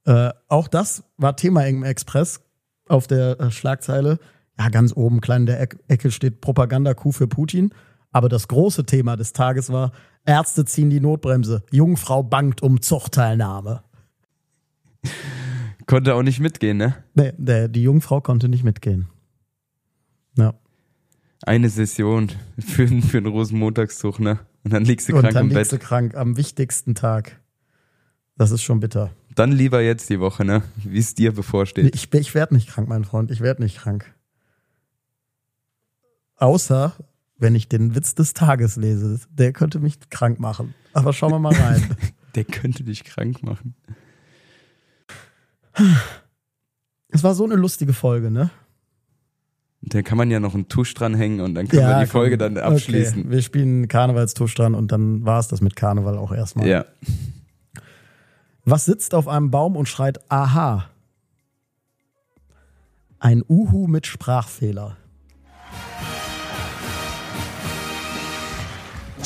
Äh, 0.05 0.29
auch 0.47 0.67
das 0.67 1.03
war 1.17 1.35
Thema 1.35 1.65
im 1.67 1.83
Express 1.83 2.41
auf 2.87 3.07
der 3.07 3.39
äh, 3.39 3.51
Schlagzeile. 3.51 4.19
Ja, 4.59 4.67
ganz 4.69 4.93
oben, 4.93 5.21
klein 5.21 5.43
in 5.43 5.45
der 5.45 5.61
Eck 5.61 5.77
Ecke 5.87 6.11
steht 6.11 6.41
Propaganda-Coup 6.41 7.15
für 7.15 7.27
Putin. 7.27 7.73
Aber 8.11 8.27
das 8.27 8.47
große 8.47 8.85
Thema 8.85 9.15
des 9.15 9.33
Tages 9.33 9.71
war, 9.71 9.93
Ärzte 10.25 10.65
ziehen 10.65 10.89
die 10.89 10.99
Notbremse. 10.99 11.63
Jungfrau 11.71 12.23
bangt 12.23 12.61
um 12.61 12.81
Zuchtteilnahme. 12.81 13.83
Konnte 15.85 16.13
auch 16.15 16.23
nicht 16.23 16.39
mitgehen, 16.39 16.77
ne? 16.77 16.95
Nee, 17.13 17.33
der, 17.37 17.67
die 17.67 17.83
Jungfrau 17.83 18.19
konnte 18.19 18.49
nicht 18.49 18.63
mitgehen. 18.63 19.07
Ja. 20.37 20.53
Eine 21.43 21.69
Session 21.69 22.31
für, 22.59 22.87
für 22.87 23.17
einen 23.17 23.27
Rosenmontagszug, 23.27 24.19
ne? 24.19 24.39
Und 24.65 24.73
dann 24.73 24.83
liegst 24.83 25.07
du 25.07 25.15
Und 25.15 25.21
krank 25.21 25.33
dann 25.35 25.49
im 25.49 25.55
liegst 25.55 25.71
Bett. 25.71 25.81
du 25.81 25.85
krank 25.85 26.15
am 26.15 26.35
wichtigsten 26.35 26.95
Tag. 26.95 27.39
Das 28.35 28.51
ist 28.51 28.61
schon 28.61 28.81
bitter. 28.81 29.11
Dann 29.35 29.51
lieber 29.51 29.81
jetzt 29.81 30.09
die 30.09 30.19
Woche, 30.19 30.43
ne? 30.43 30.63
Wie 30.83 30.99
es 30.99 31.15
dir 31.15 31.31
bevorsteht. 31.33 31.95
Ich, 31.95 32.13
ich 32.13 32.35
werde 32.35 32.55
nicht 32.55 32.67
krank, 32.67 32.89
mein 32.89 33.05
Freund. 33.05 33.31
Ich 33.31 33.39
werde 33.39 33.63
nicht 33.63 33.77
krank. 33.77 34.13
Außer, 36.39 36.93
wenn 37.37 37.55
ich 37.55 37.69
den 37.69 37.95
Witz 37.95 38.15
des 38.15 38.33
Tages 38.33 38.75
lese. 38.75 39.19
Der 39.31 39.53
könnte 39.53 39.79
mich 39.79 40.09
krank 40.09 40.39
machen. 40.39 40.73
Aber 40.93 41.13
schauen 41.13 41.31
wir 41.31 41.39
mal 41.39 41.53
rein. 41.53 41.95
Der 42.35 42.43
könnte 42.43 42.83
dich 42.83 43.03
krank 43.03 43.41
machen. 43.41 43.73
es 47.09 47.23
war 47.23 47.33
so 47.33 47.43
eine 47.43 47.55
lustige 47.55 47.93
Folge, 47.93 48.29
ne? 48.29 48.51
Da 49.81 50.01
kann 50.01 50.17
man 50.17 50.29
ja 50.29 50.39
noch 50.39 50.53
einen 50.53 50.67
Tusch 50.67 50.93
dranhängen 50.93 51.39
und 51.41 51.55
dann 51.55 51.67
können 51.67 51.87
wir 51.87 52.01
die 52.01 52.05
Folge 52.05 52.37
komm. 52.37 52.55
dann 52.55 52.63
abschließen. 52.63 53.21
Okay. 53.21 53.29
Wir 53.31 53.41
spielen 53.41 53.87
Karnevalstusch 53.87 54.53
dran 54.53 54.75
und 54.75 54.91
dann 54.91 55.25
war 55.25 55.39
es 55.39 55.47
das 55.47 55.61
mit 55.61 55.75
Karneval 55.75 56.17
auch 56.17 56.31
erstmal. 56.31 56.67
Ja. 56.67 56.85
Was 58.65 58.85
sitzt 58.85 59.15
auf 59.15 59.27
einem 59.27 59.49
Baum 59.49 59.75
und 59.75 59.87
schreit 59.87 60.19
Aha? 60.29 60.89
Ein 63.19 63.43
Uhu 63.47 63.87
mit 63.87 64.05
Sprachfehler. 64.05 64.97